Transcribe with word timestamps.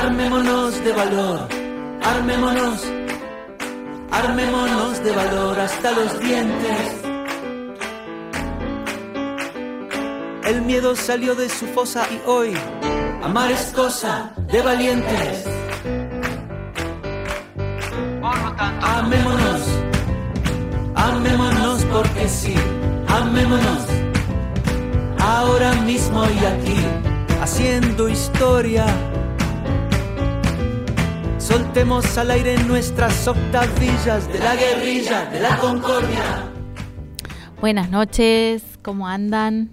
armémonos 0.00 0.84
de 0.84 0.92
valor, 0.92 1.48
armémonos, 2.02 2.84
armémonos 4.10 5.02
de 5.02 5.10
valor 5.10 5.58
hasta 5.58 5.90
los 5.92 6.20
dientes. 6.20 6.80
El 10.44 10.62
miedo 10.62 10.94
salió 10.94 11.34
de 11.34 11.48
su 11.48 11.66
fosa 11.66 12.06
y 12.10 12.20
hoy 12.26 12.54
amar 13.22 13.50
es 13.50 13.72
cosa 13.74 14.32
de 14.52 14.62
valientes. 14.62 15.44
Por 18.20 18.38
lo 18.44 18.52
tanto, 18.56 18.86
amémonos, 18.86 19.62
amémonos 20.94 21.84
porque 21.86 22.28
sí, 22.28 22.54
amémonos. 23.08 23.82
Ahora 25.18 25.72
mismo 25.82 26.24
y 26.24 26.44
aquí, 26.46 26.80
haciendo 27.42 28.08
historia. 28.08 28.86
Soltemos 31.48 32.18
al 32.18 32.30
aire 32.30 32.62
nuestras 32.64 33.26
octavillas 33.26 34.30
de 34.30 34.38
la 34.38 34.54
guerrilla, 34.54 35.24
de 35.30 35.40
la 35.40 35.56
concordia. 35.56 36.44
Buenas 37.58 37.88
noches, 37.88 38.62
¿cómo 38.82 39.08
andan? 39.08 39.70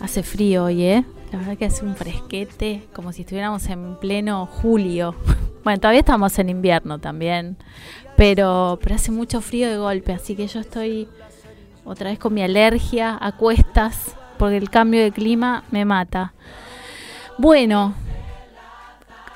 Hace 0.00 0.22
frío 0.22 0.64
hoy, 0.64 0.84
¿eh? 0.84 1.04
La 1.30 1.40
verdad 1.40 1.58
que 1.58 1.66
hace 1.66 1.84
un 1.84 1.94
fresquete, 1.94 2.88
como 2.94 3.12
si 3.12 3.20
estuviéramos 3.20 3.66
en 3.66 3.96
pleno 3.96 4.46
julio. 4.46 5.14
Bueno, 5.62 5.78
todavía 5.80 6.00
estamos 6.00 6.38
en 6.38 6.48
invierno 6.48 6.98
también, 6.98 7.58
pero, 8.16 8.78
pero 8.82 8.94
hace 8.94 9.10
mucho 9.10 9.42
frío 9.42 9.68
de 9.68 9.76
golpe, 9.76 10.14
así 10.14 10.34
que 10.34 10.46
yo 10.46 10.60
estoy 10.60 11.06
otra 11.84 12.08
vez 12.08 12.18
con 12.18 12.32
mi 12.32 12.40
alergia 12.40 13.18
a 13.20 13.32
cuestas, 13.32 14.16
porque 14.38 14.56
el 14.56 14.70
cambio 14.70 15.02
de 15.02 15.12
clima 15.12 15.64
me 15.70 15.84
mata. 15.84 16.32
Bueno, 17.36 17.92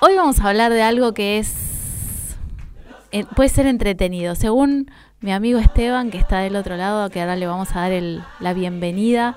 hoy 0.04 0.16
vamos 0.16 0.40
a 0.40 0.48
hablar 0.48 0.72
de 0.72 0.82
algo 0.82 1.14
que 1.14 1.38
es 1.38 1.54
eh, 3.12 3.24
puede 3.36 3.48
ser 3.48 3.66
entretenido. 3.66 4.34
Según 4.34 4.90
mi 5.20 5.32
amigo 5.32 5.58
Esteban, 5.60 6.10
que 6.10 6.18
está 6.18 6.40
del 6.40 6.56
otro 6.56 6.76
lado, 6.76 7.08
que 7.10 7.20
ahora 7.20 7.36
le 7.36 7.46
vamos 7.46 7.76
a 7.76 7.82
dar 7.82 7.92
el, 7.92 8.22
la 8.40 8.52
bienvenida, 8.52 9.36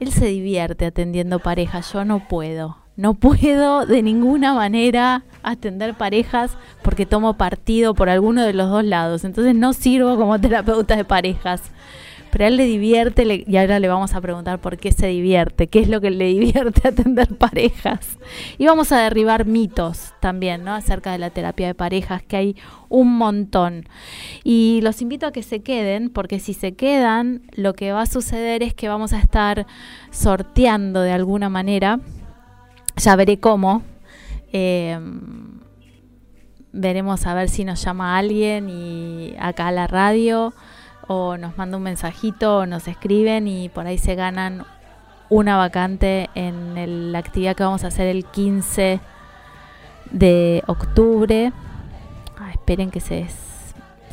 él 0.00 0.12
se 0.12 0.26
divierte 0.26 0.86
atendiendo 0.86 1.38
parejas, 1.38 1.90
yo 1.92 2.04
no 2.04 2.28
puedo. 2.28 2.76
No 2.96 3.14
puedo 3.14 3.86
de 3.86 4.02
ninguna 4.02 4.52
manera 4.52 5.22
atender 5.42 5.94
parejas 5.94 6.58
porque 6.82 7.06
tomo 7.06 7.34
partido 7.34 7.94
por 7.94 8.10
alguno 8.10 8.42
de 8.42 8.52
los 8.52 8.68
dos 8.68 8.84
lados. 8.84 9.24
Entonces 9.24 9.54
no 9.54 9.72
sirvo 9.72 10.16
como 10.18 10.38
terapeuta 10.38 10.94
de 10.94 11.04
parejas. 11.06 11.62
Pero 12.32 12.44
a 12.44 12.48
él 12.48 12.56
le 12.56 12.64
divierte 12.64 13.26
le- 13.26 13.44
y 13.46 13.56
ahora 13.58 13.78
le 13.78 13.88
vamos 13.88 14.14
a 14.14 14.20
preguntar 14.22 14.58
por 14.58 14.78
qué 14.78 14.90
se 14.90 15.06
divierte, 15.06 15.66
qué 15.66 15.80
es 15.80 15.88
lo 15.88 16.00
que 16.00 16.10
le 16.10 16.24
divierte 16.32 16.88
atender 16.88 17.28
parejas. 17.36 18.18
Y 18.56 18.64
vamos 18.66 18.90
a 18.90 18.98
derribar 19.02 19.44
mitos 19.44 20.14
también, 20.20 20.64
¿no? 20.64 20.72
Acerca 20.74 21.12
de 21.12 21.18
la 21.18 21.28
terapia 21.28 21.66
de 21.66 21.74
parejas, 21.74 22.22
que 22.22 22.36
hay 22.36 22.56
un 22.88 23.16
montón. 23.18 23.84
Y 24.44 24.80
los 24.82 25.02
invito 25.02 25.26
a 25.26 25.32
que 25.32 25.42
se 25.42 25.60
queden, 25.60 26.08
porque 26.08 26.40
si 26.40 26.54
se 26.54 26.72
quedan, 26.72 27.42
lo 27.52 27.74
que 27.74 27.92
va 27.92 28.00
a 28.02 28.06
suceder 28.06 28.62
es 28.62 28.72
que 28.72 28.88
vamos 28.88 29.12
a 29.12 29.18
estar 29.18 29.66
sorteando 30.10 31.02
de 31.02 31.12
alguna 31.12 31.50
manera, 31.50 32.00
ya 32.96 33.14
veré 33.14 33.38
cómo, 33.40 33.82
eh, 34.54 34.98
veremos 36.72 37.26
a 37.26 37.34
ver 37.34 37.48
si 37.50 37.64
nos 37.64 37.82
llama 37.84 38.16
alguien 38.16 38.68
y 38.70 39.34
acá 39.38 39.68
a 39.68 39.72
la 39.72 39.86
radio 39.86 40.54
nos 41.38 41.56
manda 41.56 41.76
un 41.76 41.82
mensajito 41.82 42.58
o 42.58 42.66
nos 42.66 42.88
escriben 42.88 43.48
y 43.48 43.68
por 43.68 43.86
ahí 43.86 43.98
se 43.98 44.14
ganan 44.14 44.64
una 45.28 45.56
vacante 45.56 46.28
en 46.34 46.76
el- 46.76 47.12
la 47.12 47.18
actividad 47.20 47.56
que 47.56 47.62
vamos 47.64 47.84
a 47.84 47.88
hacer 47.88 48.06
el 48.08 48.24
15 48.26 49.00
de 50.10 50.62
octubre. 50.66 51.52
Ah, 52.38 52.50
esperen 52.50 52.90
que 52.90 53.00
se, 53.00 53.26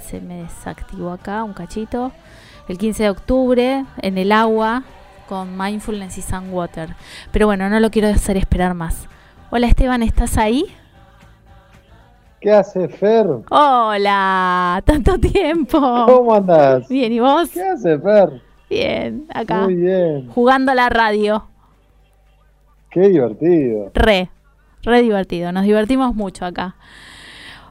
se 0.01 0.21
me 0.21 0.43
desactivó 0.43 1.11
acá 1.11 1.43
un 1.43 1.53
cachito. 1.53 2.11
El 2.67 2.77
15 2.77 3.03
de 3.03 3.09
octubre 3.09 3.85
en 4.01 4.17
el 4.17 4.31
agua 4.31 4.83
con 5.27 5.57
Mindfulness 5.57 6.17
y 6.17 6.21
Sunwater. 6.21 6.95
Pero 7.31 7.47
bueno, 7.47 7.69
no 7.69 7.79
lo 7.79 7.89
quiero 7.91 8.07
hacer 8.07 8.38
esperar 8.38 8.73
más. 8.73 9.07
Hola 9.51 9.67
Esteban, 9.67 10.03
¿estás 10.03 10.38
ahí? 10.38 10.65
¿Qué 12.41 12.51
hace 12.53 12.88
Fer? 12.88 13.25
Hola, 13.50 14.81
tanto 14.85 15.17
tiempo. 15.19 15.79
¿Cómo 15.79 16.33
andás? 16.33 16.88
Bien, 16.88 17.11
¿y 17.11 17.19
vos? 17.19 17.50
¿Qué 17.50 17.61
hace 17.61 18.00
Fer? 18.00 18.41
Bien, 18.69 19.25
acá. 19.33 19.63
Muy 19.63 19.75
bien. 19.75 20.29
Jugando 20.29 20.72
a 20.72 20.75
la 20.75 20.89
radio. 20.89 21.45
Qué 22.91 23.09
divertido. 23.09 23.91
Re, 23.94 24.29
re 24.83 25.01
divertido. 25.01 25.51
Nos 25.51 25.63
divertimos 25.66 26.16
mucho 26.16 26.45
acá. 26.45 26.75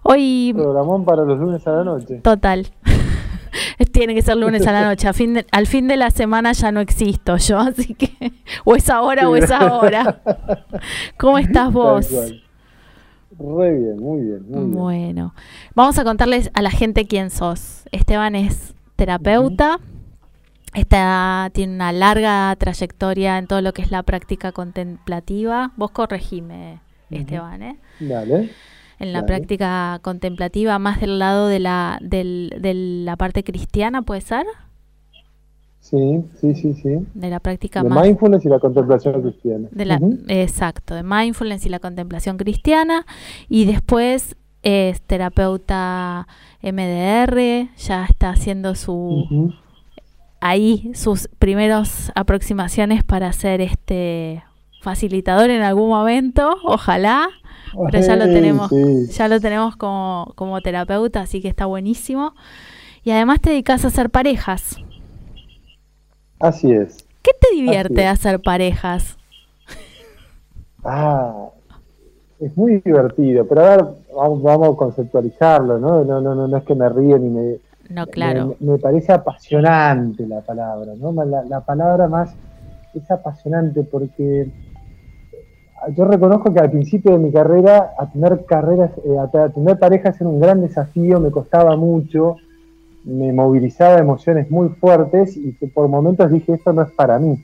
Hoy, 0.03 0.53
Programón 0.55 1.05
para 1.05 1.25
los 1.25 1.39
lunes 1.39 1.67
a 1.67 1.73
la 1.73 1.85
noche. 1.85 2.17
total. 2.23 2.67
Tiene 3.93 4.15
que 4.15 4.23
ser 4.23 4.37
lunes 4.37 4.67
a 4.67 4.73
la 4.73 4.85
noche. 4.85 5.09
A 5.09 5.12
fin 5.12 5.35
de- 5.35 5.47
al 5.50 5.67
fin 5.67 5.89
de 5.89 5.97
la 5.97 6.11
semana 6.11 6.53
ya 6.53 6.71
no 6.73 6.81
existo 6.81 7.37
yo, 7.39 7.59
así 7.59 7.95
que 7.95 8.11
o 8.65 8.77
es 8.77 8.91
ahora 8.91 9.29
o 9.29 9.35
es 9.37 9.50
ahora. 9.50 10.21
¿Cómo 11.17 11.39
estás 11.39 11.73
vos? 11.73 12.06
Tal 12.09 12.17
cual. 12.19 12.43
Re 13.38 13.72
bien, 13.78 13.97
muy 13.99 14.21
bien, 14.22 14.43
muy 14.50 14.60
bien. 14.60 14.72
Bueno, 14.72 15.34
vamos 15.75 15.99
a 15.99 16.04
contarles 16.04 16.50
a 16.54 16.62
la 16.62 16.71
gente 16.71 17.06
quién 17.06 17.31
sos. 17.31 17.84
Esteban 17.93 18.34
es 18.34 18.75
terapeuta, 18.97 19.78
está, 20.75 21.50
tiene 21.53 21.75
una 21.75 21.93
larga 21.93 22.54
trayectoria 22.59 23.38
en 23.38 23.47
todo 23.47 23.60
lo 23.62 23.72
que 23.72 23.82
es 23.82 23.91
la 23.91 24.03
práctica 24.03 24.53
contemplativa. 24.53 25.72
Vos 25.76 25.91
corregime. 25.93 26.81
Esteban, 27.10 27.62
¿eh? 27.62 27.78
Dale. 28.00 28.50
En 28.99 29.12
la 29.12 29.21
Dale. 29.22 29.26
práctica 29.28 29.99
contemplativa, 30.03 30.78
más 30.78 31.00
del 31.00 31.19
lado 31.19 31.47
de 31.49 31.59
la, 31.60 31.99
del- 32.03 32.55
de 32.60 32.75
la 32.75 33.16
parte 33.16 33.44
cristiana, 33.44 34.03
¿puede 34.03 34.20
ser? 34.20 34.44
Sí, 35.91 36.22
sí, 36.41 36.54
sí, 36.54 36.75
sí. 36.75 36.99
De 37.15 37.31
la 37.31 37.41
práctica 37.41 37.82
De 37.82 37.88
más... 37.88 38.04
mindfulness 38.04 38.44
y 38.44 38.49
la 38.49 38.59
contemplación 38.59 39.22
cristiana. 39.22 39.69
De 39.71 39.84
la, 39.87 39.97
Ujú. 39.97 40.19
Exacto, 40.28 40.94
de 40.94 41.03
mindfulness 41.03 41.65
y 41.65 41.71
la 41.71 41.78
contemplación 41.78 42.37
cristiana. 42.37 43.06
Y 43.49 43.65
después 43.65 44.37
es 44.62 45.00
terapeuta 45.03 46.26
MDR, 46.62 47.71
ya 47.78 48.04
está 48.04 48.31
haciendo 48.31 48.75
su 48.75 49.54
ahí 50.41 50.91
sus 50.94 51.28
primeros 51.38 52.12
aproximaciones 52.15 53.03
para 53.03 53.32
ser 53.32 53.60
este 53.60 54.44
facilitador 54.82 55.50
en 55.50 55.62
algún 55.62 55.88
momento, 55.88 56.55
ojalá, 56.65 57.28
pero 57.91 58.05
ya 58.05 58.16
lo 58.16 58.26
tenemos, 58.26 58.69
sí. 58.69 59.09
ya 59.10 59.28
lo 59.28 59.41
tenemos 59.41 59.76
como, 59.76 60.32
como 60.37 60.60
terapeuta, 60.60 61.22
así 61.22 61.41
que 61.41 61.49
está 61.49 61.66
buenísimo. 61.66 62.34
Y 63.03 63.10
además 63.10 63.41
te 63.41 63.50
dedicas 63.50 63.84
a 63.84 63.88
hacer 63.88 64.10
parejas. 64.10 64.76
Así 66.41 66.72
es. 66.72 67.04
¿Qué 67.22 67.32
te 67.41 67.54
divierte 67.54 68.06
hacer 68.06 68.41
parejas? 68.41 69.16
Ah, 70.84 71.49
es 72.41 72.56
muy 72.56 72.78
divertido, 72.78 73.47
pero 73.47 73.60
a 73.62 73.76
ver, 73.76 73.87
vamos, 74.15 74.43
vamos 74.43 74.75
a 74.75 74.76
conceptualizarlo, 74.76 75.79
¿no? 75.79 76.05
No, 76.05 76.20
no, 76.20 76.35
no, 76.35 76.46
no 76.46 76.56
es 76.56 76.64
que 76.64 76.75
me 76.75 76.88
ríe 76.88 77.19
ni 77.19 77.29
me, 77.29 77.56
No, 77.88 78.06
claro. 78.06 78.56
Me, 78.61 78.73
me 78.73 78.79
parece 78.79 79.12
apasionante 79.12 80.26
la 80.26 80.40
palabra, 80.40 80.93
¿no? 80.96 81.12
La, 81.25 81.43
la 81.44 81.61
palabra 81.61 82.06
más 82.06 82.35
es 82.94 83.11
apasionante 83.11 83.82
porque 83.82 84.49
yo 85.96 86.05
reconozco 86.05 86.52
que 86.52 86.61
al 86.61 86.70
principio 86.70 87.12
de 87.12 87.19
mi 87.19 87.32
carrera, 87.32 87.94
a 87.99 88.11
tener 88.11 88.44
carreras, 88.46 88.91
eh, 89.05 89.17
a, 89.19 89.44
a 89.44 89.49
tener 89.50 89.79
parejas 89.79 90.20
era 90.20 90.31
un 90.31 90.41
gran 90.41 90.61
desafío, 90.61 91.20
me 91.20 91.31
costaba 91.31 91.76
mucho, 91.76 92.37
me 93.08 93.32
movilizaba 93.32 93.99
emociones 93.99 94.50
muy 94.50 94.69
fuertes 94.69 95.34
y 95.34 95.55
que 95.55 95.66
por 95.66 95.88
momentos 95.88 96.31
dije 96.31 96.52
esto 96.52 96.75
no 96.75 96.82
es 96.82 96.90
para 96.93 97.19
mí. 97.19 97.43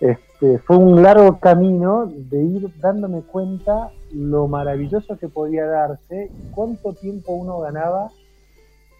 Este, 0.00 0.58
fue 0.58 0.78
un 0.78 1.02
largo 1.02 1.38
camino 1.38 2.06
de 2.06 2.42
ir 2.42 2.70
dándome 2.80 3.20
cuenta 3.22 3.90
lo 4.12 4.48
maravilloso 4.48 5.18
que 5.18 5.28
podía 5.28 5.66
darse 5.66 6.30
cuánto 6.54 6.94
tiempo 6.94 7.32
uno 7.32 7.60
ganaba 7.60 8.10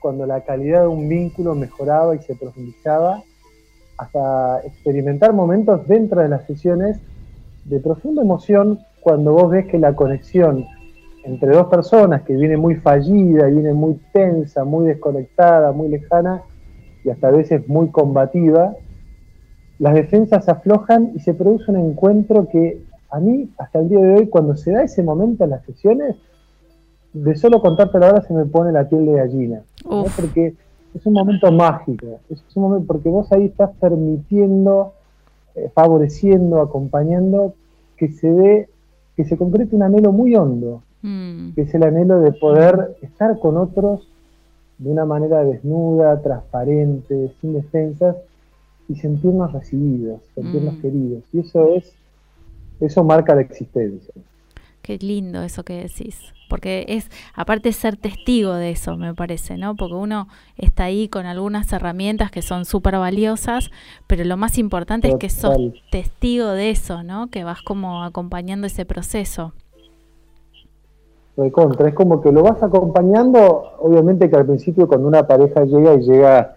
cuando 0.00 0.26
la 0.26 0.42
calidad 0.42 0.82
de 0.82 0.88
un 0.88 1.08
vínculo 1.08 1.54
mejoraba 1.54 2.14
y 2.14 2.18
se 2.18 2.34
profundizaba, 2.34 3.22
hasta 3.96 4.60
experimentar 4.60 5.32
momentos 5.32 5.88
dentro 5.88 6.20
de 6.20 6.28
las 6.28 6.46
sesiones 6.46 6.98
de 7.64 7.80
profunda 7.80 8.20
emoción 8.20 8.80
cuando 9.00 9.32
vos 9.32 9.50
ves 9.50 9.66
que 9.66 9.78
la 9.78 9.94
conexión 9.94 10.66
entre 11.24 11.50
dos 11.52 11.66
personas 11.68 12.22
que 12.22 12.34
viene 12.36 12.56
muy 12.56 12.76
fallida, 12.76 13.46
viene 13.46 13.72
muy 13.72 13.98
tensa, 14.12 14.64
muy 14.64 14.86
desconectada, 14.86 15.72
muy 15.72 15.88
lejana 15.88 16.42
y 17.02 17.10
hasta 17.10 17.28
a 17.28 17.30
veces 17.30 17.66
muy 17.66 17.88
combativa, 17.88 18.74
las 19.78 19.94
defensas 19.94 20.48
aflojan 20.48 21.12
y 21.14 21.20
se 21.20 21.34
produce 21.34 21.70
un 21.70 21.78
encuentro 21.78 22.48
que 22.48 22.82
a 23.10 23.20
mí, 23.20 23.48
hasta 23.58 23.80
el 23.80 23.88
día 23.88 24.00
de 24.00 24.14
hoy, 24.14 24.28
cuando 24.28 24.56
se 24.56 24.72
da 24.72 24.82
ese 24.82 25.02
momento 25.02 25.44
en 25.44 25.50
las 25.50 25.64
sesiones, 25.64 26.16
de 27.12 27.36
solo 27.36 27.60
contarte 27.60 27.98
la 27.98 28.08
hora 28.08 28.22
se 28.22 28.34
me 28.34 28.44
pone 28.44 28.72
la 28.72 28.88
piel 28.88 29.06
de 29.06 29.12
gallina. 29.12 29.62
Porque 30.16 30.54
es 30.94 31.06
un 31.06 31.14
momento 31.14 31.50
mágico, 31.52 32.20
es 32.28 32.42
un 32.54 32.62
momento 32.64 32.86
porque 32.86 33.08
vos 33.08 33.30
ahí 33.32 33.46
estás 33.46 33.70
permitiendo, 33.80 34.92
eh, 35.54 35.70
favoreciendo, 35.74 36.60
acompañando 36.60 37.54
que 37.96 38.08
se 38.08 38.30
dé, 38.30 38.68
que 39.16 39.24
se 39.24 39.36
concrete 39.36 39.74
un 39.76 39.84
anhelo 39.84 40.12
muy 40.12 40.34
hondo, 40.34 40.82
mm. 41.04 41.54
que 41.54 41.62
es 41.62 41.74
el 41.74 41.84
anhelo 41.84 42.20
de 42.20 42.32
poder 42.32 42.96
estar 43.02 43.38
con 43.38 43.56
otros 43.56 44.08
de 44.78 44.90
una 44.90 45.04
manera 45.04 45.44
desnuda, 45.44 46.20
transparente, 46.20 47.32
sin 47.40 47.54
defensas, 47.54 48.16
y 48.88 48.96
sentirnos 48.96 49.52
recibidos, 49.52 50.20
sentirnos 50.34 50.74
mm. 50.74 50.80
queridos. 50.80 51.24
Y 51.32 51.40
eso 51.40 51.74
es, 51.74 51.94
eso 52.80 53.04
marca 53.04 53.34
la 53.34 53.42
existencia. 53.42 54.12
Qué 54.82 54.98
lindo 54.98 55.42
eso 55.42 55.64
que 55.64 55.80
decís, 55.82 56.34
porque 56.50 56.84
es, 56.88 57.08
aparte 57.34 57.72
ser 57.72 57.96
testigo 57.96 58.52
de 58.52 58.72
eso, 58.72 58.98
me 58.98 59.14
parece, 59.14 59.56
¿no? 59.56 59.76
Porque 59.76 59.94
uno 59.94 60.28
está 60.58 60.84
ahí 60.84 61.08
con 61.08 61.24
algunas 61.24 61.72
herramientas 61.72 62.30
que 62.30 62.42
son 62.42 62.66
súper 62.66 62.98
valiosas, 62.98 63.70
pero 64.06 64.24
lo 64.24 64.36
más 64.36 64.58
importante 64.58 65.08
es 65.08 65.14
que 65.14 65.30
sos 65.30 65.56
testigo 65.90 66.48
de 66.48 66.68
eso, 66.68 67.02
¿no? 67.02 67.28
Que 67.28 67.44
vas 67.44 67.62
como 67.62 68.04
acompañando 68.04 68.66
ese 68.66 68.84
proceso. 68.84 69.54
Contra, 71.52 71.88
es 71.88 71.94
como 71.94 72.20
que 72.20 72.30
lo 72.30 72.42
vas 72.42 72.62
acompañando, 72.62 73.72
obviamente 73.80 74.30
que 74.30 74.36
al 74.36 74.46
principio 74.46 74.86
cuando 74.86 75.08
una 75.08 75.26
pareja 75.26 75.64
llega 75.64 75.94
y 75.94 76.02
llega 76.02 76.56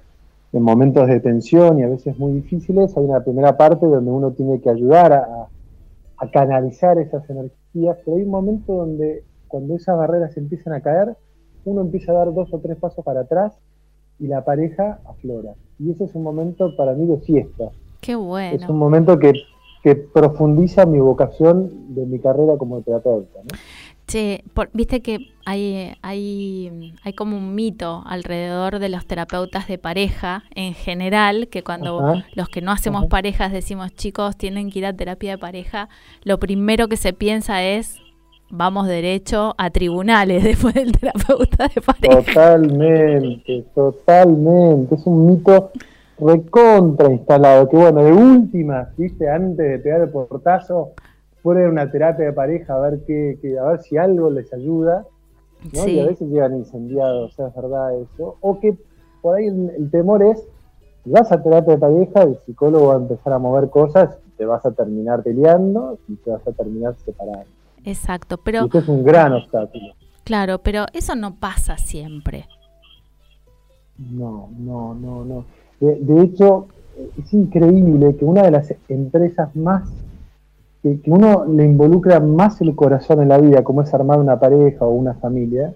en 0.53 0.63
momentos 0.63 1.07
de 1.07 1.19
tensión 1.19 1.79
y 1.79 1.83
a 1.83 1.89
veces 1.89 2.17
muy 2.17 2.33
difíciles, 2.33 2.95
hay 2.95 3.05
una 3.05 3.23
primera 3.23 3.57
parte 3.57 3.85
donde 3.85 4.11
uno 4.11 4.31
tiene 4.31 4.61
que 4.61 4.69
ayudar 4.69 5.13
a, 5.13 5.47
canalizar 6.31 6.97
esas 6.97 7.29
energías, 7.29 7.95
pero 8.03 8.17
hay 8.17 8.23
un 8.23 8.31
momento 8.31 8.73
donde 8.73 9.23
cuando 9.47 9.75
esas 9.75 9.95
barreras 9.97 10.35
empiezan 10.35 10.73
a 10.73 10.81
caer, 10.81 11.15
uno 11.63 11.81
empieza 11.81 12.11
a 12.11 12.15
dar 12.15 12.33
dos 12.33 12.51
o 12.51 12.59
tres 12.59 12.75
pasos 12.77 13.05
para 13.05 13.21
atrás 13.21 13.53
y 14.19 14.25
la 14.25 14.43
pareja 14.43 14.99
aflora. 15.05 15.53
Y 15.77 15.91
ese 15.91 16.05
es 16.05 16.15
un 16.15 16.23
momento 16.23 16.75
para 16.75 16.93
mí 16.93 17.05
de 17.05 17.17
fiesta. 17.17 17.69
Qué 18.01 18.15
bueno. 18.15 18.55
Es 18.55 18.67
un 18.67 18.79
momento 18.79 19.19
que, 19.19 19.33
que 19.83 19.95
profundiza 19.95 20.87
mi 20.87 20.99
vocación 20.99 21.93
de 21.93 22.07
mi 22.07 22.17
carrera 22.17 22.57
como 22.57 22.81
terapeuta. 22.81 23.39
¿no? 23.43 23.59
Che, 24.07 24.45
viste 24.71 25.01
que 25.01 25.33
hay, 25.45 25.93
hay, 26.01 26.93
hay 27.03 27.13
como 27.13 27.35
un 27.35 27.55
mito 27.55 28.03
alrededor 28.05 28.79
de 28.79 28.87
los 28.87 29.05
terapeutas 29.05 29.67
de 29.67 29.77
pareja 29.77 30.43
en 30.55 30.73
general, 30.73 31.49
que 31.49 31.61
cuando 31.61 32.23
los 32.33 32.47
que 32.47 32.61
no 32.61 32.71
hacemos 32.71 33.07
parejas 33.07 33.51
decimos 33.51 33.93
chicos 33.93 34.37
tienen 34.37 34.71
que 34.71 34.79
ir 34.79 34.85
a 34.85 34.93
terapia 34.93 35.31
de 35.31 35.37
pareja, 35.37 35.89
lo 36.23 36.39
primero 36.39 36.87
que 36.87 36.95
se 36.95 37.11
piensa 37.11 37.63
es 37.63 37.99
vamos 38.49 38.87
derecho 38.87 39.55
a 39.57 39.71
tribunales 39.71 40.41
después 40.45 40.73
del 40.73 40.93
terapeuta 40.93 41.67
de 41.67 41.81
pareja. 41.81 42.33
Totalmente, 42.33 43.65
totalmente, 43.75 44.95
es 44.95 45.05
un 45.05 45.27
mito 45.27 45.71
recontra 46.19 47.11
instalado, 47.11 47.67
que 47.67 47.75
bueno, 47.75 48.03
de 48.03 48.13
última, 48.13 48.89
viste, 48.97 49.29
antes 49.29 49.57
de 49.57 49.79
pegar 49.79 50.01
el 50.01 50.09
portazo, 50.09 50.93
poner 51.41 51.69
una 51.69 51.89
terapia 51.89 52.25
de 52.25 52.33
pareja 52.33 52.75
a 52.75 52.79
ver 52.79 53.01
qué, 53.05 53.37
a 53.59 53.63
ver 53.71 53.81
si 53.81 53.97
algo 53.97 54.29
les 54.29 54.51
ayuda, 54.53 55.05
¿no? 55.73 55.87
Y 55.87 55.99
a 55.99 56.05
veces 56.05 56.29
llegan 56.29 56.55
incendiados, 56.55 57.31
o 57.31 57.35
sea, 57.35 57.47
es 57.47 57.55
verdad 57.55 57.99
eso. 57.99 58.37
O 58.41 58.59
que 58.59 58.77
por 59.21 59.37
ahí 59.37 59.47
el, 59.47 59.89
temor 59.91 60.23
es, 60.23 60.43
si 61.03 61.09
vas 61.09 61.31
a 61.31 61.41
terapia 61.41 61.75
de 61.75 61.79
pareja, 61.79 62.23
el 62.23 62.37
psicólogo 62.45 62.87
va 62.87 62.95
a 62.95 62.97
empezar 62.97 63.33
a 63.33 63.39
mover 63.39 63.69
cosas, 63.69 64.17
te 64.37 64.45
vas 64.45 64.65
a 64.65 64.71
terminar 64.71 65.23
peleando 65.23 65.97
y 66.07 66.15
te 66.15 66.31
vas 66.31 66.47
a 66.47 66.51
terminar 66.51 66.95
separando. 67.03 67.45
Exacto, 67.85 68.37
pero... 68.37 68.65
esto 68.65 68.79
es 68.79 68.87
un 68.87 69.03
gran 69.03 69.33
obstáculo. 69.33 69.93
Claro, 70.23 70.59
pero 70.59 70.85
eso 70.93 71.15
no 71.15 71.35
pasa 71.35 71.77
siempre. 71.77 72.45
No, 73.97 74.49
no, 74.57 74.93
no, 74.93 75.25
no. 75.25 75.45
de 75.79 76.21
hecho, 76.21 76.67
es 77.17 77.33
increíble 77.33 78.15
que 78.15 78.25
una 78.25 78.43
de 78.43 78.51
las 78.51 78.73
empresas 78.89 79.55
más 79.55 79.89
que, 81.03 81.11
uno 81.11 81.45
le 81.45 81.65
involucra 81.65 82.19
más 82.19 82.61
el 82.61 82.75
corazón 82.75 83.21
en 83.21 83.29
la 83.29 83.37
vida, 83.37 83.63
como 83.63 83.81
es 83.81 83.93
armar 83.93 84.19
una 84.19 84.39
pareja 84.39 84.85
o 84.85 84.91
una 84.91 85.13
familia, 85.15 85.73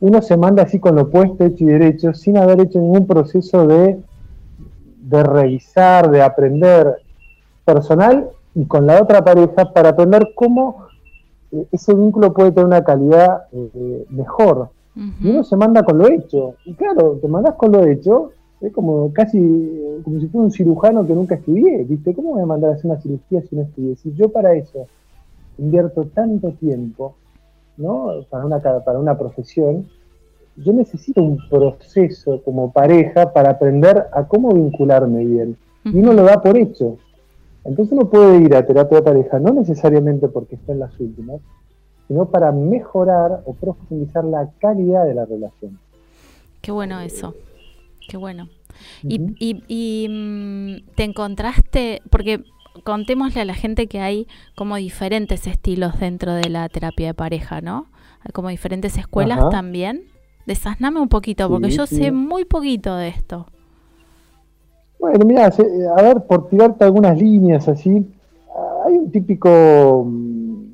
uno 0.00 0.22
se 0.22 0.36
manda 0.36 0.62
así 0.62 0.78
con 0.78 0.94
lo 0.94 1.10
puesto, 1.10 1.44
hecho 1.44 1.64
y 1.64 1.66
derecho, 1.66 2.14
sin 2.14 2.36
haber 2.36 2.60
hecho 2.60 2.78
ningún 2.78 3.06
proceso 3.06 3.66
de, 3.66 3.98
de 4.98 5.22
revisar, 5.22 6.10
de 6.10 6.22
aprender 6.22 6.96
personal 7.64 8.30
y 8.54 8.64
con 8.66 8.86
la 8.86 9.02
otra 9.02 9.24
pareja 9.24 9.72
para 9.72 9.90
aprender 9.90 10.30
cómo 10.34 10.86
eh, 11.52 11.66
ese 11.72 11.94
vínculo 11.94 12.32
puede 12.32 12.52
tener 12.52 12.66
una 12.66 12.84
calidad 12.84 13.42
eh, 13.52 14.04
mejor. 14.10 14.70
Y 15.20 15.30
uno 15.30 15.44
se 15.44 15.56
manda 15.56 15.84
con 15.84 15.96
lo 15.98 16.08
hecho. 16.08 16.54
Y 16.64 16.74
claro, 16.74 17.18
te 17.22 17.28
mandas 17.28 17.54
con 17.54 17.70
lo 17.70 17.84
hecho 17.84 18.32
es 18.60 18.72
como 18.72 19.12
casi 19.12 19.38
como 20.02 20.20
si 20.20 20.26
fuera 20.26 20.44
un 20.44 20.50
cirujano 20.50 21.06
que 21.06 21.14
nunca 21.14 21.36
estudié, 21.36 21.84
¿viste? 21.84 22.14
¿Cómo 22.14 22.30
me 22.30 22.34
voy 22.34 22.42
a 22.42 22.46
mandar 22.46 22.70
a 22.70 22.74
hacer 22.74 22.90
una 22.90 23.00
cirugía 23.00 23.42
si 23.42 23.56
no 23.56 23.62
estudié? 23.62 23.96
Si 23.96 24.12
yo 24.14 24.30
para 24.30 24.54
eso 24.54 24.86
invierto 25.58 26.06
tanto 26.14 26.52
tiempo, 26.52 27.14
¿no? 27.76 28.10
Para 28.30 28.46
una, 28.46 28.60
para 28.60 28.98
una 28.98 29.18
profesión, 29.18 29.86
yo 30.56 30.72
necesito 30.72 31.22
un 31.22 31.38
proceso 31.48 32.42
como 32.42 32.72
pareja 32.72 33.32
para 33.32 33.50
aprender 33.50 34.06
a 34.12 34.26
cómo 34.26 34.50
vincularme 34.50 35.24
bien. 35.24 35.56
Y 35.84 35.98
uno 35.98 36.12
lo 36.12 36.24
da 36.24 36.42
por 36.42 36.56
hecho. 36.58 36.98
Entonces 37.64 37.92
uno 37.92 38.08
puede 38.08 38.38
ir 38.42 38.54
a 38.54 38.66
terapia 38.66 38.98
de 38.98 39.04
pareja, 39.04 39.38
no 39.38 39.52
necesariamente 39.52 40.28
porque 40.28 40.56
esté 40.56 40.72
en 40.72 40.80
las 40.80 40.98
últimas, 40.98 41.40
sino 42.08 42.26
para 42.26 42.50
mejorar 42.52 43.42
o 43.44 43.54
profundizar 43.54 44.24
la 44.24 44.50
calidad 44.58 45.04
de 45.04 45.14
la 45.14 45.24
relación. 45.26 45.78
Qué 46.60 46.72
bueno 46.72 47.00
eso. 47.00 47.34
Qué 48.08 48.16
bueno. 48.16 48.48
Y, 49.02 50.06
mm, 50.08 50.94
te 50.96 51.04
encontraste, 51.04 52.02
porque 52.10 52.42
contémosle 52.84 53.42
a 53.42 53.44
la 53.44 53.54
gente 53.54 53.86
que 53.86 54.00
hay 54.00 54.26
como 54.56 54.76
diferentes 54.76 55.46
estilos 55.46 55.98
dentro 56.00 56.32
de 56.32 56.48
la 56.48 56.68
terapia 56.68 57.08
de 57.08 57.14
pareja, 57.14 57.60
¿no? 57.60 57.86
Hay 58.20 58.32
como 58.32 58.48
diferentes 58.48 58.96
escuelas 58.96 59.50
también. 59.50 60.04
Desasname 60.46 61.00
un 61.00 61.08
poquito, 61.08 61.48
porque 61.50 61.70
yo 61.70 61.86
sé 61.86 62.10
muy 62.10 62.44
poquito 62.46 62.96
de 62.96 63.08
esto. 63.08 63.46
Bueno, 64.98 65.24
mira, 65.26 65.46
a 65.96 66.02
ver, 66.02 66.22
por 66.26 66.48
tirarte 66.48 66.84
algunas 66.84 67.18
líneas 67.18 67.68
así, 67.68 67.90
hay 68.84 68.94
un 68.94 69.10
típico 69.12 70.04
mm, 70.06 70.72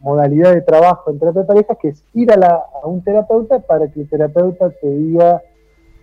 modalidad 0.00 0.52
de 0.52 0.62
trabajo 0.62 1.10
en 1.10 1.18
terapia 1.18 1.42
de 1.42 1.46
pareja 1.46 1.74
que 1.76 1.88
es 1.88 2.02
ir 2.12 2.32
a, 2.32 2.36
la, 2.36 2.64
a 2.82 2.86
un 2.86 3.02
terapeuta 3.02 3.60
para 3.60 3.88
que 3.88 4.00
el 4.00 4.08
terapeuta 4.08 4.70
te 4.70 4.90
diga 4.90 5.40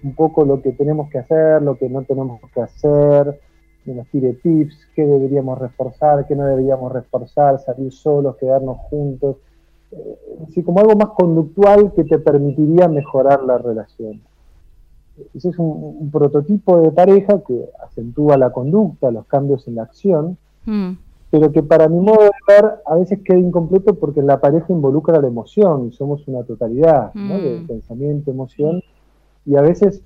un 0.07 0.15
poco 0.15 0.45
lo 0.45 0.61
que 0.61 0.71
tenemos 0.71 1.09
que 1.09 1.19
hacer, 1.19 1.61
lo 1.61 1.77
que 1.77 1.89
no 1.89 2.03
tenemos 2.03 2.39
que 2.53 2.61
hacer, 2.61 3.39
nos 3.85 4.07
tire 4.07 4.33
tips, 4.33 4.75
qué 4.95 5.05
deberíamos 5.05 5.57
reforzar, 5.57 6.25
qué 6.27 6.35
no 6.35 6.45
deberíamos 6.45 6.91
reforzar, 6.91 7.59
salir 7.59 7.91
solos, 7.91 8.37
quedarnos 8.37 8.77
juntos, 8.89 9.37
eh, 9.91 10.17
así 10.47 10.63
como 10.63 10.79
algo 10.79 10.95
más 10.95 11.09
conductual 11.09 11.93
que 11.93 12.03
te 12.03 12.19
permitiría 12.19 12.87
mejorar 12.87 13.43
la 13.43 13.57
relación. 13.57 14.21
Ese 15.33 15.49
es 15.49 15.57
un, 15.57 16.09
prototipo 16.11 16.79
de 16.81 16.91
pareja 16.91 17.41
que 17.45 17.69
acentúa 17.83 18.37
la 18.37 18.51
conducta, 18.51 19.11
los 19.11 19.25
cambios 19.25 19.67
en 19.67 19.75
la 19.75 19.83
acción, 19.83 20.37
mm. 20.65 20.91
pero 21.31 21.51
que 21.51 21.63
para 21.63 21.87
mi 21.87 21.99
modo 21.99 22.23
de 22.23 22.31
ver 22.47 22.75
a 22.85 22.95
veces 22.95 23.19
queda 23.23 23.39
incompleto 23.39 23.95
porque 23.95 24.21
la 24.21 24.39
pareja 24.39 24.71
involucra 24.71 25.19
la 25.19 25.27
emoción 25.27 25.87
y 25.87 25.91
somos 25.91 26.27
una 26.27 26.43
totalidad 26.43 27.13
de 27.13 27.61
mm. 27.61 27.67
pensamiento, 27.67 28.31
emoción 28.31 28.81
y 29.47 29.55
a 29.55 29.61
veces, 29.61 30.01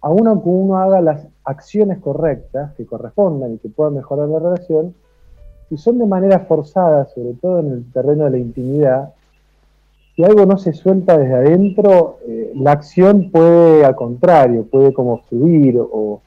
aun 0.00 0.26
aunque 0.26 0.48
uno 0.48 0.78
haga 0.78 1.02
las 1.02 1.26
acciones 1.44 1.98
correctas 1.98 2.72
que 2.76 2.86
correspondan 2.86 3.54
y 3.54 3.58
que 3.58 3.68
puedan 3.68 3.94
mejorar 3.94 4.28
la 4.28 4.38
relación, 4.38 4.94
si 5.68 5.76
son 5.76 5.98
de 5.98 6.06
manera 6.06 6.40
forzada, 6.40 7.04
sobre 7.06 7.34
todo 7.34 7.60
en 7.60 7.72
el 7.72 7.92
terreno 7.92 8.24
de 8.24 8.30
la 8.30 8.38
intimidad, 8.38 9.12
si 10.16 10.24
algo 10.24 10.46
no 10.46 10.56
se 10.56 10.72
suelta 10.72 11.16
desde 11.16 11.34
adentro, 11.34 12.18
eh, 12.26 12.52
la 12.56 12.72
acción 12.72 13.30
puede, 13.30 13.84
al 13.84 13.94
contrario, 13.94 14.66
puede 14.68 14.92
como 14.92 15.18
fluir 15.24 15.78
o, 15.78 16.20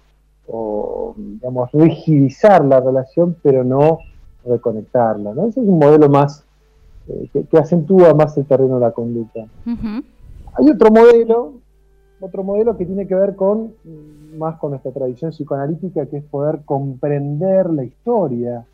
digamos, 1.17 1.71
rigidizar 1.71 2.63
la 2.63 2.79
relación, 2.79 3.35
pero 3.41 3.63
no 3.63 3.99
reconectarla. 4.45 5.33
¿no? 5.33 5.47
Ese 5.47 5.61
es 5.61 5.67
un 5.67 5.79
modelo 5.79 6.07
más 6.07 6.45
eh, 7.07 7.45
que, 7.49 7.57
acentúa 7.57 8.13
más 8.13 8.37
el 8.37 8.45
terreno 8.45 8.75
de 8.75 8.81
la 8.81 8.91
conducta. 8.91 9.45
Hay 9.65 10.69
otro 10.69 10.91
modelo 10.91 11.62
otro 12.23 12.43
modelo 12.43 12.77
que 12.77 12.85
tiene 12.85 13.07
que 13.07 13.15
ver 13.15 13.35
con 13.35 13.73
más 14.37 14.57
con 14.57 14.71
nuestra 14.71 14.91
tradición 14.91 15.31
psicoanalítica, 15.31 16.05
que 16.05 16.17
es 16.17 16.23
poder 16.23 16.61
comprender 16.65 17.69
la 17.69 17.83
historia 17.83 18.65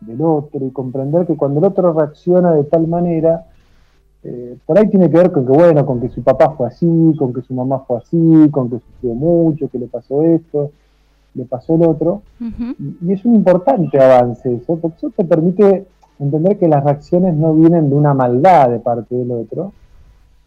del 0.00 0.20
otro 0.20 0.64
y 0.66 0.70
comprender 0.70 1.26
que 1.26 1.36
cuando 1.36 1.60
el 1.60 1.66
otro 1.66 1.92
reacciona 1.92 2.52
de 2.52 2.64
tal 2.64 2.86
manera 2.86 3.46
eh, 4.24 4.56
por 4.66 4.78
ahí 4.78 4.88
tiene 4.88 5.10
que 5.10 5.16
ver 5.16 5.32
con 5.32 5.44
que, 5.44 5.52
bueno, 5.52 5.84
con 5.84 6.00
que 6.00 6.08
su 6.08 6.22
papá 6.22 6.50
fue 6.50 6.68
así, 6.68 6.86
con 7.18 7.32
que 7.32 7.42
su 7.42 7.54
mamá 7.54 7.80
fue 7.80 7.98
así, 7.98 8.48
con 8.50 8.70
que 8.70 8.78
sufrió 8.78 9.14
mucho, 9.14 9.68
que 9.68 9.78
le 9.78 9.88
pasó 9.88 10.22
esto, 10.22 10.70
le 11.34 11.44
pasó 11.44 11.74
el 11.74 11.82
otro. 11.82 12.22
y, 12.38 12.96
y, 13.00 13.12
es 13.12 13.24
un 13.24 13.34
importante 13.34 14.00
avance 14.00 14.54
eso, 14.54 14.76
porque 14.76 14.96
eso 14.98 15.10
te 15.10 15.24
permite 15.24 15.86
entender 16.20 16.56
que 16.56 16.68
las 16.68 16.84
reacciones 16.84 17.34
no 17.34 17.52
vienen 17.54 17.90
de 17.90 17.96
una 17.96 18.14
maldad 18.14 18.70
de 18.70 18.78
parte 18.78 19.14
del 19.14 19.32
otro, 19.32 19.72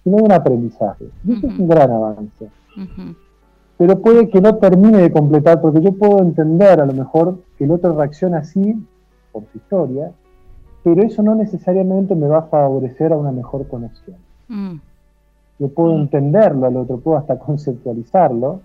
sino 0.06 0.18
de 0.18 0.24
un 0.24 0.32
aprendizaje. 0.32 1.06
Y 1.26 1.34
eso 1.34 1.48
es 1.48 1.60
un 1.60 1.68
gran 1.68 1.92
avance. 1.92 2.48
Pero 3.78 4.00
puede 4.00 4.30
que 4.30 4.40
no 4.40 4.56
termine 4.56 5.02
de 5.02 5.12
completar, 5.12 5.60
porque 5.60 5.82
yo 5.82 5.92
puedo 5.94 6.20
entender 6.20 6.80
a 6.80 6.86
lo 6.86 6.94
mejor 6.94 7.40
que 7.58 7.66
el 7.66 7.72
otro 7.72 7.94
reacciona 7.98 8.38
así 8.38 8.76
por 9.32 9.44
su 9.52 9.58
historia, 9.58 10.12
pero 10.84 11.02
eso 11.02 11.24
no 11.24 11.34
necesariamente 11.34 12.16
me 12.16 12.28
va 12.28 12.38
a 12.38 12.44
favorecer 12.44 13.12
a 13.12 13.18
una 13.18 13.32
mejor 13.32 13.68
conexión. 13.68 14.18
Mm. 14.48 14.76
Yo 15.58 15.70
puedo 15.70 15.98
mm. 15.98 16.02
entenderlo 16.02 16.68
al 16.68 16.78
otro, 16.78 17.00
puedo 17.00 17.18
hasta 17.18 17.40
conceptualizarlo, 17.40 18.60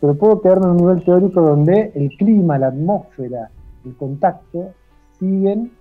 pero 0.00 0.14
puedo 0.14 0.40
quedarme 0.40 0.64
en 0.64 0.70
un 0.70 0.76
nivel 0.78 1.04
teórico 1.04 1.42
donde 1.42 1.92
el 1.94 2.08
clima, 2.16 2.58
la 2.58 2.68
atmósfera, 2.68 3.50
el 3.84 3.94
contacto 3.96 4.70
siguen 5.18 5.72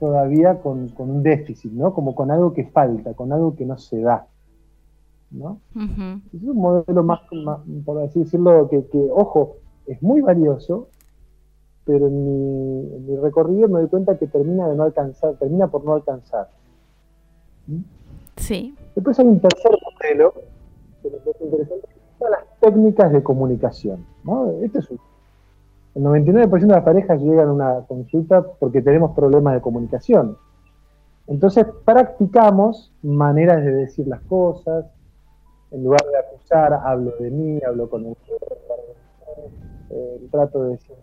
todavía 0.00 0.60
con, 0.60 0.90
un 0.96 1.22
déficit, 1.22 1.70
¿no? 1.72 1.92
Como 1.92 2.14
con 2.14 2.30
algo 2.30 2.52
que 2.54 2.64
falta, 2.64 3.12
con 3.14 3.32
algo 3.32 3.54
que 3.54 3.66
no 3.66 3.76
se 3.78 4.00
da. 4.00 4.26
¿no? 5.30 5.60
Es 6.34 6.42
un 6.42 6.56
modelo 6.56 7.04
más, 7.04 7.20
por 7.84 8.02
así 8.02 8.20
decirlo, 8.20 8.68
que, 8.68 8.82
ojo, 9.12 9.58
es 9.86 10.02
muy 10.02 10.22
valioso, 10.22 10.88
pero 11.84 12.08
en 12.08 13.06
mi, 13.06 13.16
recorrido 13.16 13.68
me 13.68 13.80
doy 13.80 13.88
cuenta 13.88 14.18
que 14.18 14.26
termina 14.26 14.66
de 14.68 14.74
no 14.74 14.84
alcanzar, 14.84 15.34
termina 15.34 15.68
por 15.68 15.84
no 15.84 15.92
alcanzar. 15.92 16.48
¿Mm? 17.66 17.80
Sí. 18.36 18.74
Después 18.94 19.18
hay 19.20 19.26
un 19.26 19.40
tercer 19.40 19.70
modelo, 19.70 20.32
que 21.02 21.10
me 21.10 21.18
parece 21.18 21.44
interesante, 21.44 21.86
que 21.86 22.18
son 22.18 22.30
las 22.30 22.60
técnicas 22.60 23.12
de 23.12 23.22
comunicación. 23.22 24.04
¿no? 24.24 24.50
Este 24.62 24.78
es 24.80 24.90
un 24.90 24.98
el 25.94 26.02
99% 26.02 26.60
de 26.60 26.66
las 26.66 26.84
parejas 26.84 27.20
llegan 27.20 27.48
a 27.48 27.52
una 27.52 27.80
consulta 27.86 28.42
porque 28.42 28.82
tenemos 28.82 29.14
problemas 29.14 29.54
de 29.54 29.60
comunicación. 29.60 30.36
Entonces 31.26 31.66
practicamos 31.84 32.92
maneras 33.02 33.64
de 33.64 33.72
decir 33.72 34.06
las 34.06 34.20
cosas, 34.22 34.86
en 35.70 35.84
lugar 35.84 36.00
de 36.10 36.18
acusar, 36.18 36.72
hablo 36.72 37.12
de 37.18 37.30
mí, 37.30 37.60
hablo 37.66 37.88
con 37.88 38.06
el 38.06 38.16
eh, 39.90 40.28
trato 40.30 40.64
de 40.64 40.70
decir 40.70 40.96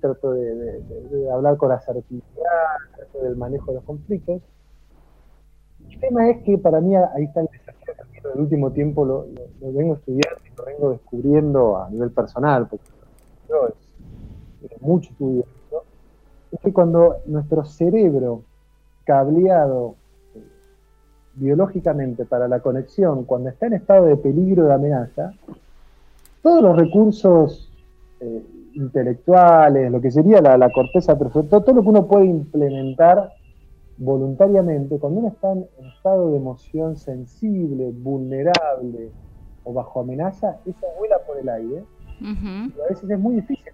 trato 0.00 0.32
de, 0.32 1.30
hablar 1.32 1.56
con 1.56 1.70
asertividad, 1.72 2.22
trato 2.96 3.18
del 3.22 3.36
manejo 3.36 3.70
de 3.70 3.74
los 3.76 3.84
conflictos. 3.84 4.42
El 5.90 6.00
tema 6.00 6.30
es 6.30 6.42
que 6.42 6.58
para 6.58 6.80
mí 6.80 6.96
ahí 6.96 7.24
está 7.24 7.40
el 7.40 7.48
desafío 7.52 7.94
en 8.24 8.32
el 8.34 8.40
último 8.40 8.72
tiempo 8.72 9.04
lo, 9.04 9.26
vengo 9.60 9.94
estudiando 9.94 10.40
y 10.44 10.56
lo 10.56 10.64
vengo 10.64 10.90
descubriendo 10.90 11.76
a 11.78 11.90
nivel 11.90 12.10
personal, 12.10 12.66
porque 12.68 12.86
yo 13.48 13.68
mucho 14.80 15.10
estudio, 15.10 15.44
es 16.52 16.60
que 16.60 16.72
cuando 16.72 17.18
nuestro 17.26 17.64
cerebro 17.64 18.42
cableado 19.04 19.94
eh, 20.34 20.42
biológicamente 21.34 22.24
para 22.24 22.48
la 22.48 22.60
conexión, 22.60 23.24
cuando 23.24 23.50
está 23.50 23.66
en 23.66 23.74
estado 23.74 24.06
de 24.06 24.16
peligro 24.16 24.64
de 24.64 24.74
amenaza, 24.74 25.32
todos 26.42 26.62
los 26.62 26.76
recursos 26.76 27.72
eh, 28.20 28.42
intelectuales, 28.74 29.90
lo 29.90 30.00
que 30.00 30.10
sería 30.10 30.40
la, 30.40 30.70
corteza 30.70 31.18
perfecta, 31.18 31.60
todo 31.60 31.76
lo 31.76 31.82
que 31.82 31.88
uno 31.88 32.06
puede 32.06 32.26
implementar 32.26 33.32
voluntariamente, 33.98 34.98
cuando 34.98 35.20
uno 35.20 35.28
está 35.28 35.52
en 35.52 35.66
estado 35.86 36.30
de 36.30 36.36
emoción 36.36 36.96
sensible, 36.96 37.90
vulnerable 37.92 39.10
o 39.64 39.72
bajo 39.72 40.00
amenaza, 40.00 40.58
eso 40.66 40.86
vuela 40.98 41.18
por 41.26 41.38
el 41.38 41.48
aire. 41.48 41.84
Y 42.20 42.80
a 42.80 42.88
veces 42.88 43.10
es 43.10 43.18
muy 43.18 43.36
difícil 43.36 43.72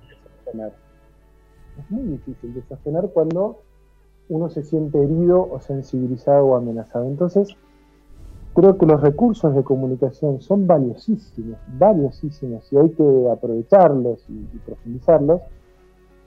Es 0.60 1.90
muy 1.90 2.02
difícil 2.02 2.54
de 2.54 2.62
sostener 2.62 3.10
cuando 3.12 3.58
uno 4.28 4.48
se 4.50 4.62
siente 4.62 5.02
herido 5.02 5.48
o 5.50 5.60
sensibilizado 5.60 6.46
o 6.46 6.56
amenazado. 6.56 7.06
Entonces, 7.06 7.56
creo 8.54 8.78
que 8.78 8.86
los 8.86 9.00
recursos 9.00 9.54
de 9.54 9.62
comunicación 9.62 10.40
son 10.40 10.66
valiosísimos, 10.66 11.58
valiosísimos, 11.78 12.72
y 12.72 12.76
hay 12.76 12.90
que 12.90 13.30
aprovecharlos 13.30 14.24
y, 14.28 14.58
profundizarlos, 14.58 15.40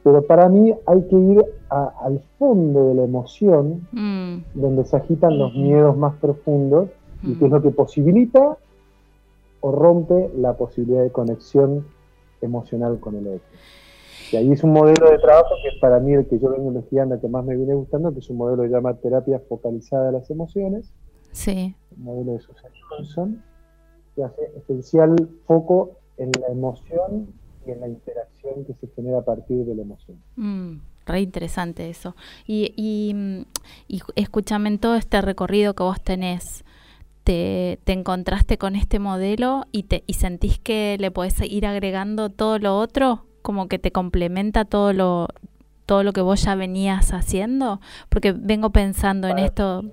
pero 0.03 0.21
para 0.21 0.49
mí 0.49 0.73
hay 0.85 1.01
que 1.07 1.15
ir 1.15 1.45
al 1.69 2.21
fondo 2.37 2.89
de 2.89 2.95
la 2.95 3.03
emoción, 3.03 3.87
mm. 3.91 4.59
donde 4.59 4.85
se 4.85 4.97
agitan 4.97 5.37
los 5.37 5.53
miedos 5.55 5.97
más 5.97 6.15
profundos, 6.15 6.89
y 7.23 7.33
que 7.35 7.45
es 7.45 7.51
lo 7.51 7.61
que 7.61 7.71
posibilita 7.71 8.57
o 9.61 9.71
rompe 9.71 10.29
la 10.37 10.53
posibilidad 10.53 11.01
de 11.01 11.11
conexión 11.11 11.85
emocional 12.41 12.99
con 12.99 13.15
el 13.15 13.27
otro. 13.27 13.47
Y 14.31 14.37
ahí 14.37 14.51
es 14.51 14.63
un 14.63 14.71
modelo 14.73 15.11
de 15.11 15.19
trabajo 15.19 15.49
que 15.61 15.69
es 15.69 15.79
para 15.79 15.99
mí 15.99 16.13
el 16.13 16.27
que 16.27 16.39
yo 16.39 16.49
vengo 16.49 16.67
investigando, 16.67 17.19
que 17.19 17.27
más 17.27 17.45
me 17.45 17.55
viene 17.55 17.73
gustando, 17.73 18.11
que 18.13 18.19
es 18.19 18.29
un 18.29 18.37
modelo 18.37 18.63
que 18.63 18.69
llama 18.69 18.93
terapia 18.95 19.39
focalizada 19.47 20.07
de 20.07 20.11
las 20.13 20.29
emociones. 20.29 20.91
Sí. 21.31 21.75
Un 21.97 22.03
modelo 22.03 22.33
de 22.33 22.39
Susan 22.39 22.71
Johnson, 22.89 23.43
que 24.15 24.23
hace 24.23 24.51
especial 24.57 25.15
foco 25.45 25.99
en 26.17 26.31
la 26.39 26.47
emoción 26.47 27.33
y 27.67 27.71
en 27.71 27.81
la 27.81 27.87
interacción 27.87 28.65
que 28.65 28.73
se 28.73 28.87
genera 28.95 29.19
a 29.19 29.25
partir 29.25 29.65
de 29.65 29.75
la 29.75 29.81
emoción. 29.81 30.17
Mm, 30.35 30.81
re 31.05 31.21
interesante 31.21 31.89
eso. 31.89 32.15
Y, 32.47 32.73
y, 32.75 33.45
y 33.87 34.01
escúchame 34.15 34.69
en 34.69 34.79
todo 34.79 34.95
este 34.95 35.21
recorrido 35.21 35.73
que 35.75 35.83
vos 35.83 36.01
tenés. 36.01 36.63
Te, 37.23 37.79
te, 37.83 37.93
encontraste 37.93 38.59
con 38.59 38.75
este 38.75 38.99
modelo 38.99 39.65
y, 39.71 39.83
te, 39.83 40.03
y 40.05 40.13
sentís 40.13 40.59
que 40.59 40.95
le 40.99 41.09
podés 41.09 41.41
ir 41.41 41.65
agregando 41.65 42.29
todo 42.29 42.59
lo 42.59 42.77
otro 42.77 43.24
como 43.45 43.67
que 43.67 43.77
te 43.77 43.91
complementa 43.91 44.65
todo 44.65 44.91
lo, 44.91 45.27
todo 45.85 46.01
lo 46.01 46.13
que 46.13 46.21
vos 46.21 46.41
ya 46.41 46.55
venías 46.55 47.13
haciendo? 47.13 47.79
Porque 48.09 48.31
vengo 48.31 48.71
pensando 48.71 49.27
en 49.27 49.37
esto 49.37 49.83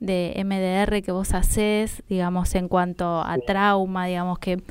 de 0.00 0.42
MDR 0.42 1.02
que 1.02 1.12
vos 1.12 1.34
haces, 1.34 2.02
digamos, 2.08 2.54
en 2.54 2.66
cuanto 2.66 3.20
a 3.20 3.36
trauma, 3.46 4.06
digamos 4.06 4.38
que 4.38 4.62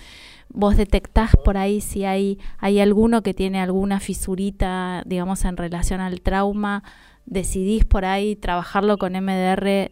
vos 0.50 0.76
detectás 0.76 1.36
por 1.46 1.58
ahí 1.58 1.80
si 1.80 2.06
hay, 2.06 2.40
hay 2.58 2.80
alguno 2.80 3.22
que 3.22 3.36
tiene 3.36 3.62
alguna 3.62 4.00
fisurita, 4.00 5.04
digamos, 5.06 5.46
en 5.46 5.56
relación 5.56 6.02
al 6.02 6.22
trauma, 6.22 6.84
decidís 7.28 7.86
por 7.86 8.04
ahí 8.04 8.36
trabajarlo 8.36 8.98
con 8.98 9.14
MDR 9.14 9.92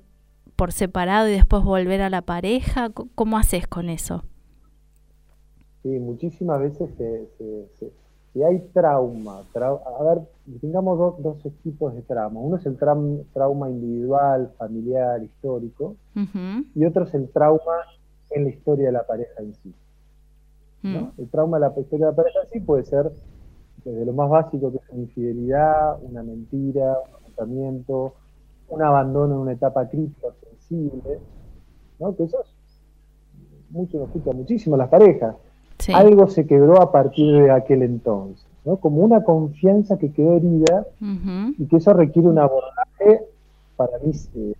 por 0.55 0.71
separado 0.71 1.27
y 1.29 1.33
después 1.33 1.63
volver 1.63 2.01
a 2.01 2.09
la 2.09 2.23
pareja, 2.23 2.89
¿cómo 2.89 3.37
haces 3.37 3.67
con 3.67 3.87
eso? 3.87 4.23
Sí, 5.83 5.89
muchísimas 5.99 6.59
veces 6.59 6.89
se 6.97 8.00
si 8.33 8.41
hay 8.43 8.59
trauma, 8.73 9.43
a 9.53 10.03
ver, 10.03 10.21
tengamos 10.61 10.97
dos, 10.97 11.21
dos 11.21 11.53
tipos 11.63 11.93
de 11.93 12.01
trauma. 12.01 12.39
Uno 12.39 12.57
es 12.57 12.65
el 12.65 12.77
trauma 12.77 13.69
individual, 13.69 14.53
familiar, 14.57 15.21
histórico, 15.21 15.95
y 16.75 16.85
otro 16.85 17.03
es 17.03 17.13
el 17.13 17.29
trauma 17.29 17.75
en 18.29 18.45
la 18.45 18.49
historia 18.49 18.85
de 18.85 18.91
la 18.93 19.05
pareja 19.05 19.41
en 19.41 19.53
sí. 19.55 19.73
Mm. 20.83 21.09
El 21.17 21.29
trauma 21.29 21.59
de 21.59 21.67
la 21.67 21.79
historia 21.79 22.05
de 22.07 22.11
la 22.11 22.15
pareja 22.15 22.39
en 22.43 22.49
sí 22.49 22.59
puede 22.61 22.85
ser 22.85 23.11
desde 23.83 24.05
lo 24.05 24.13
más 24.13 24.29
básico, 24.29 24.71
que 24.71 24.77
es 24.77 24.89
una 24.89 25.01
infidelidad, 25.01 26.01
una 26.01 26.23
mentira, 26.23 26.97
un 26.99 27.15
agotamiento, 27.23 28.13
un 28.69 28.81
abandono 28.81 29.35
en 29.35 29.41
una 29.41 29.51
etapa 29.53 29.87
crítica, 29.89 30.27
sensible, 30.41 31.19
¿no? 31.99 32.15
que 32.15 32.23
eso 32.23 32.41
es, 32.41 32.55
mucho 33.71 33.97
nos 33.97 34.07
escucha 34.07 34.31
muchísimo 34.31 34.77
las 34.77 34.89
parejas 34.89 35.35
algo 35.93 36.27
se 36.27 36.45
quebró 36.45 36.81
a 36.81 36.91
partir 36.91 37.33
de 37.33 37.51
aquel 37.51 37.83
entonces, 37.83 38.45
¿no? 38.65 38.77
Como 38.77 39.01
una 39.01 39.23
confianza 39.23 39.97
que 39.97 40.11
quedó 40.11 40.37
herida 40.37 40.85
y 41.57 41.65
que 41.65 41.77
eso 41.77 41.93
requiere 41.93 42.27
un 42.27 42.39
abordaje 42.39 43.21
para 43.75 43.97
mí 43.99 44.11
eh, 44.35 44.53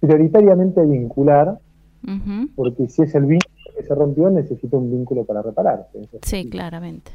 prioritariamente 0.00 0.84
vincular, 0.84 1.58
porque 2.54 2.88
si 2.88 3.02
es 3.02 3.14
el 3.14 3.26
vínculo 3.26 3.54
que 3.76 3.82
se 3.82 3.94
rompió, 3.94 4.30
necesita 4.30 4.76
un 4.76 4.90
vínculo 4.90 5.24
para 5.24 5.42
repararse. 5.42 6.08
Sí, 6.22 6.48
claramente. 6.48 7.12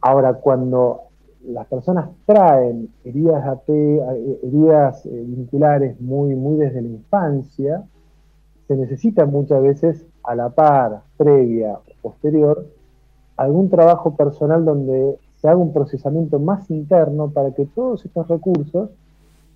Ahora, 0.00 0.34
cuando 0.34 1.02
las 1.44 1.66
personas 1.66 2.10
traen 2.26 2.88
heridas, 3.04 3.58
eh, 3.68 4.38
heridas 4.42 5.06
eh, 5.06 5.24
vinculares 5.26 6.00
muy, 6.00 6.34
muy 6.34 6.58
desde 6.58 6.82
la 6.82 6.88
infancia, 6.88 7.84
se 8.68 8.76
necesita 8.76 9.26
muchas 9.26 9.62
veces 9.62 10.06
a 10.24 10.34
la 10.34 10.50
par, 10.50 11.02
previa 11.16 11.74
o 11.74 12.02
posterior, 12.02 12.66
algún 13.36 13.70
trabajo 13.70 14.14
personal 14.16 14.64
donde 14.64 15.18
se 15.40 15.48
haga 15.48 15.58
un 15.58 15.72
procesamiento 15.72 16.38
más 16.38 16.70
interno 16.70 17.30
para 17.30 17.52
que 17.52 17.66
todos 17.66 18.04
estos 18.04 18.28
recursos 18.28 18.90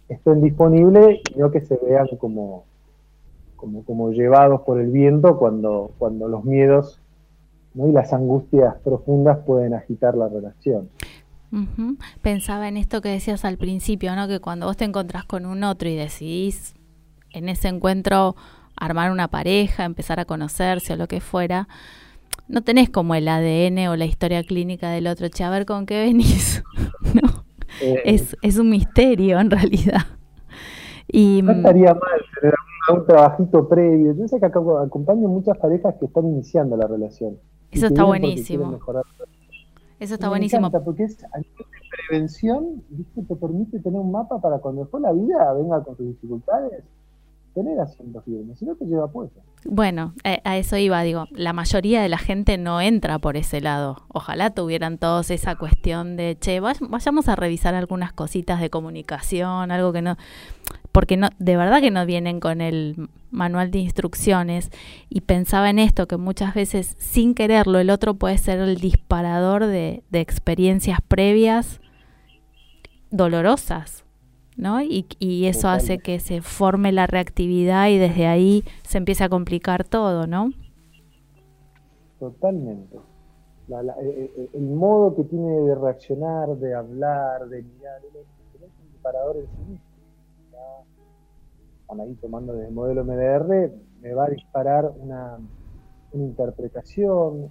estén 0.09 0.43
disponibles 0.43 1.21
y 1.35 1.39
no 1.39 1.51
que 1.51 1.61
se 1.61 1.77
vean 1.77 2.09
como, 2.19 2.65
como, 3.57 3.85
como 3.85 4.11
llevados 4.11 4.63
por 4.63 4.81
el 4.81 4.91
viento 4.91 5.39
cuando, 5.39 5.93
cuando 5.99 6.29
los 6.29 6.45
miedos 6.45 7.01
y 7.75 7.93
las 7.93 8.13
angustias 8.13 8.75
profundas 8.83 9.39
pueden 9.45 9.75
agitar 9.75 10.17
la 10.17 10.29
relación. 10.29 10.89
Pensaba 12.23 12.69
en 12.69 12.77
esto 12.77 13.01
que 13.01 13.09
decías 13.09 13.45
al 13.45 13.57
principio, 13.57 14.15
¿no? 14.17 14.29
que 14.29 14.41
cuando 14.41 14.67
vos 14.67 14.77
te 14.77 14.85
encontrás 14.85 15.25
con 15.25 15.47
un 15.47 15.63
otro 15.63 15.89
y 15.89 15.95
decidís 15.95 16.75
en 17.31 17.49
ese 17.49 17.69
encuentro 17.69 18.35
armar 18.77 19.11
una 19.11 19.29
pareja, 19.29 19.85
empezar 19.85 20.21
a 20.21 20.25
conocerse 20.25 20.93
o 20.93 20.97
lo 20.97 21.09
que 21.09 21.21
fuera, 21.21 21.69
no 22.49 22.63
tenés 22.63 22.91
como 22.91 23.15
el 23.15 23.29
ADN 23.29 23.89
o 23.89 23.97
la 23.97 24.05
historia 24.05 24.43
clínica 24.45 24.91
del 24.91 25.07
otro, 25.07 25.29
che, 25.29 25.45
a 25.45 25.51
ver 25.51 25.67
con 25.67 25.87
qué 25.87 26.01
venís. 26.05 26.63
no, 27.15 27.45
eh, 27.81 28.03
es, 28.05 28.37
es 28.43 28.59
un 28.59 28.71
misterio 28.71 29.41
en 29.41 29.51
realidad. 29.51 30.03
Y, 31.09 31.43
no 31.43 31.53
estaría 31.53 31.95
mal 31.95 32.21
tener 32.41 32.55
un, 32.93 33.07
trabajito 33.07 33.69
previo. 33.69 34.15
Yo 34.15 34.29
sé 34.29 34.41
que 34.41 34.47
acompaño 34.47 35.29
muchas 35.29 35.57
parejas 35.59 35.95
que 35.99 36.07
están 36.07 36.27
iniciando 36.27 36.77
la 36.77 36.87
relación. 36.87 37.39
Eso 37.71 37.87
está 37.87 38.05
buenísimo. 38.05 38.79
Eso 39.99 40.15
está 40.15 40.29
buenísimo. 40.29 40.71
porque 40.71 41.05
es 41.05 41.25
a 41.25 41.39
nivel 41.39 41.57
de 41.57 42.09
prevención, 42.09 42.83
¿viste? 42.91 43.23
te 43.23 43.37
permite 43.37 43.81
tener 43.81 43.99
un 43.99 44.13
mapa 44.13 44.41
para 44.41 44.59
cuando 44.59 44.83
después 44.83 45.03
la 45.03 45.13
vida 45.13 45.53
venga 45.55 45.83
con 45.83 45.97
sus 45.97 46.07
dificultades, 46.07 46.85
tener 47.57 47.81
asientos 47.81 48.23
firmes, 48.23 48.59
si 48.59 48.67
no 48.67 48.75
te 48.75 48.85
lleva 48.85 49.11
puesto. 49.11 49.41
Bueno, 49.65 50.13
a, 50.25 50.59
eso 50.59 50.77
iba, 50.77 51.03
digo, 51.03 51.25
la 51.33 51.55
mayoría 51.55 52.03
de 52.03 52.11
la 52.11 52.19
gente 52.19 52.59
no 52.59 52.83
entra 52.83 53.19
por 53.19 53.39
ese 53.39 53.63
lado. 53.63 54.03
Ojalá 54.09 54.51
tuvieran 54.51 54.99
todos 54.99 55.31
esa 55.31 55.57
cuestión 55.57 56.17
de, 56.19 56.37
che, 56.39 56.61
vayamos 56.61 57.29
a 57.29 57.35
revisar 57.35 57.75
algunas 57.75 58.13
cositas 58.13 58.61
de 58.61 58.69
comunicación, 58.69 59.71
algo 59.71 59.95
que 59.95 60.03
no, 60.03 60.19
porque 60.93 61.17
no, 61.17 61.31
de 61.39 61.57
verdad 61.57 61.81
que 61.81 61.91
no 61.91 62.05
vienen 62.05 62.41
con 62.41 62.61
el 62.61 63.09
manual 63.31 63.71
de 63.71 63.79
instrucciones 63.79 64.71
y 65.09 65.23
pensaba 65.23 65.71
en 65.71 65.79
esto, 65.79 66.07
que 66.07 66.19
muchas 66.19 66.53
veces 66.55 66.95
sin 66.99 67.35
quererlo 67.35 67.79
el 67.79 67.89
otro 67.89 68.15
puede 68.15 68.37
ser 68.37 68.59
el 68.59 68.77
disparador 68.77 69.65
de, 69.65 70.03
de 70.11 70.21
experiencias 70.21 70.99
previas 71.09 71.81
dolorosas 73.11 74.06
¿no? 74.57 74.83
Y, 74.83 75.07
y 75.19 75.47
eso 75.47 75.69
hace 75.69 75.99
que 75.99 76.21
se 76.21 76.41
forme 76.41 76.93
la 76.93 77.07
reactividad 77.07 77.89
y 77.89 77.99
desde 77.99 78.27
ahí 78.27 78.65
se 78.85 78.99
empiece 78.99 79.25
a 79.25 79.29
complicar 79.29 79.85
todo, 79.85 80.27
¿no? 80.27 80.53
Totalmente. 82.19 82.99
La, 83.69 83.81
eh, 83.81 83.85
eh, 84.01 84.33
eh, 84.37 84.51
el, 84.55 84.63
modo 84.63 85.15
que 85.17 85.25
tiene 85.25 85.61
de 85.63 85.75
reaccionar, 85.75 86.57
de 86.57 86.73
hablar, 86.73 87.49
de 87.49 87.63
mirar, 87.63 88.01
es 88.05 88.63
un 88.63 88.93
disparador 88.93 89.37
en 89.37 89.47
sí 89.47 89.71
mismo. 89.71 89.85
ahí 92.03 92.15
tomando 92.15 92.53
desde 92.53 92.69
el 92.69 92.75
modelo 92.75 93.05
MDR, 93.05 93.73
me 94.01 94.15
va 94.15 94.27
a 94.27 94.31
disparar 94.31 94.93
una, 94.99 95.39
una 96.13 96.25
interpretación, 96.25 97.51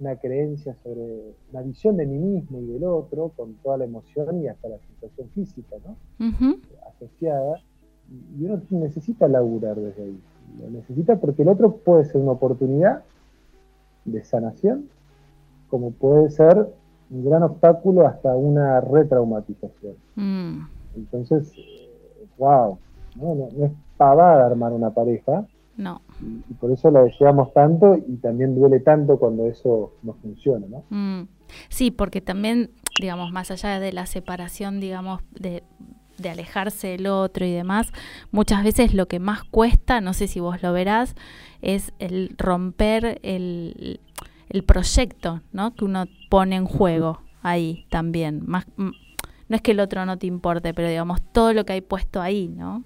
una 0.00 0.16
creencia 0.16 0.74
sobre 0.82 1.34
una 1.52 1.62
visión 1.62 1.96
de 1.96 2.06
mí 2.06 2.18
mismo 2.18 2.58
y 2.60 2.66
del 2.66 2.84
otro, 2.84 3.32
con 3.36 3.54
toda 3.62 3.78
la 3.78 3.84
emoción 3.84 4.42
y 4.42 4.48
hasta 4.48 4.68
la 4.68 4.78
sensación 4.78 5.28
física, 5.30 5.76
¿no? 5.84 5.96
Asociada. 6.88 7.60
Y 8.38 8.44
uno 8.44 8.60
necesita 8.70 9.28
laburar 9.28 9.76
desde 9.76 10.02
ahí. 10.02 10.20
Lo 10.60 10.70
necesita 10.70 11.16
porque 11.16 11.42
el 11.42 11.48
otro 11.48 11.76
puede 11.76 12.04
ser 12.04 12.20
una 12.20 12.32
oportunidad 12.32 13.02
de 14.04 14.24
sanación, 14.24 14.88
como 15.68 15.92
puede 15.92 16.30
ser 16.30 16.68
un 17.10 17.24
gran 17.24 17.42
obstáculo 17.42 18.06
hasta 18.06 18.34
una 18.36 18.80
retraumatización. 18.80 19.94
Mm. 20.16 20.66
Entonces, 20.96 21.52
wow, 22.38 22.78
no, 23.16 23.34
no 23.34 23.66
es 23.66 23.72
pavada 23.96 24.46
armar 24.46 24.72
una 24.72 24.90
pareja, 24.90 25.46
no. 25.80 26.02
Y, 26.22 26.54
por 26.54 26.70
eso 26.70 26.90
lo 26.90 27.04
deseamos 27.04 27.52
tanto 27.52 27.96
y 27.96 28.16
también 28.16 28.54
duele 28.54 28.80
tanto 28.80 29.18
cuando 29.18 29.46
eso 29.46 29.94
no 30.02 30.14
funciona, 30.14 30.66
¿no? 30.68 30.84
Mm. 30.90 31.28
Sí, 31.68 31.90
porque 31.90 32.20
también, 32.20 32.70
digamos, 33.00 33.32
más 33.32 33.50
allá 33.50 33.80
de 33.80 33.92
la 33.92 34.06
separación, 34.06 34.80
digamos, 34.80 35.22
de, 35.32 35.62
alejarse 36.28 36.88
del 36.88 37.06
otro 37.06 37.46
y 37.46 37.52
demás, 37.52 37.92
muchas 38.30 38.62
veces 38.62 38.92
lo 38.92 39.08
que 39.08 39.18
más 39.18 39.42
cuesta, 39.44 40.02
no 40.02 40.12
sé 40.12 40.28
si 40.28 40.38
vos 40.38 40.62
lo 40.62 40.72
verás, 40.72 41.14
es 41.62 41.94
el 41.98 42.34
romper 42.36 43.18
el, 43.22 44.00
el 44.50 44.64
proyecto, 44.64 45.40
¿no? 45.52 45.74
Que 45.74 45.86
uno 45.86 46.04
pone 46.28 46.56
en 46.56 46.66
juego 46.66 47.22
ahí 47.42 47.86
también. 47.88 48.42
Más, 48.46 48.66
mm, 48.76 48.90
no 49.48 49.56
es 49.56 49.62
que 49.62 49.70
el 49.70 49.80
otro 49.80 50.04
no 50.04 50.18
te 50.18 50.26
importe, 50.26 50.74
pero 50.74 50.88
digamos, 50.88 51.22
todo 51.32 51.52
lo 51.54 51.64
que 51.64 51.72
hay 51.72 51.80
puesto 51.80 52.20
ahí, 52.20 52.48
¿no? 52.48 52.84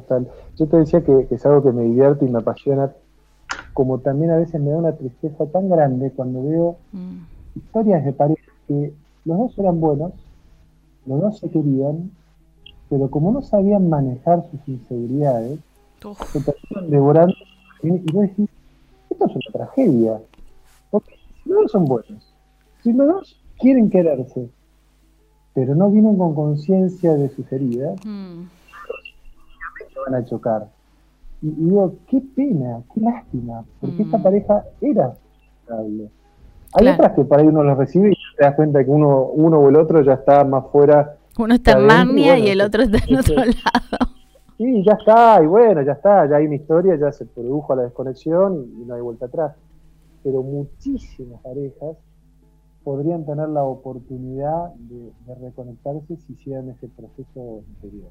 Total. 0.00 0.28
Yo 0.56 0.66
te 0.66 0.78
decía 0.78 1.04
que, 1.04 1.28
es 1.30 1.46
algo 1.46 1.62
que 1.62 1.70
me 1.70 1.84
divierte 1.84 2.24
y 2.24 2.28
me 2.28 2.40
apasiona, 2.40 2.92
como 3.72 4.00
también 4.00 4.32
a 4.32 4.38
veces 4.38 4.60
me 4.60 4.70
da 4.70 4.78
una 4.78 4.96
tristeza 4.96 5.46
tan 5.46 5.68
grande 5.68 6.10
cuando 6.10 6.42
veo 6.42 6.76
mm. 6.90 7.18
historias 7.54 8.04
de 8.04 8.12
parejas 8.12 8.54
que 8.66 8.92
los 9.24 9.38
dos 9.38 9.56
eran 9.56 9.78
buenos, 9.80 10.12
los 11.06 11.20
dos 11.20 11.38
se 11.38 11.48
querían, 11.48 12.10
pero 12.90 13.08
como 13.08 13.30
no 13.30 13.42
sabían 13.42 13.88
manejar 13.88 14.44
sus 14.50 14.66
inseguridades, 14.66 15.60
se 16.32 16.40
terminan 16.40 16.90
devorando 16.90 17.34
y, 17.84 17.90
vos 18.12 18.22
decís, 18.22 18.50
esto 19.10 19.26
es 19.26 19.36
una 19.36 19.52
tragedia. 19.52 20.20
Porque 20.90 21.14
si 21.14 21.48
los 21.48 21.62
dos 21.62 21.70
son 21.70 21.84
buenos, 21.84 22.34
si 22.82 22.92
los 22.92 23.06
dos 23.06 23.40
quieren 23.60 23.90
quererse, 23.90 24.48
pero 25.54 25.76
no 25.76 25.88
vienen 25.88 26.16
con 26.16 26.34
conciencia 26.34 27.14
de 27.14 27.28
sus 27.28 27.50
heridas, 27.52 27.94
mm 28.04 28.42
van 30.04 30.14
a 30.14 30.24
chocar. 30.24 30.68
Y, 31.42 31.50
digo, 31.50 31.96
qué 32.08 32.22
pena, 32.34 32.82
qué 32.92 33.00
lástima, 33.00 33.64
porque 33.80 34.02
esta 34.02 34.18
mm. 34.18 34.22
pareja 34.22 34.64
era 34.80 35.14
estable. 35.60 36.10
Hay 36.74 36.88
otras 36.88 37.12
que 37.12 37.24
para 37.24 37.42
ahí 37.42 37.48
uno 37.48 37.62
los 37.62 37.78
recibe 37.78 38.10
y 38.10 38.36
te 38.36 38.44
das 38.44 38.56
cuenta 38.56 38.84
que 38.84 38.90
uno, 38.90 39.26
uno 39.26 39.58
o 39.60 39.68
el 39.68 39.76
otro 39.76 40.02
ya 40.02 40.14
está 40.14 40.42
más 40.44 40.64
fuera. 40.72 41.16
Uno 41.38 41.54
está 41.54 41.72
en 41.72 41.86
Magnia 41.86 42.38
y, 42.38 42.48
el 42.48 42.60
otro 42.60 42.82
está 42.82 42.98
en 43.06 43.16
otro 43.16 43.36
lado. 43.36 44.14
Sí, 44.56 44.84
ya 44.84 44.92
está, 44.92 45.42
y 45.42 45.46
bueno, 45.46 45.82
ya 45.82 45.92
está, 45.92 46.28
ya 46.28 46.36
hay 46.36 46.46
una 46.46 46.54
historia, 46.54 46.96
ya 46.96 47.10
se 47.12 47.26
produjo 47.26 47.74
la 47.74 47.82
desconexión 47.82 48.66
y, 48.78 48.84
no 48.84 48.94
hay 48.94 49.00
vuelta 49.00 49.26
atrás. 49.26 49.54
Pero 50.22 50.42
muchísimas 50.42 51.40
parejas 51.42 51.96
podrían 52.82 53.26
tener 53.26 53.48
la 53.48 53.64
oportunidad 53.64 54.72
de, 54.74 55.12
de 55.26 55.34
reconectarse 55.34 56.16
si 56.16 56.32
hicieran 56.32 56.70
ese 56.70 56.88
proceso 56.88 57.62
interior 57.68 58.10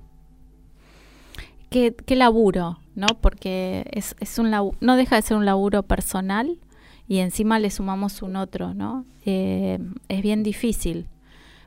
qué, 1.74 2.16
laburo, 2.16 2.80
¿no? 2.96 3.08
Porque 3.20 3.86
es, 3.92 4.16
es 4.20 4.38
un 4.38 4.52
no 4.52 4.96
deja 4.96 5.16
de 5.16 5.22
ser 5.22 5.38
un 5.38 5.46
laburo 5.46 5.84
personal 5.84 6.60
y 7.08 7.18
encima 7.18 7.60
le 7.60 7.72
sumamos 7.72 8.22
un 8.22 8.36
otro, 8.36 8.74
¿no? 8.74 9.06
Eh, 9.26 9.80
es 10.08 10.22
bien 10.22 10.44
difícil, 10.44 11.08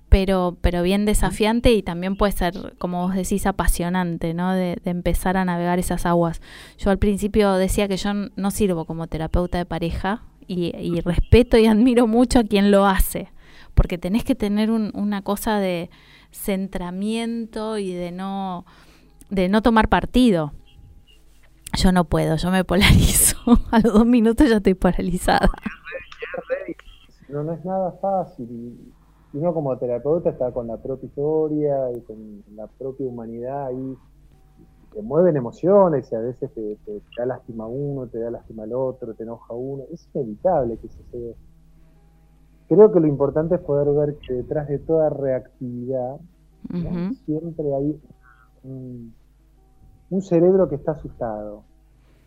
pero, 0.08 0.56
pero 0.60 0.82
bien 0.82 1.04
desafiante 1.04 1.72
y 1.72 1.82
también 1.82 2.16
puede 2.16 2.32
ser, 2.32 2.74
como 2.78 3.02
vos 3.02 3.14
decís, 3.14 3.46
apasionante, 3.46 4.32
¿no? 4.32 4.52
De, 4.52 4.80
empezar 4.84 5.36
a 5.36 5.44
navegar 5.44 5.78
esas 5.78 6.06
aguas. 6.06 6.40
Yo 6.78 6.90
al 6.90 6.98
principio 6.98 7.54
decía 7.54 7.88
que 7.88 7.96
yo 7.96 8.12
no 8.14 8.50
sirvo 8.50 8.84
como 8.84 9.08
terapeuta 9.08 9.58
de 9.58 9.66
pareja 9.66 10.22
y, 10.46 10.74
y 10.76 11.00
respeto 11.00 11.58
y 11.58 11.66
admiro 11.66 12.06
mucho 12.06 12.38
a 12.38 12.44
quien 12.44 12.70
lo 12.70 12.86
hace, 12.86 13.28
porque 13.74 13.98
tenés 13.98 14.24
que 14.24 14.36
tener 14.36 14.70
una 14.70 15.22
cosa 15.22 15.58
de 15.58 15.90
centramiento 16.30 17.78
y 17.78 17.92
de 17.92 18.12
no 18.12 18.64
de 19.30 19.48
no 19.48 19.62
tomar 19.62 19.88
partido. 19.88 20.52
Yo 21.76 21.92
no 21.92 22.04
puedo, 22.04 22.36
yo 22.36 22.50
me 22.50 22.64
polarizo. 22.64 23.36
A 23.70 23.80
los 23.80 23.92
dos 23.92 24.06
minutos 24.06 24.48
ya 24.48 24.56
estoy 24.56 24.74
paralizada. 24.74 25.48
No, 27.28 27.42
no 27.42 27.52
es 27.52 27.64
nada 27.64 27.92
fácil. 28.00 28.48
Y 29.32 29.38
uno 29.38 29.52
como 29.52 29.76
terapeuta 29.76 30.30
está 30.30 30.52
con 30.52 30.68
la 30.68 30.76
propia 30.76 31.06
historia 31.06 31.92
y 31.96 32.00
con 32.02 32.44
la 32.54 32.66
propia 32.66 33.06
humanidad 33.06 33.66
ahí. 33.66 33.96
Te 34.94 35.02
mueven 35.02 35.36
emociones 35.36 36.10
y 36.10 36.14
a 36.14 36.20
veces 36.20 36.50
te, 36.54 36.78
da 37.18 37.26
lástima 37.26 37.66
uno, 37.66 38.06
te 38.06 38.18
da 38.18 38.30
lástima 38.30 38.62
al 38.62 38.72
otro, 38.72 39.12
te 39.14 39.24
enoja 39.24 39.52
uno. 39.52 39.84
Es 39.92 40.08
inevitable 40.14 40.78
que 40.78 40.88
suceda. 40.88 41.34
Creo 42.68 42.90
que 42.92 43.00
lo 43.00 43.06
importante 43.06 43.56
es 43.56 43.60
poder 43.60 43.94
ver 43.94 44.16
que 44.26 44.34
detrás 44.34 44.68
de 44.68 44.78
toda 44.78 45.10
reactividad 45.10 46.16
siempre 47.26 47.74
hay 47.74 48.00
un, 48.66 50.22
cerebro 50.22 50.68
que 50.68 50.76
está 50.76 50.92
asustado 50.92 51.62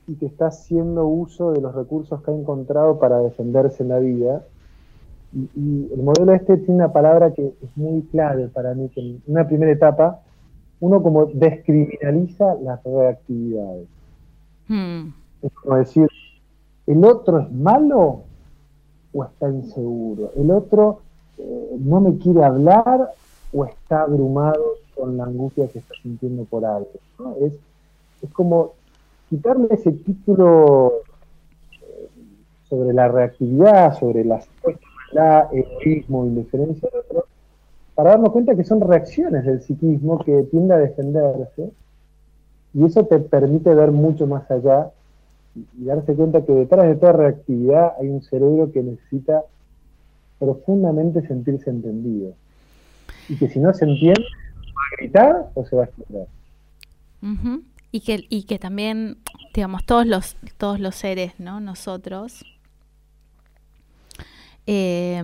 y 0.08 0.16
que 0.16 0.26
está 0.26 0.48
haciendo 0.48 1.08
uso 1.08 1.52
de 1.52 1.62
los 1.62 1.74
recursos 1.74 2.22
que 2.22 2.32
ha 2.32 2.34
encontrado 2.34 3.00
para 3.00 3.20
defenderse 3.20 3.84
en 3.84 3.90
la 3.90 4.00
vida. 4.00 4.46
Y, 5.34 5.90
el 5.92 6.02
modelo 6.02 6.34
este 6.34 6.58
tiene 6.58 6.76
una 6.76 6.94
palabra 6.94 7.34
que 7.34 7.48
es 7.48 7.78
muy 7.78 8.02
clave 8.04 8.48
para 8.48 8.74
mí, 8.74 8.90
que 8.90 9.02
en 9.02 9.22
una 9.28 9.48
primera 9.48 9.72
etapa 9.72 10.22
uno 10.80 11.02
como 11.04 11.26
descriminaliza 11.26 12.56
las 12.56 12.84
reactividades. 12.84 13.88
Hmm. 14.68 15.10
Es 15.42 15.52
como 15.54 15.76
decir, 15.76 16.08
¿el 16.88 17.04
otro 17.06 17.40
es 17.40 17.52
malo 17.52 18.24
o 19.14 19.24
está 19.24 19.50
inseguro? 19.50 20.32
¿El 20.36 20.52
otro 20.52 21.02
eh, 21.38 21.78
no 21.80 22.02
me 22.02 22.18
quiere 22.18 22.44
hablar 22.44 23.12
o 23.54 23.66
está 23.66 24.02
abrumado 24.02 24.64
con 25.00 25.18
la 25.18 25.26
angustia 25.26 25.68
que 25.68 25.80
está 25.80 25.94
sintiendo 26.02 26.44
por 26.46 26.66
algo. 26.66 26.90
Es, 27.42 27.54
es 28.22 28.32
como 28.34 28.74
quitarle 29.30 29.68
ese 29.72 29.92
título 29.92 31.02
eh, 31.72 32.08
sobre 32.68 32.94
la 32.94 33.08
reactividad, 33.08 33.98
sobre 33.98 34.26
la 34.26 34.42
la 35.12 35.50
egoísmo, 35.52 36.26
indiferencia 36.26 36.90
del 36.92 37.02
otro, 37.02 37.26
para 37.96 38.12
darnos 38.12 38.32
cuenta 38.32 38.56
que 38.56 38.64
son 38.64 38.82
reacciones 38.82 39.46
del 39.46 39.62
psiquismo 39.62 40.24
que 40.24 40.44
tiende 40.44 40.74
a 40.74 40.78
defenderse 40.78 41.72
Y 42.74 42.86
eso 42.86 43.06
te 43.06 43.20
permite 43.20 43.74
ver 43.74 43.92
mucho 43.92 44.28
más 44.28 44.50
allá 44.52 44.92
y 45.56 45.86
darse 45.86 46.14
cuenta 46.14 46.46
que 46.46 46.54
detrás 46.54 46.88
de 46.88 46.96
toda 46.96 47.14
reactividad 47.14 47.94
hay 48.00 48.08
un 48.10 48.22
cerebro 48.22 48.72
que 48.72 48.84
necesita 48.84 49.44
profundamente 50.38 51.26
sentirse 51.28 51.70
entendido. 51.70 52.34
Y 53.28 53.38
que 53.38 53.50
si 53.50 53.60
no 53.60 53.74
se 53.74 53.86
entiende, 53.86 54.24
a 54.80 54.96
gritar 54.98 55.52
o 55.54 55.66
se 55.66 55.76
va 55.76 55.84
a 55.84 55.86
explotar. 55.86 56.28
Y 57.92 58.02
que, 58.02 58.26
y 58.30 58.44
que 58.44 58.60
también, 58.60 59.18
digamos, 59.54 59.86
todos 59.86 60.06
los, 60.06 60.38
todos 60.58 60.80
los 60.80 60.96
seres, 60.96 61.40
¿no? 61.40 61.60
Nosotros. 61.60 62.46
Eh, 64.68 65.22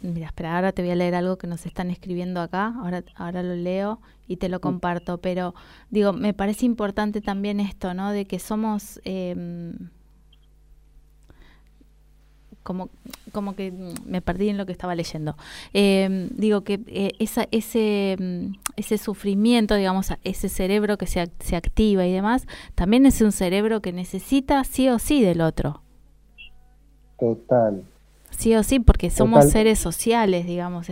mira, 0.00 0.26
espera, 0.26 0.56
ahora 0.56 0.72
te 0.72 0.82
voy 0.82 0.90
a 0.90 0.96
leer 0.96 1.14
algo 1.14 1.36
que 1.36 1.46
nos 1.46 1.66
están 1.66 1.90
escribiendo 1.90 2.40
acá, 2.40 2.74
ahora, 2.78 3.04
ahora 3.14 3.42
lo 3.42 3.54
leo 3.54 4.00
y 4.26 4.38
te 4.38 4.48
lo 4.48 4.60
comparto, 4.60 5.18
pero 5.18 5.54
digo, 5.90 6.12
me 6.12 6.32
parece 6.32 6.64
importante 6.64 7.20
también 7.20 7.60
esto, 7.60 7.94
¿no? 7.94 8.12
De 8.12 8.24
que 8.24 8.38
somos... 8.38 9.00
Eh, 9.04 9.74
como, 12.66 12.88
como 13.30 13.54
que 13.54 13.72
me 14.04 14.20
perdí 14.20 14.48
en 14.48 14.56
lo 14.56 14.66
que 14.66 14.72
estaba 14.72 14.96
leyendo. 14.96 15.36
Eh, 15.72 16.28
digo 16.32 16.62
que 16.62 16.80
eh, 16.88 17.12
esa, 17.20 17.46
ese, 17.52 18.16
mm, 18.18 18.56
ese 18.76 18.98
sufrimiento, 18.98 19.76
digamos, 19.76 20.12
ese 20.24 20.48
cerebro 20.48 20.98
que 20.98 21.06
se, 21.06 21.30
se 21.38 21.54
activa 21.54 22.04
y 22.06 22.12
demás, 22.12 22.46
también 22.74 23.06
es 23.06 23.20
un 23.22 23.30
cerebro 23.30 23.80
que 23.80 23.92
necesita 23.92 24.64
sí 24.64 24.88
o 24.88 24.98
sí 24.98 25.22
del 25.22 25.42
otro. 25.42 25.80
Total. 27.20 27.84
Sí 28.30 28.56
o 28.56 28.64
sí, 28.64 28.80
porque 28.80 29.10
somos 29.10 29.48
seres 29.50 29.78
sociales, 29.78 30.44
digamos. 30.44 30.88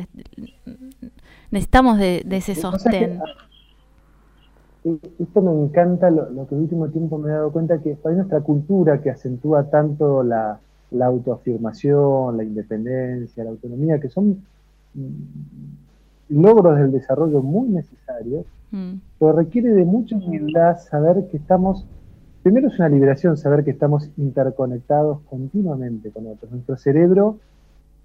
necesitamos 1.50 1.98
de, 1.98 2.24
ese 2.30 2.54
sostén. 2.54 3.20
esto 5.18 5.42
me 5.42 5.50
encanta, 5.50 6.08
lo, 6.08 6.30
lo, 6.30 6.46
que 6.46 6.54
en 6.54 6.60
último 6.60 6.88
tiempo 6.88 7.18
me 7.18 7.30
he 7.30 7.32
dado 7.32 7.50
cuenta 7.50 7.82
que 7.82 7.90
es 7.90 7.98
nuestra 8.04 8.42
cultura 8.42 9.02
que 9.02 9.10
acentúa 9.10 9.68
tanto 9.70 10.22
la, 10.22 10.60
la 10.90 11.06
autoafirmación, 11.06 12.36
la 12.36 12.44
independencia, 12.44 13.44
la 13.44 13.50
autonomía, 13.50 14.00
que 14.00 14.08
son 14.08 14.42
logros 16.28 16.78
del 16.78 16.92
desarrollo 16.92 17.42
muy 17.42 17.68
necesarios, 17.68 18.46
mm. 18.70 18.94
pero 19.18 19.32
requiere 19.32 19.70
de 19.70 19.84
mucha 19.84 20.16
humildad 20.16 20.78
saber 20.78 21.28
que 21.30 21.36
estamos, 21.36 21.86
primero 22.42 22.68
es 22.68 22.78
una 22.78 22.88
liberación, 22.88 23.36
saber 23.36 23.64
que 23.64 23.72
estamos 23.72 24.10
interconectados 24.16 25.20
continuamente 25.28 26.10
con 26.10 26.26
otros. 26.26 26.50
Nuestro 26.50 26.76
cerebro 26.76 27.38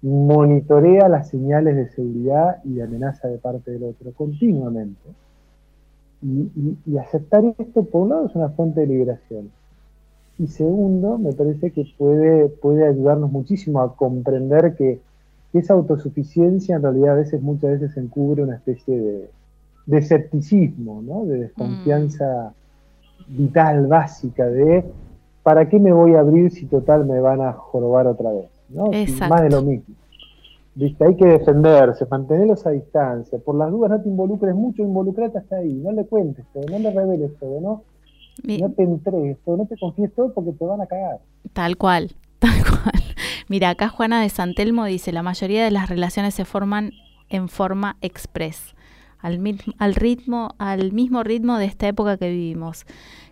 monitorea 0.02 1.08
las 1.08 1.28
señales 1.28 1.76
de 1.76 1.88
seguridad 1.90 2.56
y 2.64 2.74
de 2.74 2.82
amenaza 2.82 3.28
de 3.28 3.38
parte 3.38 3.70
del 3.70 3.84
otro 3.84 4.12
continuamente. 4.12 5.10
y 6.22 6.98
aceptar 6.98 7.44
esto, 7.58 7.84
por 7.84 8.02
un 8.02 8.08
lado, 8.10 8.26
es 8.26 8.34
una 8.34 8.50
fuente 8.50 8.80
de 8.80 8.86
liberación 8.86 9.50
y 10.40 10.46
segundo, 10.46 11.18
me 11.18 11.34
parece 11.34 11.70
que 11.70 11.84
puede, 11.98 12.48
puede 12.48 12.88
ayudarnos 12.88 13.30
muchísimo 13.30 13.82
a 13.82 13.94
comprender 13.94 14.74
que, 14.74 14.98
esa 15.52 15.74
autosuficiencia 15.74 16.76
en 16.76 16.82
realidad 16.82 17.14
a 17.14 17.16
veces, 17.16 17.42
muchas 17.42 17.80
veces 17.80 17.96
encubre 17.96 18.44
una 18.44 18.54
especie 18.54 18.96
de, 18.96 19.30
de 19.84 19.98
escepticismo, 19.98 21.02
¿no? 21.02 21.24
de 21.26 21.40
desconfianza 21.40 22.54
mm. 23.28 23.36
vital, 23.36 23.88
básica, 23.88 24.46
de 24.46 24.84
¿para 25.42 25.68
qué 25.68 25.80
me 25.80 25.92
voy 25.92 26.14
a 26.14 26.20
abrir 26.20 26.52
si 26.52 26.66
total 26.66 27.04
me 27.04 27.18
van 27.18 27.40
a 27.40 27.52
jorobar 27.52 28.06
otra 28.06 28.30
vez? 28.30 28.48
¿no? 28.68 28.92
Más 29.28 29.42
de 29.42 29.50
lo 29.50 29.62
mismo. 29.62 29.92
¿Viste? 30.76 31.04
Hay 31.04 31.16
que 31.16 31.26
defenderse, 31.26 32.06
mantenerlos 32.08 32.64
a 32.64 32.70
distancia. 32.70 33.36
Por 33.40 33.56
las 33.56 33.72
dudas 33.72 33.90
no 33.90 34.00
te 34.00 34.08
involucres 34.08 34.54
mucho, 34.54 34.82
involucrate 34.82 35.36
hasta 35.36 35.56
ahí. 35.56 35.74
No 35.74 35.90
le 35.90 36.04
cuentes 36.04 36.46
todo, 36.54 36.62
no 36.70 36.78
le 36.78 36.92
reveles 36.92 37.36
todo, 37.40 37.60
¿no? 37.60 37.82
No 38.44 38.70
te 38.70 38.82
entregues, 38.82 39.38
no 39.46 39.66
te 39.66 39.76
confíes 39.78 40.14
todo 40.14 40.32
porque 40.34 40.52
te 40.52 40.64
van 40.64 40.80
a 40.80 40.86
cagar. 40.86 41.20
Tal 41.52 41.76
cual, 41.76 42.14
tal 42.38 42.62
cual. 42.62 43.02
Mira, 43.48 43.70
acá 43.70 43.88
Juana 43.88 44.22
de 44.22 44.28
Santelmo 44.28 44.84
dice, 44.84 45.12
la 45.12 45.22
mayoría 45.22 45.64
de 45.64 45.70
las 45.70 45.88
relaciones 45.88 46.34
se 46.34 46.44
forman 46.44 46.92
en 47.28 47.48
forma 47.48 47.96
express, 48.00 48.74
al, 49.18 49.40
al 49.78 49.94
ritmo, 49.94 50.54
al 50.58 50.92
mismo 50.92 51.22
ritmo 51.22 51.58
de 51.58 51.66
esta 51.66 51.88
época 51.88 52.16
que 52.16 52.30
vivimos, 52.30 52.86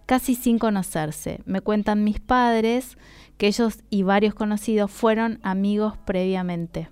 casi 0.06 0.34
sin 0.34 0.58
conocerse. 0.58 1.40
Me 1.44 1.60
cuentan 1.60 2.04
mis 2.04 2.20
padres 2.20 2.96
que 3.36 3.46
ellos 3.46 3.82
y 3.90 4.02
varios 4.02 4.34
conocidos 4.34 4.90
fueron 4.90 5.38
amigos 5.42 5.96
previamente. 6.04 6.88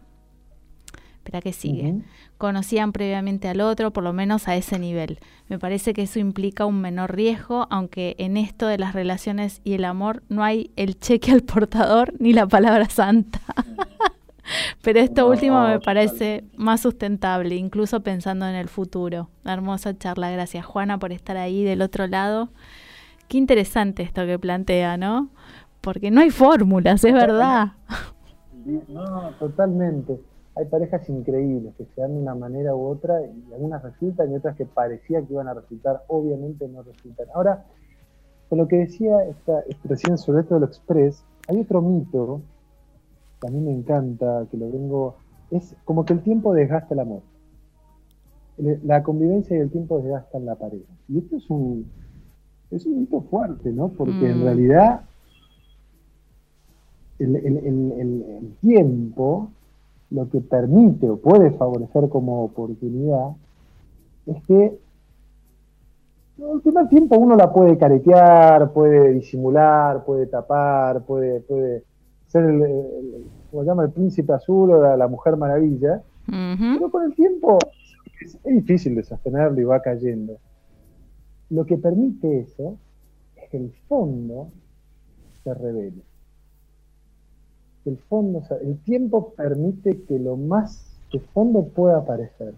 Espera 1.27 1.41
que 1.41 1.53
sigue 1.53 2.03
conocían 2.39 2.93
previamente 2.93 3.49
al 3.49 3.61
otro, 3.61 3.93
por 3.93 4.05
lo 4.05 4.13
menos 4.13 4.49
a 4.49 4.57
ese 4.57 4.79
nivel. 4.79 5.19
Me 5.49 5.59
parece 5.59 5.93
que 5.93 6.03
eso 6.03 6.19
implica 6.19 6.67
un 6.67 6.81
menor 6.81 7.15
riesgo, 7.15 7.67
aunque 7.71 8.15
en 8.19 8.37
esto 8.37 8.67
de 8.67 8.79
las 8.79 8.95
relaciones 8.95 9.61
y 9.65 9.75
el 9.75 9.85
amor 9.85 10.23
no 10.29 10.45
hay 10.45 10.71
el 10.77 10.99
cheque 10.99 11.33
al 11.33 11.43
portador 11.43 12.15
ni 12.19 12.33
la 12.33 12.47
palabra 12.47 12.89
santa. 12.89 13.41
Pero 14.83 15.01
esto 15.01 15.29
último 15.29 15.67
me 15.67 15.81
parece 15.81 16.45
más 16.57 16.81
sustentable, 16.81 17.57
incluso 17.57 18.01
pensando 18.05 18.47
en 18.47 18.55
el 18.55 18.69
futuro. 18.69 19.29
hermosa 19.45 19.99
charla, 19.99 20.31
gracias 20.31 20.65
Juana 20.65 20.99
por 20.99 21.11
estar 21.11 21.37
ahí 21.37 21.65
del 21.65 21.83
otro 21.83 22.07
lado. 22.07 22.51
Qué 23.27 23.39
interesante 23.39 24.05
esto 24.05 24.25
que 24.25 24.39
plantea, 24.39 24.97
¿no? 24.97 25.31
Porque 25.81 26.13
no 26.13 26.21
hay 26.21 26.31
fórmulas, 26.31 27.03
es 27.03 27.13
verdad. 27.13 27.73
No, 28.89 29.31
totalmente 29.41 30.21
hay 30.57 30.65
parejas 30.65 31.07
increíbles 31.11 31.75
que 31.77 31.85
se 31.85 32.01
dan 32.01 32.15
de 32.15 32.21
una 32.23 32.35
manera 32.35 32.75
u 32.75 32.87
otra 32.87 33.21
y 33.23 33.53
algunas 33.53 33.83
resultan 33.83 34.33
y 34.33 34.37
otras 34.37 34.57
que 34.57 34.65
parecía 34.65 35.21
que 35.21 35.35
iban 35.35 35.49
a 35.49 35.55
resultar, 35.55 36.03
obviamente 36.09 36.67
no 36.67 36.83
resultan. 36.83 37.27
Ahora, 37.35 37.67
con 38.49 38.59
lo 38.59 38.67
que 38.67 38.79
decía 38.79 39.23
esta 39.25 39.61
expresión 39.61 40.17
sobre 40.17 40.41
esto 40.41 40.55
de 40.55 40.61
lo 40.61 40.67
express, 40.67 41.23
hay 41.49 41.61
otro 41.61 41.83
mito 41.83 42.41
que 43.39 43.49
a 43.49 43.51
mí 43.51 43.61
me 43.61 43.73
encanta, 43.73 44.47
que 44.51 44.57
lo 44.57 44.71
vengo, 44.71 45.17
es 45.51 45.77
como 45.85 46.07
que 46.07 46.15
el 46.15 46.23
tiempo 46.23 46.55
desgasta 46.55 46.95
el 46.95 47.01
amor. 47.01 47.21
La 48.57 49.03
convivencia 49.03 49.59
y 49.59 49.61
el 49.61 49.71
tiempo 49.71 49.99
desgastan 49.99 50.47
la 50.47 50.55
pareja. 50.55 50.91
Y 51.07 51.19
esto 51.19 51.37
es 51.37 51.51
un, 51.51 51.87
es 52.71 52.87
un 52.87 53.01
mito 53.01 53.21
fuerte, 53.21 53.71
¿no? 53.73 53.89
Porque 53.89 54.31
en 54.31 54.41
mm. 54.41 54.45
realidad 54.45 55.03
el, 57.19 57.37
el 57.37 58.57
tiempo 58.63 59.51
lo 60.17 60.31
que 60.31 60.41
permite 60.41 61.11
o 61.11 61.19
puede 61.19 61.51
favorecer 61.51 62.09
como 62.09 62.43
oportunidad 62.43 63.37
es 64.25 64.43
que 64.45 64.79
el 66.39 66.61
primer 66.63 66.89
tiempo 66.89 67.19
uno 67.19 67.37
la 67.37 67.53
puede 67.53 67.77
caretear, 67.77 68.73
puede 68.73 69.13
disimular, 69.13 70.05
puede 70.05 70.27
tapar, 70.27 71.03
puede, 71.03 71.41
puede 71.41 71.85
ser 72.27 72.45
el, 72.45 73.27
como 73.51 73.63
llama 73.63 73.85
el 73.85 73.91
príncipe 73.91 74.33
azul 74.33 74.71
o 74.71 74.97
la, 74.97 75.09
mujer 75.09 75.37
maravilla, 75.37 76.03
pero 76.27 76.91
con 76.91 77.05
el 77.05 77.15
tiempo 77.15 77.59
es, 78.21 78.39
difícil 78.43 78.95
de 78.95 79.03
sostenerlo 79.03 79.61
y 79.61 79.65
va 79.65 79.81
cayendo. 79.81 80.39
Lo 81.51 81.67
que 81.67 81.77
permite 81.77 82.41
eso 82.41 82.77
es 83.37 83.51
que 83.51 83.59
el 83.59 83.71
fondo 83.87 84.49
se 85.45 85.53
revele 85.53 86.03
el 87.91 87.99
fondo, 88.09 88.43
el 88.63 88.79
tiempo 88.79 89.33
permite 89.37 90.03
que 90.03 90.19
lo 90.19 90.37
más 90.37 90.85
de 91.13 91.21
fondo 91.21 91.65
pueda 91.65 91.99
aparecer. 91.99 92.55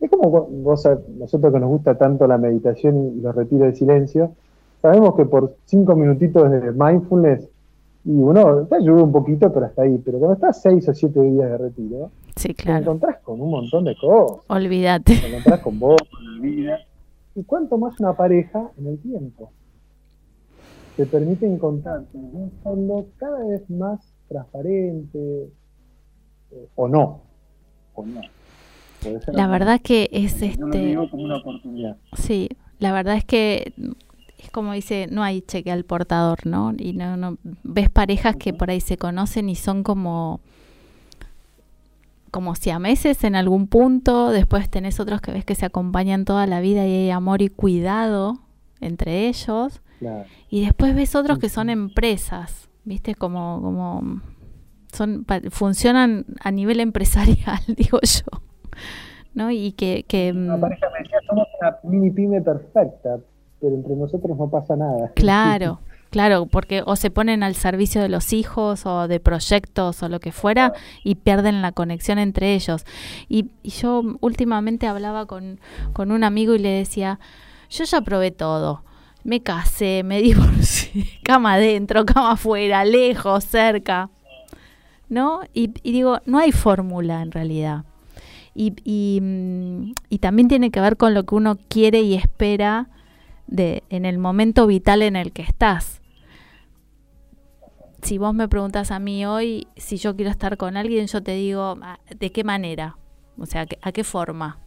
Es 0.00 0.10
como 0.10 0.30
vos, 0.30 0.86
nosotros 1.18 1.52
que 1.52 1.60
nos 1.60 1.68
gusta 1.68 1.96
tanto 1.96 2.26
la 2.26 2.38
meditación 2.38 3.14
y 3.16 3.20
los 3.20 3.34
retiros 3.34 3.68
de 3.68 3.74
silencio, 3.74 4.32
sabemos 4.80 5.16
que 5.16 5.24
por 5.24 5.56
cinco 5.64 5.96
minutitos 5.96 6.50
de 6.50 6.72
mindfulness, 6.72 7.48
y 8.04 8.12
uno 8.12 8.64
te 8.66 8.76
ayuda 8.76 9.02
un 9.02 9.12
poquito, 9.12 9.52
pero 9.52 9.66
hasta 9.66 9.82
ahí. 9.82 10.00
Pero 10.04 10.18
cuando 10.18 10.34
estás 10.34 10.62
seis 10.62 10.88
o 10.88 10.94
siete 10.94 11.20
días 11.20 11.50
de 11.50 11.58
retiro, 11.58 12.10
sí, 12.36 12.54
claro. 12.54 12.78
te 12.78 12.82
encontrás 12.84 13.18
con 13.22 13.40
un 13.40 13.50
montón 13.50 13.84
de 13.84 13.96
cosas. 13.96 14.44
Olvídate. 14.48 15.16
Te 15.20 15.28
encontrás 15.28 15.60
con 15.60 15.78
vos, 15.78 15.96
con 16.10 16.36
la 16.36 16.42
vida. 16.42 16.78
Y 17.34 17.42
cuánto 17.42 17.76
más 17.76 17.98
una 18.00 18.14
pareja 18.14 18.70
en 18.78 18.86
el 18.86 18.98
tiempo. 18.98 19.50
Te 20.96 21.06
permite 21.06 21.46
encontrarte 21.46 22.16
en 22.16 22.30
un 22.34 22.50
fondo 22.62 23.06
cada 23.18 23.44
vez 23.44 23.68
más 23.68 24.00
transparente 24.28 25.50
eh, 26.50 26.68
o 26.74 26.88
no. 26.88 27.22
O 27.94 28.04
no. 28.04 28.20
La 29.28 29.46
verdad 29.46 29.80
que 29.80 30.08
es 30.12 30.42
este. 30.42 30.58
como 30.58 31.22
una 31.22 31.36
oportunidad. 31.36 31.96
Sí, 32.14 32.48
la 32.78 32.92
verdad 32.92 33.16
es 33.16 33.24
que 33.24 33.72
es 34.38 34.50
como 34.50 34.72
dice, 34.72 35.06
no 35.10 35.22
hay 35.22 35.40
cheque 35.40 35.70
al 35.70 35.84
portador, 35.84 36.46
¿no? 36.46 36.72
Y 36.76 36.92
no, 36.92 37.16
no 37.16 37.38
ves 37.62 37.90
parejas 37.90 38.36
que 38.36 38.52
por 38.52 38.70
ahí 38.70 38.80
se 38.80 38.96
conocen 38.96 39.48
y 39.48 39.54
son 39.54 39.82
como 39.82 40.40
como 42.30 42.54
si 42.54 42.70
a 42.70 42.78
meses 42.78 43.24
en 43.24 43.34
algún 43.34 43.68
punto, 43.68 44.30
después 44.30 44.68
tenés 44.68 45.00
otros 45.00 45.20
que 45.20 45.32
ves 45.32 45.44
que 45.44 45.54
se 45.54 45.66
acompañan 45.66 46.24
toda 46.24 46.46
la 46.46 46.60
vida 46.60 46.86
y 46.86 46.92
hay 46.92 47.10
amor 47.10 47.42
y 47.42 47.48
cuidado 47.48 48.38
entre 48.80 49.28
ellos. 49.28 49.80
Y 50.48 50.64
después 50.64 50.94
ves 50.94 51.16
otros 51.16 51.38
que 51.38 51.48
son 51.48 51.70
empresas, 51.70 52.67
¿viste? 52.88 53.14
Como, 53.14 53.60
como 53.60 54.20
son, 54.92 55.26
funcionan 55.50 56.24
a 56.40 56.50
nivel 56.50 56.80
empresarial, 56.80 57.60
digo 57.76 58.00
yo. 58.02 58.40
¿No? 59.34 59.50
Y 59.50 59.72
que... 59.72 60.04
que 60.08 60.32
pareja 60.60 60.86
me 60.92 60.98
decía, 61.00 61.18
somos 61.28 61.46
una 61.60 61.76
mini 61.84 62.10
pyme 62.10 62.40
perfecta. 62.40 63.18
pero 63.60 63.74
entre 63.74 63.94
nosotros 63.94 64.36
no 64.36 64.50
pasa 64.50 64.74
nada. 64.74 65.12
Claro, 65.14 65.80
claro, 66.10 66.46
porque 66.46 66.82
o 66.84 66.96
se 66.96 67.10
ponen 67.10 67.42
al 67.42 67.54
servicio 67.54 68.00
de 68.02 68.08
los 68.08 68.32
hijos 68.32 68.86
o 68.86 69.06
de 69.06 69.20
proyectos 69.20 70.02
o 70.02 70.08
lo 70.08 70.18
que 70.18 70.32
fuera 70.32 70.72
y 71.04 71.16
pierden 71.16 71.62
la 71.62 71.72
conexión 71.72 72.18
entre 72.18 72.54
ellos. 72.54 72.84
Y, 73.28 73.50
y 73.62 73.70
yo 73.70 74.02
últimamente 74.20 74.88
hablaba 74.88 75.26
con, 75.26 75.60
con 75.92 76.10
un 76.10 76.24
amigo 76.24 76.54
y 76.54 76.58
le 76.58 76.70
decía, 76.70 77.20
yo 77.68 77.84
ya 77.84 78.00
probé 78.00 78.30
todo. 78.32 78.82
Me 79.24 79.42
casé, 79.42 80.02
me 80.04 80.20
divorcié, 80.22 81.06
cama 81.22 81.54
adentro, 81.54 82.06
cama 82.06 82.32
afuera, 82.32 82.84
lejos, 82.84 83.44
cerca. 83.44 84.10
¿No? 85.08 85.40
Y, 85.54 85.70
y 85.82 85.92
digo, 85.92 86.20
no 86.26 86.38
hay 86.38 86.52
fórmula 86.52 87.22
en 87.22 87.32
realidad. 87.32 87.84
Y, 88.54 88.74
y, 88.84 89.20
mm, 89.22 89.92
y 90.08 90.18
también 90.18 90.48
tiene 90.48 90.70
que 90.70 90.80
ver 90.80 90.96
con 90.96 91.14
lo 91.14 91.24
que 91.24 91.34
uno 91.34 91.58
quiere 91.68 92.00
y 92.00 92.14
espera 92.14 92.88
de, 93.46 93.82
en 93.88 94.04
el 94.04 94.18
momento 94.18 94.66
vital 94.66 95.02
en 95.02 95.16
el 95.16 95.32
que 95.32 95.42
estás. 95.42 96.00
Si 98.02 98.18
vos 98.18 98.34
me 98.34 98.48
preguntas 98.48 98.90
a 98.90 98.98
mí 98.98 99.26
hoy 99.26 99.66
si 99.76 99.96
yo 99.96 100.14
quiero 100.14 100.30
estar 100.30 100.56
con 100.56 100.76
alguien, 100.76 101.06
yo 101.06 101.22
te 101.22 101.32
digo, 101.32 101.76
ah, 101.82 101.98
¿de 102.16 102.30
qué 102.30 102.44
manera? 102.44 102.96
O 103.38 103.46
sea, 103.46 103.66
¿a 103.82 103.92
qué 103.92 104.04
forma? 104.04 104.58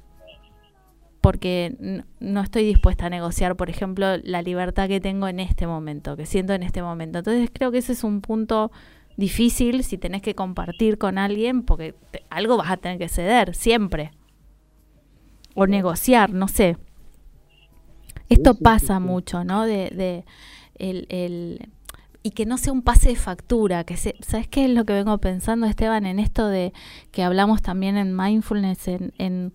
Porque 1.21 2.03
no 2.19 2.41
estoy 2.41 2.65
dispuesta 2.65 3.05
a 3.05 3.09
negociar, 3.09 3.55
por 3.55 3.69
ejemplo, 3.69 4.17
la 4.17 4.41
libertad 4.41 4.87
que 4.87 4.99
tengo 4.99 5.27
en 5.27 5.39
este 5.39 5.67
momento, 5.67 6.17
que 6.17 6.25
siento 6.25 6.53
en 6.53 6.63
este 6.63 6.81
momento. 6.81 7.19
Entonces 7.19 7.49
creo 7.53 7.71
que 7.71 7.77
ese 7.77 7.93
es 7.93 8.03
un 8.03 8.21
punto 8.21 8.71
difícil 9.17 9.83
si 9.83 9.97
tenés 9.97 10.23
que 10.23 10.33
compartir 10.33 10.97
con 10.97 11.17
alguien, 11.17 11.63
porque 11.63 11.93
te, 12.11 12.23
algo 12.29 12.57
vas 12.57 12.71
a 12.71 12.77
tener 12.77 12.97
que 12.97 13.07
ceder, 13.07 13.53
siempre. 13.55 14.11
O 15.53 15.67
negociar, 15.67 16.33
no 16.33 16.47
sé. 16.47 16.77
Esto 18.29 18.55
pasa 18.55 18.99
mucho, 18.99 19.43
¿no? 19.43 19.65
De, 19.65 19.89
de 19.89 20.25
el, 20.75 21.05
el, 21.09 21.69
y 22.23 22.31
que 22.31 22.45
no 22.45 22.57
sea 22.57 22.71
un 22.71 22.81
pase 22.81 23.09
de 23.09 23.15
factura, 23.15 23.83
que 23.83 23.97
se, 23.97 24.15
¿sabes 24.21 24.47
qué 24.47 24.65
es 24.65 24.71
lo 24.71 24.85
que 24.85 24.93
vengo 24.93 25.17
pensando, 25.17 25.65
Esteban, 25.65 26.05
en 26.05 26.19
esto 26.19 26.47
de 26.47 26.71
que 27.11 27.23
hablamos 27.23 27.61
también 27.61 27.97
en 27.97 28.15
mindfulness, 28.15 28.87
en, 28.87 29.13
en, 29.17 29.53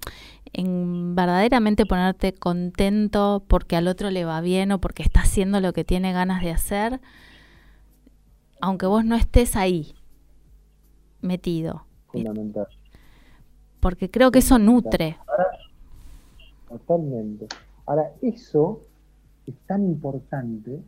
en 0.57 1.14
verdaderamente 1.14 1.85
ponerte 1.85 2.33
contento 2.33 3.45
porque 3.47 3.77
al 3.77 3.88
otro 3.88 4.11
le 4.11 4.25
va 4.25 4.40
bien 4.40 4.73
o 4.73 4.81
porque 4.81 5.03
está 5.03 5.21
haciendo 5.21 5.61
lo 5.61 5.75
que 5.75 5.85
tiene 5.85 6.14
ganas 6.14 6.42
de 6.42 6.51
hacer, 6.51 6.99
aunque 8.62 8.87
vos 8.87 9.05
no 9.05 9.16
estés 9.16 9.55
ahí 9.55 9.95
metido. 11.21 11.85
Fundamental. 12.07 12.69
Porque 13.81 14.11
creo 14.11 14.31
que 14.31 14.38
eso 14.38 14.59
nutre. 14.59 15.19
Totalmente. 16.71 17.49
Ahora, 17.85 18.11
eso 18.23 18.81
es 19.47 19.55
tan 19.66 19.85
importante. 19.85 20.81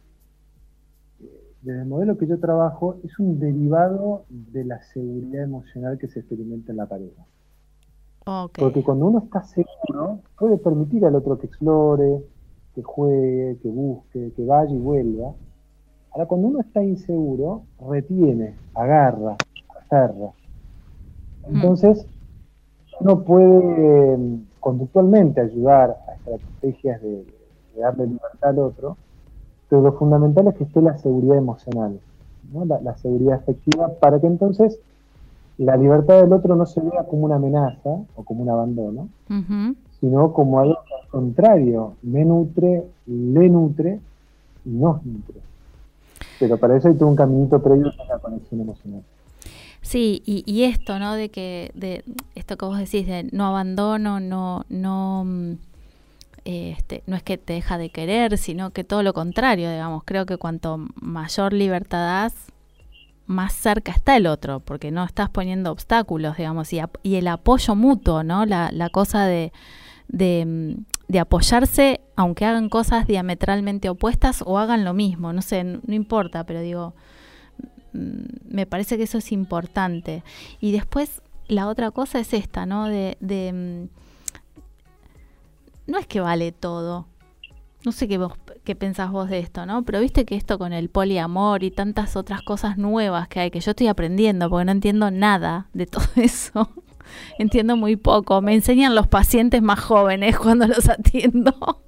Desde 1.61 1.83
el 1.83 1.87
modelo 1.87 2.17
que 2.17 2.27
yo 2.27 2.41
trabajo, 2.41 2.99
es 3.05 3.19
un 3.19 3.39
derivado 3.39 4.25
de 4.31 4.65
la 4.65 4.81
seguridad 4.81 5.43
emocional 5.43 5.99
que 5.99 6.09
se 6.09 6.21
experimenta 6.21 6.73
en 6.73 6.79
la 6.79 6.87
pareja. 6.87 7.27
Porque 8.59 8.83
cuando 8.83 9.07
uno 9.07 9.21
está 9.21 9.43
seguro, 9.43 10.19
puede 10.39 10.59
permitir 10.59 11.05
al 11.07 11.15
otro 11.15 11.39
que 11.39 11.47
explore, 11.47 12.23
que 12.75 12.83
juegue, 12.83 13.57
que 13.63 13.69
busque, 13.69 14.33
que 14.37 14.45
vaya 14.45 14.71
y 14.71 14.79
vuelva. 14.79 15.33
Ahora, 16.13 16.27
cuando 16.27 16.49
uno 16.49 16.61
está 16.61 16.83
inseguro, 16.83 17.63
retiene, 17.89 18.55
agarra, 18.75 19.37
aferra. 19.81 20.33
Entonces, 21.49 22.07
uno 23.01 23.23
puede 23.25 24.15
eh, 24.15 24.39
conductualmente 24.61 25.41
ayudar 25.41 25.97
a 26.07 26.33
estrategias 26.35 27.01
de, 27.01 27.25
darle 27.81 28.09
libertad 28.09 28.51
al 28.51 28.59
otro, 28.59 28.97
pero 29.71 29.83
lo 29.83 29.93
fundamental 29.93 30.49
es 30.49 30.57
que 30.57 30.65
esté 30.65 30.83
la 30.83 30.99
seguridad 30.99 31.37
emocional, 31.37 32.01
¿no? 32.53 32.65
la, 32.65 32.81
la, 32.81 32.97
seguridad 32.97 33.37
afectiva, 33.37 33.89
para 34.01 34.21
que 34.21 34.27
entonces 34.27 34.81
la 35.59 35.77
libertad 35.77 36.23
del 36.23 36.33
otro 36.33 36.55
no 36.57 36.67
se 36.67 36.81
vea 36.81 37.05
como 37.05 37.25
una 37.27 37.37
amenaza 37.37 37.91
o 38.15 38.23
como 38.25 38.43
un 38.43 38.51
abandono, 38.51 39.09
uh 39.29 39.35
-huh. 39.35 39.77
sino 40.01 40.33
como 40.33 40.61
algo 40.61 40.79
contrario 41.11 41.95
me 42.03 42.25
nutre, 42.25 42.85
le 43.07 43.49
nutre 43.49 44.01
y 44.65 44.71
nos 44.71 45.05
nutre. 45.05 45.41
Pero 46.39 46.57
para 46.59 46.77
eso 46.77 46.89
hay 46.89 46.95
todo 46.95 47.09
un 47.09 47.17
caminito 47.17 47.61
previo 47.61 47.89
a 47.89 48.05
la 48.05 48.19
conexión 48.19 48.61
emocional. 48.61 49.03
Sí, 49.83 50.23
y, 50.27 50.43
y, 50.47 50.65
esto, 50.65 50.99
¿no? 50.99 51.15
De 51.15 51.31
que, 51.31 51.71
de 51.75 52.05
esto 52.35 52.57
que 52.57 52.67
vos 52.67 52.79
decís, 52.79 53.07
de 53.07 53.29
no 53.33 53.47
abandono, 53.47 54.21
no, 54.21 54.65
no, 54.69 55.25
este, 56.45 57.03
no 57.07 57.17
es 57.17 57.23
que 57.23 57.39
te 57.39 57.55
deja 57.55 57.79
de 57.79 57.89
querer, 57.89 58.37
sino 58.39 58.71
que 58.71 58.85
todo 58.85 59.03
lo 59.03 59.15
contrario, 59.15 59.71
digamos. 59.71 60.03
Creo 60.05 60.27
que 60.27 60.37
cuanto 60.37 60.79
mayor 61.01 61.53
libertad 61.53 62.01
das, 62.01 62.35
más 63.29 63.53
cerca 63.53 63.93
está 63.93 64.17
el 64.17 64.27
otro, 64.27 64.61
porque 64.61 64.91
no 64.91 65.05
estás 65.05 65.31
poniendo 65.31 65.71
obstáculos, 65.71 66.37
digamos, 66.37 66.73
y, 66.73 66.81
el 67.15 67.29
apoyo 67.29 67.77
mutuo, 67.77 68.25
¿no? 68.25 68.47
La, 68.47 68.89
cosa 68.91 69.27
de, 69.27 69.53
de, 70.09 71.19
apoyarse, 71.21 72.01
aunque 72.17 72.47
hagan 72.47 72.71
cosas 72.71 73.07
diametralmente 73.07 73.91
opuestas 73.91 74.43
o 74.45 74.59
hagan 74.59 74.85
lo 74.85 74.95
mismo, 74.95 75.33
no 75.33 75.43
sé, 75.43 75.63
no, 75.63 75.81
no 75.87 75.95
importa, 75.95 76.45
pero 76.45 76.63
digo, 76.63 76.95
me 77.93 78.65
parece 78.67 78.97
que 78.97 79.05
eso 79.05 79.19
es 79.19 79.31
importante. 79.31 80.25
Y 80.59 80.73
después 80.73 81.23
la 81.49 81.69
otra 81.69 81.91
cosa 81.91 82.19
es 82.21 82.33
esta, 82.33 82.65
¿no? 82.65 82.89
De, 82.89 83.19
de 83.21 83.89
no 85.87 85.99
es 85.99 86.07
que 86.07 86.21
vale 86.21 86.53
todo. 86.53 87.07
No 87.89 87.93
sé 87.93 88.07
qué, 88.07 88.19
vos, 88.19 88.35
qué 88.65 88.77
pensás 88.77 89.11
vos 89.11 89.31
de 89.31 89.39
esto, 89.39 89.65
¿no? 89.65 89.83
Pero 89.83 90.01
viste 90.01 90.27
que 90.27 90.37
esto 90.37 90.59
con 90.59 90.75
el 90.75 90.91
poliamor 90.91 91.65
y 91.65 91.71
tantas 91.71 92.17
otras 92.17 92.43
cosas 92.43 92.77
nuevas 92.77 93.29
que 93.29 93.41
hay, 93.41 93.51
que 93.51 93.61
yo 93.61 93.71
estoy 93.71 93.87
aprendiendo 93.87 94.51
porque 94.51 94.67
no 94.67 94.73
entiendo 94.73 95.11
nada 95.11 95.69
de 95.73 95.87
todo 95.87 96.05
eso. 96.17 96.69
entiendo 97.39 97.79
muy 97.79 97.97
poco. 97.97 98.43
Me 98.43 98.53
enseñan 98.53 98.95
los 98.95 99.07
pacientes 99.07 99.63
más 99.63 99.81
jóvenes 99.81 100.39
cuando 100.39 100.67
los 100.67 100.87
atiendo. 100.87 101.81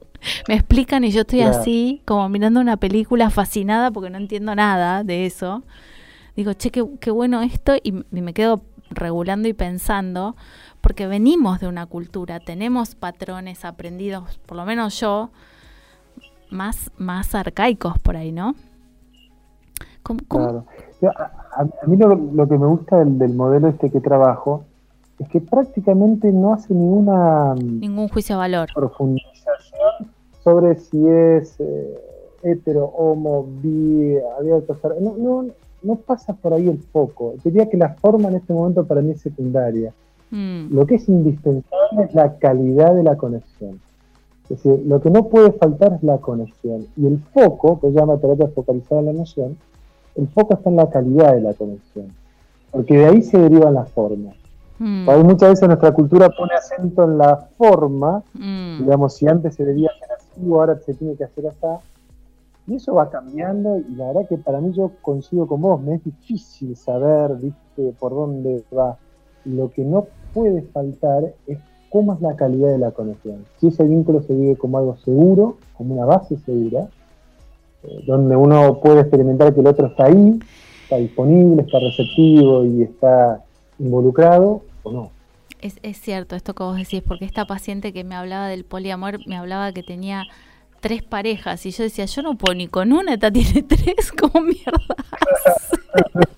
me 0.49 0.55
explican 0.55 1.05
y 1.05 1.11
yo 1.11 1.21
estoy 1.21 1.41
claro. 1.41 1.59
así, 1.59 2.01
como 2.07 2.31
mirando 2.31 2.61
una 2.61 2.79
película 2.79 3.29
fascinada 3.29 3.91
porque 3.91 4.09
no 4.09 4.17
entiendo 4.17 4.55
nada 4.55 5.05
de 5.05 5.27
eso. 5.27 5.65
Digo, 6.35 6.55
che, 6.55 6.71
qué, 6.71 6.83
qué 6.99 7.11
bueno 7.11 7.43
esto 7.43 7.77
y, 7.77 7.93
y 8.11 8.23
me 8.23 8.33
quedo 8.33 8.63
regulando 8.89 9.49
y 9.49 9.53
pensando, 9.53 10.35
porque 10.81 11.07
venimos 11.07 11.61
de 11.61 11.69
una 11.69 11.85
cultura, 11.85 12.41
tenemos 12.41 12.95
patrones 12.95 13.67
aprendidos, 13.67 14.39
por 14.47 14.57
lo 14.57 14.65
menos 14.65 14.99
yo, 14.99 15.31
más, 16.51 16.91
más 16.99 17.35
arcaicos 17.35 17.99
por 17.99 18.17
ahí, 18.17 18.33
¿no? 18.33 18.55
¿Cómo, 20.03 20.21
cómo? 20.29 20.67
Claro. 20.99 21.15
A, 21.17 21.63
a, 21.63 21.87
mí 21.87 21.97
lo, 21.97 22.15
lo, 22.15 22.49
que 22.49 22.59
me 22.59 22.67
gusta 22.67 22.99
del, 22.99 23.19
del, 23.19 23.35
modelo 23.35 23.69
este 23.69 23.91
que 23.91 24.01
trabajo 24.01 24.65
es 25.19 25.29
que 25.29 25.41
prácticamente 25.41 26.31
no 26.33 26.55
hace 26.55 26.75
ninguna 26.75 27.55
ningún 27.55 28.09
juicio 28.09 28.37
de 28.37 28.39
valor 28.39 28.69
profundización 28.75 30.11
sobre 30.43 30.77
si 30.77 31.07
es 31.09 31.57
eh, 31.59 31.95
hetero, 32.43 32.85
homo, 32.87 33.47
bi, 33.63 34.17
abierto, 34.39 34.77
no, 35.01 35.17
no, 35.17 35.47
no 35.83 35.95
pasa 35.97 36.33
por 36.35 36.55
ahí 36.55 36.69
el 36.69 36.79
foco. 36.79 37.35
Diría 37.45 37.69
que 37.69 37.77
la 37.77 37.95
forma 37.95 38.29
en 38.29 38.37
este 38.37 38.53
momento 38.53 38.87
para 38.87 39.03
mí 39.03 39.13
es 39.13 39.21
secundaria. 39.21 39.93
Mm. 40.31 40.75
Lo 40.75 40.87
que 40.87 40.97
es 40.97 41.09
indispensable 41.09 42.05
es 42.05 42.15
la 42.15 42.39
calidad 42.39 42.95
de 42.95 43.03
la 43.03 43.17
conexión. 43.17 43.81
Es 44.51 44.63
decir, 44.65 44.85
lo 44.85 45.01
que 45.01 45.11
no 45.11 45.29
puede 45.29 45.53
faltar 45.53 45.93
es 45.93 46.03
la 46.03 46.19
conexión. 46.19 46.87
Y 46.97 47.07
el 47.07 47.21
foco, 47.33 47.79
que 47.79 47.93
se 47.93 47.93
llama 47.93 48.19
terapia 48.19 48.49
focalizada 48.49 49.01
en 49.01 49.07
la 49.07 49.13
emoción, 49.13 49.57
el 50.17 50.27
foco 50.29 50.55
está 50.55 50.71
en 50.71 50.77
la 50.77 50.91
calidad 50.91 51.35
de 51.35 51.41
la 51.41 51.55
conexión. 51.55 52.09
Porque 52.73 52.99
de 52.99 53.07
ahí 53.07 53.23
se 53.23 53.39
derivan 53.39 53.75
las 53.75 53.89
formas. 53.91 54.35
Mm. 54.81 55.09
Muchas 55.25 55.51
veces 55.51 55.69
nuestra 55.69 55.93
cultura 55.93 56.31
pone 56.31 56.55
acento 56.55 57.05
en 57.05 57.19
la 57.19 57.37
forma, 57.57 58.25
mm. 58.35 58.79
digamos, 58.81 59.15
si 59.15 59.29
antes 59.29 59.55
se 59.55 59.65
debía 59.65 59.91
hacer 59.91 60.17
así 60.17 60.51
o 60.51 60.61
ahora 60.61 60.77
se 60.81 60.95
tiene 60.95 61.15
que 61.15 61.25
hacer 61.25 61.47
así. 61.47 61.85
Y 62.67 62.75
eso 62.75 62.95
va 62.95 63.09
cambiando 63.09 63.79
y 63.79 63.95
la 63.95 64.09
verdad 64.09 64.29
que 64.29 64.37
para 64.37 64.61
mí 64.61 64.73
yo 64.73 64.93
coincido 65.03 65.47
con 65.47 65.61
vos, 65.61 65.81
me 65.81 65.95
es 65.95 66.05
difícil 66.05 66.77
saber, 66.77 67.37
viste, 67.37 67.95
por 68.01 68.13
dónde 68.13 68.65
va. 68.77 68.97
Lo 69.45 69.71
que 69.71 69.85
no 69.85 70.07
puede 70.35 70.63
faltar 70.63 71.35
es 71.47 71.59
cómo 71.91 72.15
es 72.15 72.21
la 72.23 72.37
calidad 72.37 72.69
de 72.69 72.79
la 72.79 72.93
conexión. 72.93 73.45
Si 73.61 73.67
ese 73.67 73.85
vínculo 73.85 74.23
se 74.23 74.33
vive 74.33 74.57
como 74.57 74.79
algo 74.79 74.97
seguro, 75.05 75.59
como 75.77 75.95
una 75.95 76.07
base 76.07 76.39
segura, 76.47 76.89
eh, 77.83 78.05
donde 78.07 78.37
uno 78.37 78.81
puede 78.81 79.01
experimentar 79.01 79.53
que 79.53 79.61
el 79.61 79.67
otro 79.67 79.89
está 79.89 80.07
ahí, 80.07 80.39
está 80.85 80.97
disponible, 80.97 81.63
está 81.63 81.79
receptivo 81.81 82.65
y 82.65 82.83
está 82.83 83.43
involucrado, 83.79 84.63
o 84.85 84.93
no. 84.93 85.11
Es, 85.61 85.77
es 85.83 86.01
cierto 86.01 86.37
esto 86.37 86.55
que 86.55 86.63
vos 86.63 86.77
decís, 86.77 87.03
porque 87.07 87.27
esta 87.27 87.45
paciente 87.45 87.93
que 87.93 88.05
me 88.05 88.15
hablaba 88.15 88.47
del 88.47 88.65
poliamor 88.65 89.19
me 89.27 89.37
hablaba 89.37 89.73
que 89.73 89.83
tenía 89.83 90.25
tres 90.81 91.03
parejas 91.03 91.65
y 91.67 91.71
yo 91.71 91.85
decía, 91.85 92.07
yo 92.07 92.23
no 92.23 92.37
puedo 92.37 92.55
ni 92.55 92.67
con 92.67 92.93
una, 92.93 93.15
esta 93.15 93.31
tiene 93.31 93.63
tres, 93.69 94.13
como 94.13 94.45
mierda. 94.45 94.97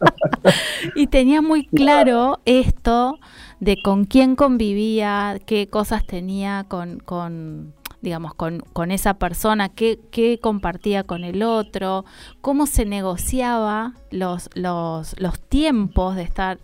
y 0.94 1.06
tenía 1.06 1.40
muy 1.40 1.66
claro 1.66 2.40
esto 2.44 3.18
de 3.60 3.80
con 3.82 4.04
quién 4.04 4.36
convivía, 4.36 5.38
qué 5.46 5.68
cosas 5.68 6.04
tenía 6.04 6.66
con, 6.68 6.98
con 6.98 7.74
digamos, 8.00 8.34
con, 8.34 8.60
con 8.72 8.90
esa 8.90 9.14
persona, 9.14 9.68
qué, 9.68 10.00
qué, 10.10 10.40
compartía 10.40 11.04
con 11.04 11.22
el 11.22 11.44
otro, 11.44 12.04
cómo 12.40 12.66
se 12.66 12.84
negociaba 12.84 13.94
los, 14.10 14.50
los, 14.54 15.18
los 15.20 15.40
tiempos 15.40 16.16
de 16.16 16.22
estar 16.22 16.58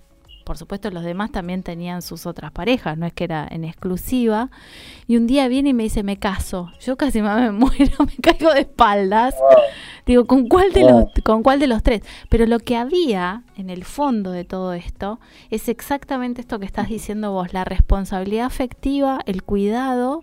por 0.49 0.57
supuesto 0.57 0.91
los 0.91 1.05
demás 1.05 1.31
también 1.31 1.63
tenían 1.63 2.01
sus 2.01 2.25
otras 2.25 2.53
parejas, 2.53 2.97
no 2.97 3.05
es 3.05 3.13
que 3.13 3.25
era 3.25 3.47
en 3.51 3.65
exclusiva. 3.67 4.49
Y 5.07 5.19
un 5.19 5.27
día 5.27 5.47
viene 5.47 5.69
y 5.69 5.75
me 5.75 5.83
dice, 5.83 6.03
me 6.03 6.19
caso. 6.19 6.73
Yo 6.81 6.97
casi 6.97 7.21
me 7.21 7.51
muero, 7.53 7.97
me 8.07 8.17
caigo 8.23 8.55
de 8.55 8.61
espaldas. 8.61 9.35
Digo, 10.07 10.27
¿con 10.27 10.49
cuál, 10.49 10.73
de 10.73 10.85
los, 10.85 11.05
¿con 11.23 11.43
cuál 11.43 11.61
de 11.61 11.67
los 11.67 11.83
tres? 11.83 12.01
Pero 12.31 12.47
lo 12.47 12.61
que 12.61 12.79
había 12.79 13.43
en 13.59 13.69
el 13.69 13.85
fondo 13.85 14.31
de 14.33 14.45
todo 14.47 14.73
esto 14.73 15.21
es 15.51 15.69
exactamente 15.69 16.41
esto 16.41 16.59
que 16.59 16.65
estás 16.65 16.89
diciendo 16.89 17.31
vos, 17.31 17.53
la 17.53 17.67
responsabilidad 17.67 18.47
afectiva, 18.47 19.21
el 19.27 19.43
cuidado 19.43 20.23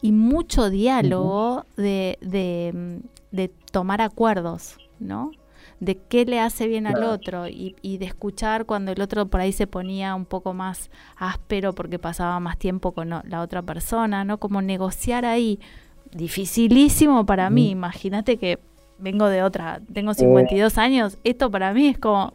y 0.00 0.12
mucho 0.12 0.70
diálogo 0.70 1.66
de, 1.76 2.16
de, 2.20 3.00
de 3.32 3.48
tomar 3.72 4.02
acuerdos, 4.02 4.76
¿no? 5.00 5.32
De 5.80 5.96
qué 5.96 6.24
le 6.24 6.40
hace 6.40 6.66
bien 6.66 6.86
al 6.86 7.04
otro 7.04 7.46
y, 7.46 7.74
de 7.82 8.04
escuchar 8.04 8.66
cuando 8.66 8.92
el 8.92 9.00
otro 9.00 9.26
por 9.26 9.40
ahí 9.40 9.52
se 9.52 9.66
ponía 9.66 10.14
un 10.14 10.24
poco 10.24 10.52
más 10.52 10.90
áspero 11.16 11.72
porque 11.72 11.98
pasaba 11.98 12.40
más 12.40 12.58
tiempo 12.58 12.92
con 12.92 13.10
la 13.10 13.42
otra 13.42 13.62
persona, 13.62 14.24
¿no? 14.24 14.38
Como 14.38 14.60
negociar 14.62 15.24
ahí, 15.24 15.60
dificilísimo 16.12 17.26
para 17.26 17.50
mí, 17.50 17.70
imagínate 17.70 18.36
que 18.36 18.58
vengo 18.98 19.28
de 19.28 19.42
otra, 19.42 19.80
tengo 19.92 20.14
52 20.14 20.76
años, 20.78 21.18
esto 21.24 21.50
para 21.50 21.72
mí 21.72 21.88
es 21.88 21.98
como, 21.98 22.32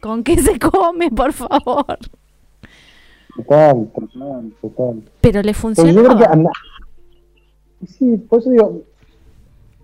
¿con 0.00 0.24
qué 0.24 0.38
se 0.38 0.58
come, 0.58 1.10
por 1.10 1.32
favor? 1.32 1.98
Total, 3.36 3.90
total, 3.94 4.52
total. 4.62 5.02
Pero 5.20 5.42
le 5.42 5.52
funciona. 5.52 6.50
Sí, 7.86 8.16
por 8.16 8.38
eso 8.40 8.50
digo, 8.50 8.82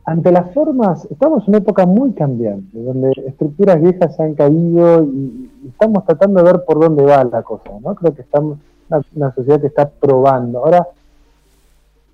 ante 0.04 0.32
las 0.32 0.52
formas, 0.52 1.06
estamos 1.10 1.44
en 1.44 1.50
una 1.50 1.58
época 1.58 1.86
muy 1.86 2.12
cambiante, 2.12 2.76
donde 2.82 3.12
estructuras 3.26 3.80
viejas 3.80 4.16
se 4.16 4.22
han 4.22 4.34
caído 4.34 5.04
y, 5.04 5.50
estamos 5.68 6.04
tratando 6.04 6.42
de 6.42 6.52
ver 6.52 6.64
por 6.64 6.80
dónde 6.80 7.04
va 7.04 7.22
la 7.22 7.42
cosa, 7.42 7.70
¿no? 7.80 7.94
Creo 7.94 8.14
que 8.14 8.22
estamos 8.22 8.58
una, 8.90 9.00
una 9.14 9.32
sociedad 9.32 9.60
que 9.60 9.68
está 9.68 9.88
probando. 9.88 10.58
Ahora, 10.58 10.88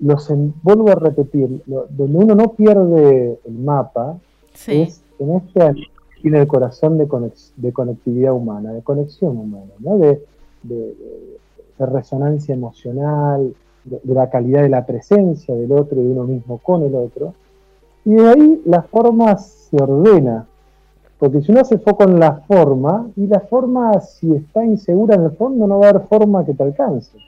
los 0.00 0.30
vuelvo 0.62 0.90
a 0.90 0.94
repetir, 0.94 1.62
donde 1.66 2.18
uno 2.18 2.34
no 2.34 2.52
pierde 2.52 3.38
el 3.44 3.52
mapa 3.54 4.18
es 4.66 5.02
en 5.18 5.36
este 5.36 5.74
tiene 6.20 6.40
el 6.40 6.48
corazón 6.48 6.98
de, 6.98 7.06
de 7.56 7.72
conectividad 7.72 8.32
humana, 8.32 8.72
de 8.72 8.82
conexión 8.82 9.36
humana, 9.36 9.72
¿no? 9.78 9.98
de, 9.98 10.20
de, 10.64 10.94
resonancia 11.78 12.56
emocional, 12.56 13.54
de, 13.84 14.00
la 14.14 14.28
calidad 14.28 14.62
de 14.62 14.68
la 14.68 14.84
presencia 14.84 15.54
del 15.54 15.70
otro 15.70 16.00
y 16.00 16.04
de 16.04 16.10
uno 16.10 16.24
mismo 16.24 16.58
con 16.58 16.82
el 16.82 16.94
otro 16.96 17.34
y 18.08 18.14
de 18.14 18.26
ahí 18.26 18.62
la 18.64 18.80
forma 18.80 19.36
se 19.36 19.76
ordena. 19.76 20.46
Porque 21.18 21.42
si 21.42 21.52
uno 21.52 21.60
hace 21.60 21.78
foco 21.78 22.04
en 22.04 22.18
la 22.18 22.36
forma, 22.48 23.06
y 23.16 23.26
la 23.26 23.40
forma, 23.40 24.00
si 24.00 24.34
está 24.34 24.64
insegura 24.64 25.14
en 25.16 25.24
el 25.24 25.32
fondo, 25.32 25.66
no 25.66 25.78
va 25.78 25.88
a 25.88 25.90
haber 25.90 26.06
forma 26.06 26.42
que 26.46 26.54
te 26.54 26.62
alcance. 26.62 27.18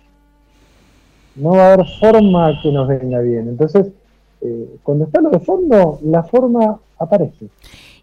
No 1.37 1.51
va 1.51 1.64
a 1.64 1.73
haber 1.75 1.87
forma 2.01 2.59
que 2.62 2.73
nos 2.73 2.88
venga 2.88 3.21
bien. 3.21 3.49
Entonces, 3.49 3.93
eh, 4.40 4.79
cuando 4.83 5.05
está 5.05 5.21
lo 5.21 5.29
de 5.29 5.40
fondo, 5.40 5.99
la 6.03 6.23
forma 6.23 6.81
aparece. 6.99 7.51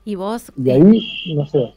Y 0.05 0.13
vos. 0.13 0.51
Y 0.55 0.69
ahí 0.69 1.33
no 1.35 1.47
sé 1.47 1.73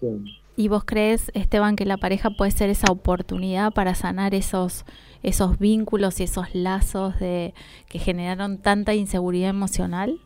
¿Y 0.59 0.69
vos 0.69 0.85
crees, 0.85 1.31
Esteban, 1.33 1.77
que 1.77 1.87
la 1.87 1.97
pareja 1.97 2.29
puede 2.29 2.51
ser 2.51 2.69
esa 2.69 2.93
oportunidad 2.93 3.73
para 3.73 3.95
sanar 3.95 4.35
esos, 4.35 4.85
esos 5.23 5.59
vínculos 5.59 6.21
y 6.21 6.25
esos 6.25 6.55
lazos 6.55 7.19
de, 7.19 7.55
que 7.89 7.99
generaron 7.99 8.59
tanta 8.59 8.93
inseguridad 8.93 9.49
emocional? 9.49 10.21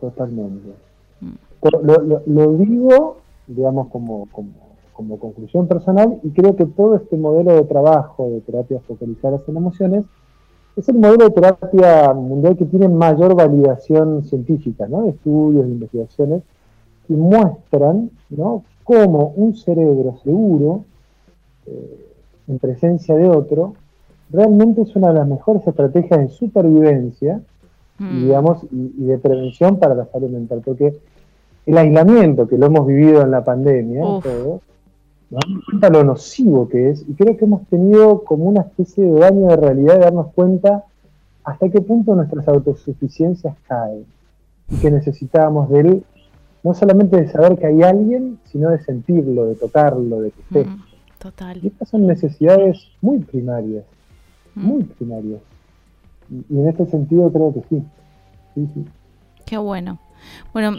Totalmente. 0.00 0.68
Mm. 1.20 1.32
Lo, 2.26 2.52
digo, 2.56 3.16
digamos, 3.46 3.88
como, 3.88 4.28
como, 4.92 5.18
conclusión 5.18 5.66
personal 5.66 6.20
y 6.22 6.30
creo 6.30 6.54
que 6.56 6.66
todo 6.66 6.96
este 6.96 7.16
modelo 7.16 7.54
de 7.54 7.64
trabajo 7.64 8.28
de 8.28 8.40
terapias 8.42 8.82
focalizadas 8.84 9.42
en 9.48 9.56
emociones 9.56 10.04
es 10.76 10.88
el 10.88 10.98
modelo 10.98 11.24
de 11.24 11.30
terapia 11.30 12.12
mundial 12.12 12.56
que 12.56 12.66
tiene 12.66 12.88
mayor 12.88 13.34
validación 13.34 14.24
científica, 14.24 14.86
¿no? 14.88 15.04
estudios, 15.08 15.66
investigaciones, 15.66 16.42
que 17.06 17.14
muestran 17.14 18.10
¿no? 18.30 18.64
cómo 18.82 19.32
un 19.36 19.56
cerebro 19.56 20.16
seguro, 20.22 20.84
eh, 21.66 22.06
en 22.48 22.58
presencia 22.58 23.14
de 23.16 23.28
otro, 23.28 23.74
realmente 24.30 24.82
es 24.82 24.94
una 24.96 25.08
de 25.08 25.18
las 25.20 25.28
mejores 25.28 25.66
estrategias 25.66 26.20
de 26.20 26.28
supervivencia 26.28 27.40
mm. 27.98 28.22
digamos, 28.22 28.64
y, 28.70 29.04
de 29.04 29.18
prevención 29.18 29.78
para 29.78 29.94
la 29.94 30.06
salud 30.06 30.30
mental, 30.30 30.62
porque 30.64 30.98
el 31.66 31.78
aislamiento 31.78 32.46
que 32.46 32.58
lo 32.58 32.66
hemos 32.66 32.86
vivido 32.86 33.22
en 33.22 33.30
la 33.30 33.44
pandemia, 33.44 34.02
todos, 34.02 34.60
nos 35.30 35.40
damos 35.42 35.64
cuenta 35.64 35.90
lo 35.90 36.04
nocivo 36.04 36.68
que 36.68 36.90
es, 36.90 37.04
y 37.08 37.14
creo 37.14 37.36
que 37.36 37.44
hemos 37.44 37.66
tenido 37.68 38.22
como 38.24 38.44
una 38.44 38.62
especie 38.62 39.04
de 39.04 39.20
daño 39.20 39.46
de 39.48 39.56
realidad 39.56 39.94
de 39.94 40.00
darnos 40.00 40.32
cuenta 40.34 40.84
hasta 41.44 41.68
qué 41.68 41.80
punto 41.80 42.14
nuestras 42.14 42.46
autosuficiencias 42.48 43.54
caen, 43.66 44.04
y 44.70 44.76
que 44.76 44.90
necesitábamos 44.90 45.68
de 45.70 45.80
él, 45.80 46.04
no 46.62 46.72
solamente 46.74 47.20
de 47.20 47.28
saber 47.28 47.58
que 47.58 47.66
hay 47.66 47.82
alguien, 47.82 48.38
sino 48.44 48.70
de 48.70 48.82
sentirlo, 48.82 49.46
de 49.46 49.54
tocarlo, 49.54 50.22
de 50.22 50.30
que 50.30 50.40
esté. 50.40 50.64
Mm, 50.64 50.82
total. 51.18 51.58
Y 51.62 51.66
estas 51.66 51.90
son 51.90 52.06
necesidades 52.06 52.88
muy 53.02 53.18
primarias, 53.18 53.84
mm. 54.54 54.66
muy 54.66 54.84
primarias. 54.84 55.40
Y 56.30 56.58
en 56.58 56.68
este 56.68 56.86
sentido 56.86 57.32
creo 57.32 57.52
que 57.52 57.62
sí. 57.68 57.82
Qué 59.46 59.58
bueno. 59.58 59.98
Bueno, 60.52 60.78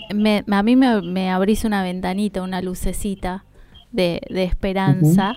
a 0.51 0.63
mí 0.63 0.75
me, 0.75 1.29
abrís 1.29 1.65
una 1.65 1.83
ventanita, 1.83 2.41
una 2.41 2.61
lucecita 2.61 3.45
de, 3.91 4.21
esperanza 4.29 5.35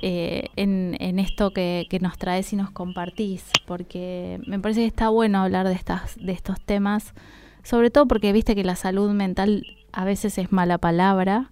eh, 0.00 0.48
en, 0.56 1.18
esto 1.18 1.52
que, 1.52 1.86
nos 2.00 2.16
traes 2.16 2.52
y 2.52 2.56
nos 2.56 2.70
compartís, 2.70 3.44
porque 3.66 4.40
me 4.46 4.58
parece 4.58 4.80
que 4.80 4.86
está 4.86 5.08
bueno 5.08 5.38
hablar 5.38 5.68
de, 5.68 5.74
estas, 5.74 6.16
de 6.16 6.32
estos 6.32 6.60
temas, 6.60 7.14
sobre 7.62 7.90
todo 7.90 8.06
porque 8.06 8.32
viste 8.32 8.54
que 8.54 8.64
la 8.64 8.76
salud 8.76 9.10
mental 9.10 9.64
a 9.92 10.04
veces 10.04 10.38
es 10.38 10.52
mala 10.52 10.78
palabra 10.78 11.50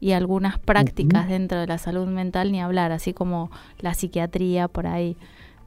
y 0.00 0.12
algunas 0.12 0.58
prácticas 0.58 1.28
dentro 1.28 1.58
de 1.58 1.66
la 1.66 1.78
salud 1.78 2.06
mental 2.06 2.52
ni 2.52 2.60
hablar, 2.60 2.92
así 2.92 3.12
como 3.12 3.50
la 3.80 3.94
psiquiatría 3.94 4.68
por 4.68 4.86
ahí 4.86 5.16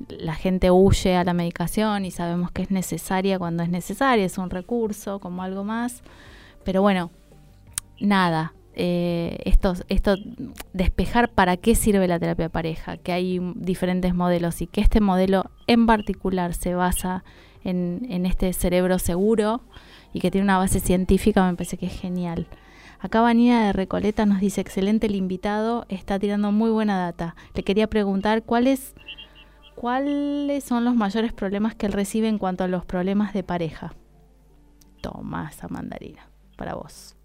la 0.07 0.35
gente 0.35 0.71
huye 0.71 1.15
a 1.15 1.23
la 1.23 1.33
medicación 1.33 2.05
y 2.05 2.11
sabemos 2.11 2.51
que 2.51 2.61
es 2.61 2.71
necesaria 2.71 3.37
cuando 3.37 3.63
es 3.63 3.69
necesaria, 3.69 4.25
es 4.25 4.37
un 4.37 4.49
recurso 4.49 5.19
como 5.19 5.43
algo 5.43 5.63
más. 5.63 6.03
Pero 6.63 6.81
bueno, 6.81 7.11
nada, 7.99 8.53
eh, 8.75 9.39
esto, 9.45 9.73
esto, 9.89 10.15
despejar 10.73 11.29
para 11.31 11.57
qué 11.57 11.75
sirve 11.75 12.07
la 12.07 12.19
terapia 12.19 12.49
pareja, 12.49 12.97
que 12.97 13.11
hay 13.11 13.39
diferentes 13.55 14.13
modelos 14.13 14.61
y 14.61 14.67
que 14.67 14.81
este 14.81 15.01
modelo 15.01 15.51
en 15.67 15.85
particular 15.85 16.53
se 16.53 16.75
basa 16.75 17.23
en, 17.63 18.07
en 18.09 18.25
este 18.25 18.53
cerebro 18.53 18.99
seguro 18.99 19.61
y 20.13 20.21
que 20.21 20.31
tiene 20.31 20.45
una 20.45 20.57
base 20.57 20.79
científica, 20.79 21.45
me 21.45 21.55
parece 21.55 21.77
que 21.77 21.87
es 21.87 21.99
genial. 21.99 22.47
Acá 23.01 23.21
Vanina 23.21 23.65
de 23.65 23.73
Recoleta 23.73 24.25
nos 24.25 24.41
dice, 24.41 24.59
excelente 24.59 25.07
el 25.07 25.15
invitado, 25.15 25.85
está 25.87 26.19
tirando 26.19 26.51
muy 26.51 26.69
buena 26.69 26.99
data. 26.99 27.35
Le 27.53 27.63
quería 27.63 27.87
preguntar 27.87 28.43
cuál 28.43 28.67
es 28.67 28.93
¿Cuáles 29.79 30.65
son 30.65 30.83
los 30.83 30.93
mayores 30.93 31.31
problemas 31.31 31.73
que 31.73 31.85
él 31.85 31.93
recibe 31.93 32.27
en 32.27 32.37
cuanto 32.37 32.65
a 32.65 32.67
los 32.67 32.83
problemas 32.83 33.31
de 33.31 33.43
pareja? 33.43 33.93
Toma 34.99 35.47
esa 35.49 35.69
para 36.57 36.73
vos. 36.73 37.15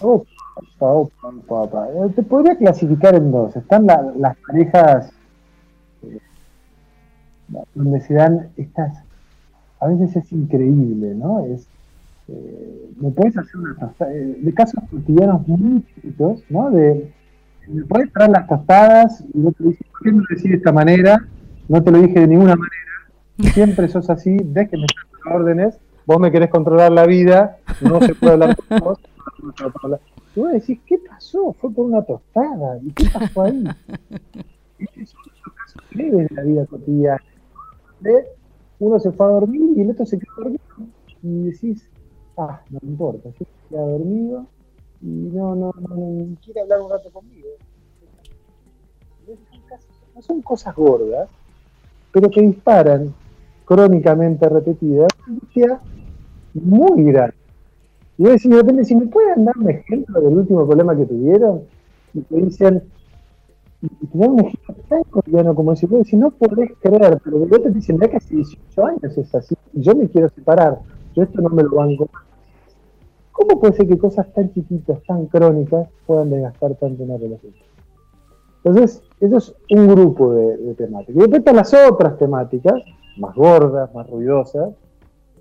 Eh, 0.00 2.12
te 2.16 2.22
podría 2.22 2.56
clasificar 2.56 3.14
en 3.14 3.30
dos. 3.30 3.54
Están 3.54 3.86
las 3.86 4.36
parejas 4.38 5.12
eh, 6.02 6.18
donde 7.74 8.00
se 8.00 8.14
dan 8.14 8.48
estas. 8.56 9.04
A 9.78 9.88
veces 9.88 10.16
es 10.16 10.32
increíble, 10.32 11.14
¿no? 11.14 11.44
Es. 11.44 11.68
Eh, 12.28 12.90
me 13.02 13.10
puedes 13.10 13.36
hacer 13.36 13.56
una 13.56 13.92
de 14.08 14.54
casos 14.54 14.82
cotidianos 14.90 15.46
muy 15.46 15.84
chiquitos, 15.84 16.42
¿no? 16.48 16.70
De. 16.70 17.12
Me 17.66 17.84
puedes 17.84 18.10
traer 18.14 18.30
las 18.30 18.48
tostadas 18.48 19.22
y 19.34 19.40
el 19.40 19.48
otro 19.48 19.66
dice, 19.66 19.84
¿por 19.90 20.00
qué 20.00 20.12
no 20.12 20.24
decir 20.30 20.52
de 20.52 20.56
esta 20.56 20.72
manera? 20.72 21.28
No 21.68 21.82
te 21.82 21.90
lo 21.90 21.98
dije 21.98 22.20
de 22.20 22.26
ninguna 22.26 22.56
manera, 22.56 23.52
siempre 23.52 23.88
sos 23.88 24.10
así, 24.10 24.30
me 24.30 24.62
estás 24.62 24.70
dando 24.72 25.36
órdenes, 25.36 25.78
vos 26.06 26.18
me 26.18 26.32
querés 26.32 26.50
controlar 26.50 26.90
la 26.90 27.06
vida, 27.06 27.58
no 27.80 28.00
se 28.00 28.14
puede 28.14 28.32
hablar 28.32 28.56
con 28.56 28.78
vos, 28.78 28.98
y 30.34 30.40
vos 30.40 30.52
decís, 30.52 30.80
¿qué 30.86 30.98
pasó? 30.98 31.52
Fue 31.60 31.70
por 31.70 31.86
una 31.86 32.02
tostada, 32.02 32.78
¿y 32.82 32.90
qué 32.92 33.04
pasó 33.12 33.42
ahí? 33.42 33.64
Estos 34.78 35.10
son 35.10 35.20
los 35.44 35.54
casos 35.54 35.82
leves 35.92 36.28
de 36.28 36.34
la 36.34 36.42
vida 36.42 36.66
cotidiana. 36.66 37.22
Uno 38.78 39.00
se 39.00 39.10
fue 39.10 39.26
a 39.26 39.30
dormir 39.30 39.76
y 39.76 39.80
el 39.80 39.90
otro 39.90 40.06
se 40.06 40.18
quedó 40.18 40.34
dormido. 40.36 40.62
Y 41.22 41.50
decís, 41.50 41.90
ah, 42.36 42.60
no 42.70 42.78
me 42.82 42.90
importa, 42.90 43.28
yo 43.30 43.44
se 43.44 43.68
queda 43.68 43.80
dormido 43.80 44.46
y 45.02 45.06
no, 45.06 45.54
no, 45.54 45.72
no, 45.80 45.96
no, 45.96 46.36
quiere 46.44 46.60
hablar 46.60 46.80
un 46.80 46.90
rato 46.90 47.10
conmigo. 47.10 47.48
No 50.14 50.22
son 50.22 50.42
cosas 50.42 50.74
gordas, 50.74 51.28
pero 52.12 52.30
que 52.30 52.42
disparan 52.42 53.14
crónicamente 53.64 54.48
repetida, 54.48 55.06
es 55.06 55.26
una 55.26 55.36
angustia 55.36 55.80
muy 56.54 57.04
grande. 57.04 57.34
Y 58.16 58.24
yo 58.24 58.30
decía, 58.30 58.56
depende, 58.56 58.84
si 58.84 58.96
me 58.96 59.06
pueden 59.06 59.44
dar 59.44 59.56
un 59.58 59.70
ejemplo 59.70 60.20
del 60.20 60.38
último 60.38 60.66
problema 60.66 60.96
que 60.96 61.06
tuvieron, 61.06 61.62
y 62.14 62.20
te 62.22 62.36
dicen, 62.36 62.82
y 63.82 64.06
te 64.06 64.18
dan 64.18 64.30
un 64.30 64.40
ejemplo 64.40 64.74
tan 64.88 65.02
cotidiano 65.04 65.54
como 65.54 65.76
si 65.76 65.86
puedes 65.86 66.06
decir, 66.06 66.18
no 66.18 66.30
podés 66.30 66.72
creer, 66.80 67.20
pero 67.22 67.42
otro 67.42 67.60
te 67.60 67.70
dicen, 67.70 67.98
ya 68.00 68.16
hace 68.16 68.34
18 68.36 68.86
años 68.86 69.18
es 69.18 69.34
así, 69.34 69.54
y 69.74 69.82
yo 69.82 69.94
me 69.94 70.08
quiero 70.08 70.28
separar, 70.30 70.78
yo 71.14 71.22
esto 71.22 71.40
no 71.40 71.50
me 71.50 71.62
lo 71.62 71.76
banco. 71.76 72.08
¿Cómo 73.32 73.60
puede 73.60 73.74
ser 73.74 73.86
que 73.86 73.98
cosas 73.98 74.32
tan 74.32 74.52
chiquitas, 74.52 75.00
tan 75.04 75.26
crónicas, 75.26 75.88
puedan 76.06 76.30
desgastar 76.30 76.74
tanto 76.74 77.04
una 77.04 77.18
relación? 77.18 77.52
Entonces, 78.64 79.02
eso 79.20 79.36
es 79.36 79.54
un 79.70 79.88
grupo 79.88 80.32
de, 80.32 80.74
temáticas. 80.74 81.16
Y 81.16 81.18
después 81.18 81.38
están 81.40 81.56
las 81.56 81.74
otras 81.74 82.18
temáticas, 82.18 82.74
más 83.16 83.34
gordas, 83.34 83.92
más 83.94 84.08
ruidosas, 84.08 84.74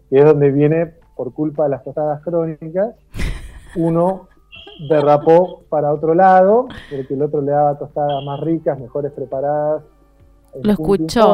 que 0.09 0.19
es 0.19 0.25
donde 0.25 0.51
viene, 0.51 0.93
por 1.15 1.33
culpa 1.33 1.63
de 1.63 1.69
las 1.69 1.83
tostadas 1.83 2.21
crónicas, 2.21 2.95
uno 3.75 4.27
derrapó 4.89 5.63
para 5.69 5.91
otro 5.91 6.13
lado, 6.13 6.67
porque 6.89 7.13
el 7.13 7.21
otro 7.23 7.41
le 7.41 7.51
daba 7.51 7.77
tostadas 7.77 8.23
más 8.23 8.39
ricas, 8.41 8.79
mejores 8.79 9.11
preparadas. 9.11 9.83
Lo 10.61 10.71
escuchó. 10.71 11.19
Yo 11.19 11.33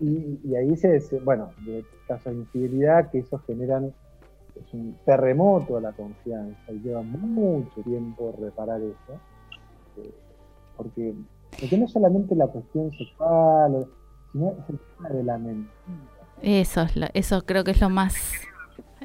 Y, 0.00 0.54
ahí 0.54 0.76
se, 0.76 1.00
bueno, 1.24 1.50
de 1.64 1.84
casos 2.06 2.32
de 2.32 2.40
infidelidad, 2.40 3.10
que 3.10 3.18
eso 3.18 3.38
generan 3.46 3.92
es 4.66 4.74
un 4.74 4.96
terremoto 5.04 5.76
a 5.76 5.80
la 5.80 5.92
confianza 5.92 6.72
y 6.72 6.80
lleva 6.80 7.02
mucho 7.02 7.80
tiempo 7.82 8.34
reparar 8.38 8.80
eso. 8.80 9.20
Eh, 9.96 10.14
porque, 10.76 11.14
porque 11.58 11.76
no 11.76 11.84
es 11.84 11.92
solamente 11.92 12.34
la 12.34 12.46
cuestión 12.46 12.90
sexual, 12.92 13.86
sino 14.32 14.50
es 14.50 14.70
el 14.70 14.78
tema 14.96 15.08
de 15.10 15.24
la 15.24 15.38
mentira. 15.38 15.70
Eso, 16.42 16.82
es 16.82 16.94
eso 17.12 17.42
creo 17.44 17.64
que 17.64 17.72
es 17.72 17.80
lo 17.80 17.90
más 17.90 18.14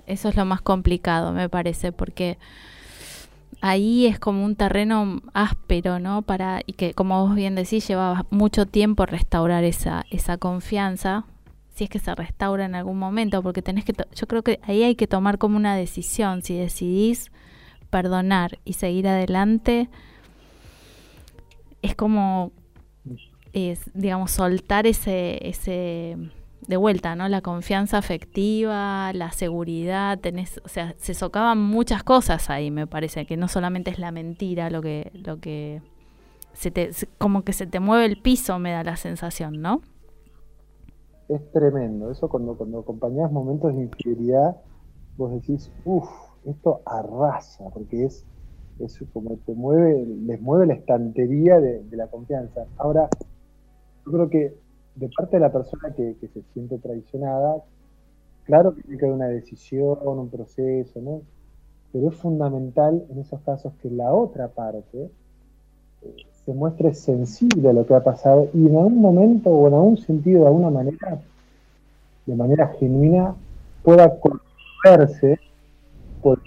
eso 0.08 0.30
es 0.30 0.36
lo 0.36 0.46
más 0.46 0.62
complicado, 0.62 1.32
me 1.34 1.50
parece, 1.50 1.92
porque 1.92 2.38
ahí 3.62 4.06
es 4.06 4.20
como 4.20 4.46
un 4.46 4.56
terreno 4.56 5.22
áspero, 5.34 6.00
¿no? 6.00 6.22
Para 6.22 6.62
y 6.66 6.74
que 6.74 6.94
como 6.94 7.26
vos 7.26 7.36
bien 7.36 7.56
decís, 7.56 7.88
lleva 7.88 8.26
mucho 8.30 8.66
tiempo 8.66 9.06
restaurar 9.06 9.64
esa 9.64 10.06
esa 10.12 10.38
confianza, 10.38 11.26
si 11.76 11.84
es 11.84 11.90
que 11.90 12.00
se 12.00 12.16
restaura 12.16 12.66
en 12.66 12.74
algún 12.74 12.98
momento, 12.98 13.44
porque 13.44 13.62
tenés 13.62 13.86
que 13.86 13.94
yo 13.94 14.28
creo 14.28 14.44
que 14.44 14.60
ahí 14.64 14.84
hay 14.84 14.96
que 14.96 15.08
tomar 15.08 15.38
como 15.38 15.58
una 15.58 15.76
decisión, 15.76 16.42
si 16.42 16.58
decidís 16.58 17.32
perdonar 17.90 18.60
y 18.66 18.74
seguir 18.74 19.08
adelante 19.08 19.90
es 21.82 21.96
como 21.96 22.52
es 23.54 23.82
digamos 23.94 24.32
soltar 24.32 24.88
ese 24.88 25.48
ese 25.48 26.18
de 26.68 26.78
vuelta, 26.78 27.16
¿no? 27.16 27.28
La 27.30 27.42
confianza 27.42 27.98
afectiva, 27.98 29.14
la 29.14 29.32
seguridad, 29.32 30.18
tenés, 30.20 30.60
o 30.64 30.68
sea, 30.68 30.96
se 30.98 31.14
socavan 31.14 31.60
muchas 31.60 32.02
cosas 32.02 32.50
ahí, 32.50 32.72
me 32.72 32.88
parece, 32.88 33.28
que 33.28 33.38
no 33.38 33.48
solamente 33.48 33.92
es 33.92 34.00
la 34.00 34.12
mentira 34.12 34.72
lo 34.72 34.82
que, 34.82 35.12
lo 35.14 35.40
que 35.40 35.84
se 36.54 36.72
te, 36.72 36.90
como 37.20 37.44
que 37.44 37.54
se 37.54 37.68
te 37.68 37.80
mueve 37.80 38.06
el 38.06 38.18
piso, 38.18 38.58
me 38.58 38.72
da 38.72 38.84
la 38.84 38.98
sensación, 38.98 39.62
¿no? 39.62 39.82
Es 41.28 41.52
tremendo, 41.52 42.12
eso 42.12 42.30
cuando, 42.30 42.56
cuando 42.56 42.80
acompañás 42.80 43.32
momentos 43.32 43.76
de 43.76 43.84
infidelidad, 43.84 44.58
vos 45.18 45.32
decís, 45.34 45.72
uff, 45.84 46.08
esto 46.46 46.82
arrasa, 46.86 47.68
porque 47.74 48.06
es, 48.06 48.26
es 48.80 49.04
como 49.12 49.36
te 49.38 49.54
mueve, 49.54 50.06
les 50.06 50.40
mueve 50.40 50.68
la 50.68 50.76
estantería 50.76 51.60
de 51.60 51.98
la 51.98 52.08
confianza. 52.08 52.68
Ahora, 52.78 53.10
yo 54.06 54.12
creo 54.12 54.30
que 54.30 54.66
de 54.96 55.10
parte 55.10 55.36
de 55.36 55.42
la 55.42 55.52
persona 55.52 55.94
que, 55.94 56.16
se 56.16 56.42
siente 56.54 56.78
traicionada, 56.78 57.64
claro 58.44 58.76
que 58.76 58.82
tiene 58.84 58.98
que 58.98 59.06
haber 59.06 59.16
una 59.16 59.28
decisión, 59.28 59.98
un 60.02 60.30
proceso, 60.30 61.02
¿no? 61.02 61.22
Pero 61.92 62.10
es 62.10 62.16
fundamental 62.16 63.06
en 63.10 63.20
esos 63.20 63.42
casos 63.42 63.74
que 63.82 63.90
la 63.90 64.14
otra 64.14 64.50
parte 64.50 65.10
eh, 66.02 66.16
se 66.46 66.54
muestre 66.54 66.94
sensible 66.94 67.70
a 67.70 67.74
lo 67.74 67.86
que 67.86 67.96
ha 67.96 68.04
pasado 68.04 68.50
y 68.54 68.68
en 68.68 68.78
algún 68.78 69.02
momento 69.02 69.50
o 69.50 69.68
en 69.68 69.74
algún 69.74 69.98
sentido, 69.98 70.42
de 70.42 70.48
alguna 70.48 70.70
manera, 70.70 71.20
de 72.26 72.36
manera 72.36 72.68
genuina, 72.80 73.36
pueda 73.84 74.20
conmoverse 74.20 75.40
por 76.22 76.40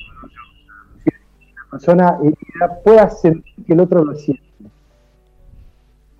la 1.04 1.70
persona 1.70 2.18
herida 2.22 2.80
pueda 2.82 3.10
sentir 3.10 3.64
que 3.66 3.72
el 3.72 3.80
otro 3.80 4.04
lo 4.04 4.14
siente. 4.14 4.42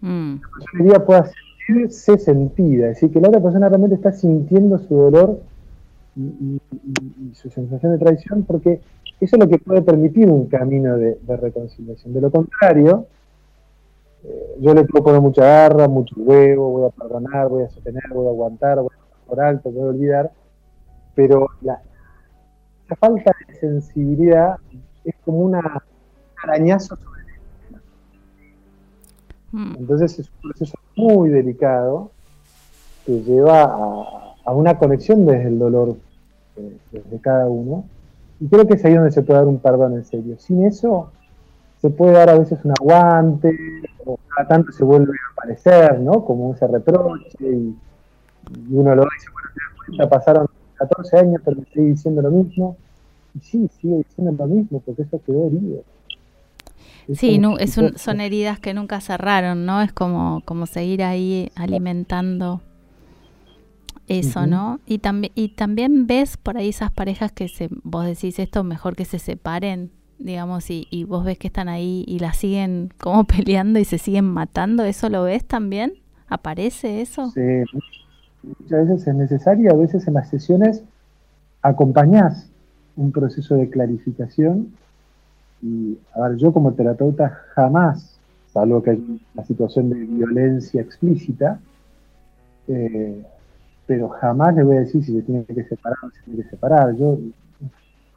Mm. 0.01 0.35
La 0.35 0.51
persona 0.51 0.85
herida 0.85 1.07
pueda 1.07 1.25
sentir 1.25 1.49
se 1.91 2.19
sentida, 2.19 2.89
es 2.89 2.95
decir, 2.95 3.13
que 3.13 3.21
la 3.21 3.29
otra 3.29 3.43
persona 3.43 3.69
realmente 3.69 3.97
está 3.97 4.13
sintiendo 4.13 4.79
su 4.79 4.95
dolor 4.95 5.41
y, 6.17 6.61
su 7.35 7.51
sensación 7.51 7.93
de 7.93 7.99
traición, 7.99 8.43
porque 8.45 8.81
eso 9.21 9.37
es 9.37 9.39
lo 9.39 9.49
que 9.49 9.59
puede 9.59 9.83
permitir 9.83 10.29
un 10.29 10.47
camino 10.47 10.97
de, 10.97 11.19
reconciliación. 11.27 12.15
De 12.15 12.21
lo 12.21 12.31
contrario, 12.31 13.07
eh, 14.25 14.57
yo 14.61 14.75
le 14.75 14.85
puedo 14.85 15.05
poner 15.05 15.21
mucha 15.21 15.45
garra, 15.45 15.89
mucho 15.89 16.15
huevo, 16.19 16.71
voy 16.71 16.87
a 16.87 16.91
perdonar, 16.91 17.49
voy 17.49 17.65
a 17.65 17.69
sostener, 17.69 18.03
voy 18.13 18.27
a 18.27 18.31
aguantar, 18.31 18.79
voy 18.79 18.91
a 18.93 19.27
por 19.27 19.41
alto, 19.41 19.71
voy 19.71 19.83
a 19.83 19.91
olvidar, 19.91 20.33
pero 21.15 21.49
la, 21.61 21.81
falta 22.99 23.33
de 23.47 23.55
sensibilidad 23.55 24.57
es 25.05 25.15
como 25.25 25.41
una 25.41 25.83
arañazo 26.43 26.97
sobre 26.97 27.19
Mm. 29.53 29.75
Entonces 29.79 30.19
es 30.19 30.29
un 30.29 30.51
proceso 30.51 30.75
muy 30.97 31.31
delicado 31.31 32.11
que 33.07 33.23
lleva 33.23 33.63
a, 34.45 34.53
una 34.53 34.79
conexión 34.79 35.27
desde 35.27 35.49
el 35.49 35.59
dolor 35.59 35.97
eh, 36.57 36.79
de 37.11 37.19
cada 37.21 37.47
uno. 37.47 37.85
Y 38.41 38.49
creo 38.49 38.67
que 38.67 38.75
es 38.75 38.85
ahí 38.85 38.95
donde 38.95 39.11
se 39.11 39.23
puede 39.23 39.41
dar 39.41 39.49
un 39.49 39.59
perdón 39.59 39.95
en 39.95 40.05
serio. 40.05 40.37
Sin 40.39 40.65
eso 40.65 41.11
se 41.81 41.91
puede 41.91 42.13
dar 42.13 42.31
a 42.31 42.39
veces 42.39 42.59
un 42.65 42.73
aguante, 42.73 43.57
cada 44.39 44.49
tanto 44.49 44.73
se 44.73 44.85
vuelve 44.85 45.13
a 45.13 45.33
aparecer, 45.33 46.01
¿no? 46.01 46.25
Como 46.25 46.55
ese 46.55 46.67
reproche, 46.67 47.37
y, 47.41 47.75
uno 48.71 48.95
lo 48.95 49.03
dice, 49.03 49.27
bueno, 49.33 49.99
ya 49.99 50.09
pasaron 50.09 50.47
14 50.77 51.19
años, 51.19 51.43
pero 51.45 51.57
me 51.57 51.65
sigue 51.67 51.87
diciendo 51.87 52.23
lo 52.23 52.31
mismo. 52.31 52.77
Y 53.35 53.41
sí, 53.41 53.69
sigue 53.81 53.97
diciendo 53.99 54.35
lo 54.39 54.47
mismo, 54.47 54.81
porque 54.81 55.03
eso 55.03 55.21
quedó 55.25 55.47
herido. 55.49 55.83
Sí, 57.13 57.39
no, 57.39 57.59
es 57.59 57.79
son 57.97 58.21
heridas 58.21 58.61
que 58.61 58.75
nunca 58.75 59.01
cerraron, 59.01 59.67
¿no? 59.67 59.83
Es 59.83 59.93
como, 59.93 60.43
como 60.45 60.67
seguir 60.67 61.03
ahí 61.03 61.51
alimentando 61.57 62.61
eso, 64.07 64.47
¿no? 64.47 64.81
Y, 64.87 64.99
también 64.99 65.33
y 65.35 65.49
también 65.51 66.07
ves 66.07 66.37
por 66.37 66.59
ahí 66.59 66.69
esas 66.69 66.93
parejas 66.93 67.33
que 67.33 67.49
se, 67.49 67.69
vos 67.83 68.05
decís 68.07 68.39
esto, 68.39 68.63
mejor 68.63 68.95
que 68.95 69.05
se 69.05 69.19
separen, 69.19 69.91
digamos, 70.19 70.71
y, 70.71 70.87
y 70.91 71.05
vos 71.05 71.25
ves 71.25 71.39
que 71.39 71.49
están 71.49 71.69
ahí 71.69 72.05
y 72.07 72.19
la 72.19 72.33
siguen 72.33 72.93
como 72.99 73.25
peleando 73.27 73.79
y 73.79 73.85
se 73.85 73.99
siguen 73.99 74.27
matando, 74.27 74.85
¿eso 74.85 75.09
lo 75.09 75.23
ves 75.23 75.45
también? 75.45 75.95
¿Aparece 76.29 77.01
eso? 77.01 77.31
Sí, 77.31 77.65
muchas 78.43 78.89
veces 78.89 79.07
es 79.09 79.15
necesario, 79.15 79.73
a 79.73 79.77
veces 79.77 80.07
en 80.07 80.15
las 80.15 80.29
sesiones 80.29 80.83
acompañás 81.63 82.51
un 82.97 83.13
proceso 83.13 83.55
de 83.57 83.71
clarificación 83.71 84.73
y, 85.63 85.99
a 86.15 86.29
ver, 86.29 86.37
yo 86.37 86.53
como 86.53 86.73
terapeuta 86.73 87.43
jamás, 87.55 88.19
salvo 88.53 88.83
que 88.83 88.91
hay 88.91 89.21
una 89.35 89.45
situación 89.45 89.91
de 89.91 89.97
violencia 89.97 90.81
explícita, 90.81 91.61
eh, 92.69 93.23
pero 93.87 94.09
jamás 94.11 94.55
le 94.55 94.63
voy 94.63 94.77
a 94.77 94.81
decir 94.81 95.03
si 95.03 95.15
se 95.15 95.23
tiene 95.23 95.45
que 95.45 95.65
separar 95.65 95.99
o 96.03 96.11
se 96.11 96.23
tiene 96.25 96.43
que 96.43 96.51
separar. 96.51 96.95
Yo 96.95 97.19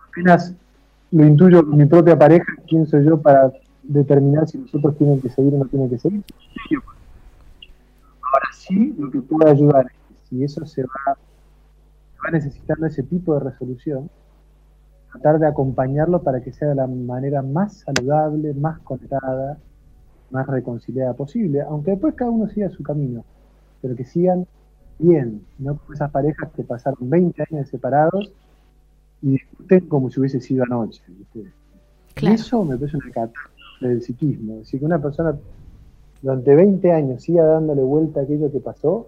apenas 0.10 0.54
lo 1.12 1.26
intuyo 1.26 1.66
con 1.66 1.78
mi 1.78 1.86
propia 1.86 2.18
pareja, 2.18 2.46
quién 2.68 2.88
soy 2.88 3.06
yo 3.06 3.22
para 3.22 3.52
determinar 3.84 4.48
si 4.48 4.58
nosotros 4.58 4.98
tienen 4.98 5.22
que 5.22 5.30
seguir 5.30 5.54
o 5.54 5.58
no 5.58 5.66
tienen 5.66 5.90
que 5.90 6.00
seguir. 6.00 6.24
Ahora 8.22 8.48
sí, 8.54 8.96
lo 8.98 9.12
que 9.12 9.22
puede 9.22 9.52
ayudar 9.52 9.88
es 9.88 9.92
que 9.92 10.26
si 10.30 10.44
eso 10.44 10.66
se 10.66 10.84
va, 10.84 11.18
se 12.14 12.18
va 12.26 12.32
necesitando 12.32 12.86
ese 12.86 13.04
tipo 13.04 13.34
de 13.34 13.42
resolución, 13.42 14.10
tratar 15.12 15.40
de 15.40 15.48
acompañarlo 15.48 16.22
para 16.24 16.42
que 16.42 16.54
sea 16.54 16.70
de 16.70 16.76
la 16.76 16.88
manera 16.88 17.42
más 17.42 17.84
saludable, 17.86 18.54
más 18.54 18.80
conectada, 18.80 19.58
más 20.30 20.48
reconciliada 20.48 21.14
posible, 21.14 21.62
aunque 21.62 21.92
después 21.92 22.16
cada 22.16 22.32
uno 22.32 22.48
siga 22.48 22.70
su 22.70 22.84
camino, 22.84 23.26
pero 23.82 23.98
que 23.98 24.06
sigan 24.06 24.48
bien, 24.98 25.46
no 25.60 25.76
como 25.78 25.94
esas 25.94 26.12
parejas 26.12 26.50
que 26.56 26.64
pasaron 26.64 27.10
20 27.10 27.44
años 27.52 27.68
separados 27.68 28.32
y 29.22 29.32
discuten 29.32 29.88
como 29.88 30.10
si 30.10 30.20
hubiese 30.20 30.42
sido 30.42 30.64
anoche. 30.64 31.02
eso 32.16 32.64
me 32.66 32.78
parece 32.78 32.98
una 32.98 33.12
catástrofe 33.12 33.88
del 33.88 34.02
psiquismo, 34.02 34.54
es 34.54 34.60
decir, 34.60 34.80
que 34.80 34.86
una 34.86 35.02
persona 35.02 35.36
durante 36.22 36.56
20 36.56 36.92
años 36.92 37.24
siga 37.24 37.44
dándole 37.46 37.82
vuelta 37.82 38.20
a 38.20 38.24
aquello 38.24 38.52
que 38.52 38.60
pasó, 38.60 39.08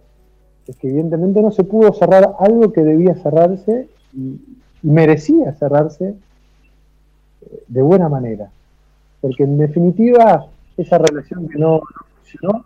es 0.67 0.75
que 0.77 0.87
evidentemente 0.87 1.41
no 1.41 1.51
se 1.51 1.63
pudo 1.63 1.93
cerrar 1.93 2.35
algo 2.39 2.71
que 2.71 2.83
debía 2.83 3.15
cerrarse 3.15 3.89
y, 4.13 4.39
merecía 4.83 5.53
cerrarse 5.53 6.09
eh, 6.09 7.63
de 7.67 7.81
buena 7.81 8.09
manera. 8.09 8.51
Porque 9.21 9.43
en 9.43 9.57
definitiva, 9.57 10.47
esa 10.75 10.97
relación 10.97 11.47
que 11.47 11.57
no, 11.57 11.81
funcionó, 12.17 12.65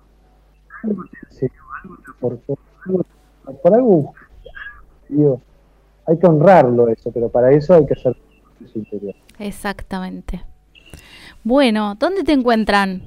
algo 0.83 1.03
te 1.03 1.17
enseñó, 1.29 1.61
por, 2.19 2.39
por, 2.39 3.73
algo, 3.73 4.13
digo, 5.09 5.39
hay 6.07 6.17
que 6.17 6.25
honrarlo 6.25 6.87
eso, 6.87 7.11
pero 7.11 7.29
para 7.29 7.51
eso 7.51 7.75
hay 7.75 7.85
que 7.85 7.93
hacer 7.93 8.17
su 8.71 8.79
interior. 8.79 9.13
Exactamente. 9.39 10.43
Bueno, 11.43 11.93
¿dónde 11.99 12.23
te 12.23 12.31
encuentran, 12.33 13.03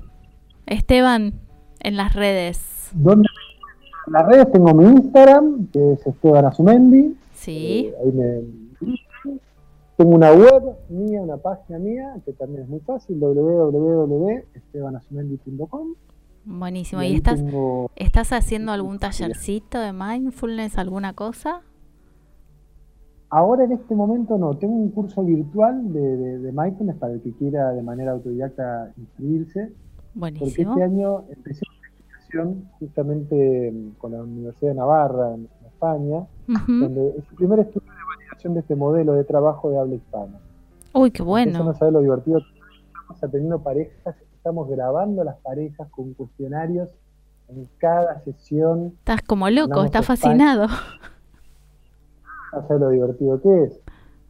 Esteban, 0.67 1.41
en 1.81 1.97
las 1.97 2.15
redes? 2.15 2.91
¿Dónde? 2.93 3.27
En 4.07 4.13
las 4.13 4.27
redes 4.27 4.53
tengo 4.53 4.73
mi 4.75 4.85
Instagram, 4.85 5.67
que 5.73 5.95
es 5.95 6.07
Esteban 6.07 6.45
Azumendi. 6.45 7.17
Sí. 7.35 7.91
Eh, 7.91 7.97
ahí 8.03 8.13
me, 8.13 8.43
tengo 9.97 10.15
una 10.15 10.33
web 10.33 10.63
mía, 10.89 11.21
una 11.21 11.37
página 11.37 11.79
mía, 11.79 12.15
que 12.25 12.33
también 12.33 12.63
es 12.63 12.69
muy 12.69 12.81
fácil, 12.81 13.21
www.estebanasumendi.com. 13.21 15.95
Buenísimo. 16.47 17.03
¿Y, 17.03 17.17
estás, 17.17 17.45
estás 17.97 18.33
haciendo 18.33 18.73
algún 18.73 18.99
tallercito 18.99 19.79
de 19.79 19.93
mindfulness, 19.93 20.79
alguna 20.79 21.13
cosa? 21.13 21.61
Ahora 23.31 23.65
en 23.65 23.73
este 23.73 23.95
momento 23.95 24.37
no, 24.39 24.57
tengo 24.57 24.75
un 24.75 24.91
curso 24.91 25.23
virtual 25.23 25.93
de, 25.93 26.53
mindfulness 26.53 26.97
para 26.97 27.13
el 27.13 27.23
que 27.23 27.33
quiera 27.33 27.71
de 27.71 27.83
manera 27.83 28.13
autodidacta 28.13 28.93
inscribirse. 28.97 29.73
Buenísimo. 30.15 30.47
Porque 30.47 30.63
este 30.63 30.83
año 30.83 31.25
empecé 31.31 31.65
una 31.69 31.89
investigación 31.89 32.69
justamente 32.81 33.73
con 33.99 34.13
la 34.13 34.23
Universidad 34.23 34.71
de 34.73 34.77
Navarra 34.77 35.35
en, 35.35 35.49
España, 35.81 36.27
donde 36.47 37.09
es 37.17 37.25
el 37.31 37.37
primer 37.37 37.61
estudio 37.61 37.91
de 37.91 38.05
validación 38.05 38.53
de 38.53 38.61
este 38.61 38.77
modelo 38.77 39.15
de 39.15 39.25
trabajo 39.25 39.71
de 39.71 39.79
habla 39.79 39.95
hispana. 39.95 40.39
Uy, 40.93 41.11
qué 41.11 41.23
bueno. 41.23 41.65
no 41.65 41.73
sabes 41.73 41.95
lo 41.95 42.01
divertido 42.01 42.41
estamos 43.11 43.25
atendiendo 43.25 43.63
parejas, 43.63 44.15
estamos 44.35 44.69
grabando 44.69 45.25
las 45.25 45.37
parejas 45.39 45.89
con 45.91 46.13
cuestionarios 46.13 46.91
en 47.49 47.67
cada 47.79 48.21
sesión. 48.21 48.93
Estás 48.99 49.23
como 49.23 49.49
loco, 49.49 49.85
estás 49.85 50.05
fascinado 50.05 50.67
no 52.53 52.79
lo 52.79 52.89
divertido 52.91 53.41
que 53.41 53.65
es, 53.65 53.81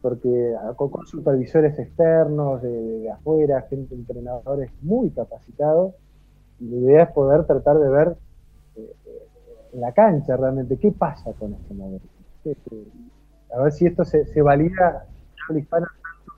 porque 0.01 0.55
con 0.75 1.05
supervisores 1.05 1.77
externos, 1.77 2.61
de, 2.61 3.09
afuera, 3.11 3.61
gente, 3.69 3.95
entrenadores 3.95 4.71
muy 4.81 5.09
capacitados, 5.11 5.93
y 6.59 6.69
la 6.69 6.77
idea 6.77 7.03
es 7.03 7.11
poder 7.11 7.45
tratar 7.45 7.79
de 7.79 7.89
ver 7.89 8.15
eh, 8.75 8.93
en 9.73 9.81
la 9.81 9.91
cancha 9.93 10.37
realmente 10.37 10.77
qué 10.77 10.91
pasa 10.91 11.33
con 11.33 11.53
este 11.53 11.73
modelo. 11.73 12.01
A 13.53 13.63
ver 13.63 13.71
si 13.71 13.85
esto 13.85 14.05
se, 14.05 14.25
se 14.25 14.41
valida 14.41 15.05
en 15.49 15.59
hispana 15.59 15.87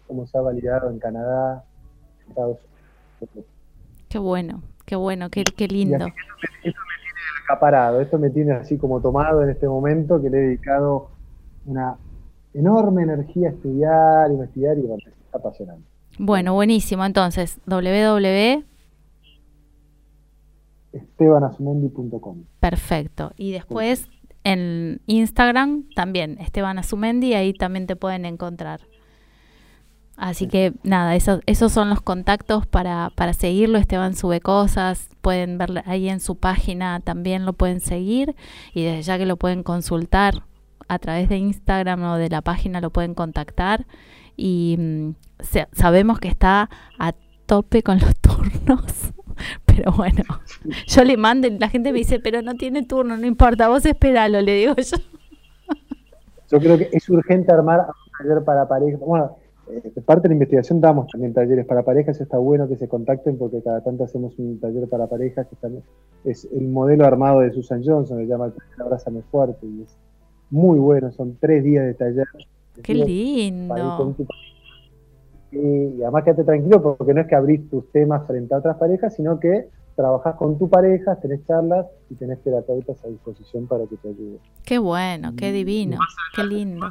como 0.08 0.26
se 0.28 0.38
ha 0.38 0.42
validado 0.42 0.90
en 0.90 1.00
Canadá, 1.00 1.64
en 2.22 2.30
Estados 2.30 2.58
Unidos. 3.20 3.46
Qué 4.10 4.20
bueno, 4.20 4.62
qué 4.86 4.96
bueno, 4.96 5.30
qué, 5.30 5.44
qué 5.44 5.68
lindo. 5.68 5.96
esto 5.96 6.06
me, 6.06 6.70
esto 6.70 6.82
me 6.82 7.02
tiene 7.02 7.44
acaparado, 7.46 8.02
esto 8.02 8.20
me 8.20 8.30
tiene 8.30 8.52
así 8.54 8.78
como 8.78 9.02
tomado 9.02 9.42
en 9.44 9.50
este 9.50 9.68
momento 9.68 10.22
que 10.22 10.30
le 10.30 10.38
he 10.38 10.42
dedicado 10.42 11.13
una 11.66 11.98
enorme 12.54 13.04
energía 13.04 13.50
estudiar, 13.50 14.32
investigar 14.32 14.78
y 14.78 14.82
bueno, 14.82 15.04
es 15.08 15.36
apasionante. 15.36 15.84
Bueno, 16.20 16.54
buenísimo. 16.54 17.06
Entonces, 17.06 17.60
www. 17.66 18.64
Perfecto. 22.60 23.32
Y 23.36 23.52
después 23.52 24.10
en 24.44 25.02
Instagram 25.08 25.86
también, 25.96 26.38
Esteban 26.40 26.78
Azumendi, 26.78 27.34
ahí 27.34 27.54
también 27.54 27.88
te 27.88 27.96
pueden 27.96 28.26
encontrar. 28.26 28.82
Así 30.16 30.48
que 30.48 30.74
nada, 30.84 31.16
esos, 31.16 31.42
esos 31.48 31.72
son 31.72 31.90
los 31.90 32.02
contactos 32.02 32.68
para, 32.68 33.12
para 33.16 33.34
seguirlo. 33.34 33.80
Esteban 33.80 34.16
sube 34.16 34.42
cosas, 34.42 35.10
pueden 35.22 35.58
ver 35.58 35.84
ahí 35.88 36.08
en 36.08 36.20
su 36.20 36.36
página, 36.36 37.00
también 37.00 37.46
lo 37.46 37.54
pueden 37.54 37.80
seguir 37.80 38.36
y 38.74 38.84
desde 38.84 39.02
ya 39.02 39.18
que 39.18 39.26
lo 39.26 39.38
pueden 39.38 39.64
consultar 39.64 40.44
a 40.94 41.00
través 41.00 41.30
de 41.30 41.38
Instagram 41.38 42.04
o 42.04 42.18
de 42.18 42.30
la 42.30 42.42
página 42.42 42.82
lo 42.82 42.90
pueden 42.90 43.14
contactar 43.14 43.86
y 44.36 44.76
mm, 44.80 45.10
sabemos 45.74 46.20
que 46.20 46.28
está 46.28 46.70
a 47.00 47.14
tope 47.46 47.84
con 47.84 48.00
los 48.00 48.16
turnos. 48.22 49.14
Pero 49.66 49.92
bueno, 49.92 50.24
yo 50.88 51.04
le 51.04 51.18
mando 51.18 51.48
la 51.60 51.68
gente 51.68 51.92
me 51.92 52.00
dice, 52.00 52.20
pero 52.20 52.42
no 52.42 52.54
tiene 52.56 52.84
turno, 52.84 53.18
no 53.18 53.26
importa, 53.26 53.68
vos 53.68 53.86
esperalo, 53.86 54.42
le 54.42 54.56
digo 54.56 54.76
yo. 54.76 54.98
Yo 56.52 56.60
creo 56.60 56.78
que 56.78 56.90
es 56.92 57.10
urgente 57.10 57.52
armar 57.52 57.80
un 57.80 58.28
taller 58.28 58.44
para 58.44 58.68
parejas. 58.68 59.00
Bueno, 59.00 59.36
eh, 59.68 60.02
parte 60.06 60.24
de 60.24 60.30
la 60.30 60.34
investigación 60.36 60.82
damos 60.82 61.08
también 61.08 61.34
talleres 61.34 61.66
para 61.66 61.84
parejas, 61.84 62.20
está 62.22 62.38
bueno 62.38 62.68
que 62.68 62.76
se 62.76 62.88
contacten 62.88 63.38
porque 63.38 63.64
cada 63.64 63.82
tanto 63.82 64.04
hacemos 64.04 64.38
un 64.38 64.60
taller 64.60 64.88
para 64.88 65.08
parejas 65.08 65.48
que 65.48 65.56
también 65.56 65.84
es 66.26 66.48
el 66.52 66.68
modelo 66.68 67.06
armado 67.06 67.40
de 67.40 67.52
Susan 67.52 67.82
Johnson, 67.84 68.20
se 68.20 68.28
llama 68.28 68.48
el 68.48 68.54
taller 68.54 68.82
Abrázame 68.82 69.22
Fuerte 69.32 69.66
y 69.66 69.82
es 69.82 69.98
muy 70.50 70.80
bueno, 70.80 71.12
son 71.12 71.38
tres 71.40 71.64
días 71.64 71.86
de 71.86 71.94
taller. 71.94 72.28
Qué 72.82 72.94
lindo. 72.94 74.16
Y 75.52 76.02
además 76.02 76.24
quédate 76.24 76.44
tranquilo 76.44 76.82
porque 76.98 77.14
no 77.14 77.22
es 77.22 77.28
que 77.28 77.36
abrís 77.36 77.70
tus 77.70 77.92
temas 77.92 78.26
frente 78.26 78.54
a 78.54 78.58
otras 78.58 78.78
parejas, 78.78 79.16
sino 79.16 79.40
que 79.40 79.70
trabajás 79.96 80.36
con 80.36 80.58
tu 80.58 80.70
pareja, 80.70 81.16
tenés 81.18 81.46
charlas 81.46 81.86
y 82.10 82.16
tenés 82.16 82.42
terapeutas 82.44 83.04
a 83.06 83.08
disposición 83.08 83.68
para 83.68 83.86
que 83.86 83.98
te 83.98 84.10
ayuden. 84.10 84.40
Qué 84.66 84.80
bueno, 84.80 85.34
qué 85.38 85.52
divino, 85.52 85.98
qué 86.36 86.44
lindo. 86.44 86.88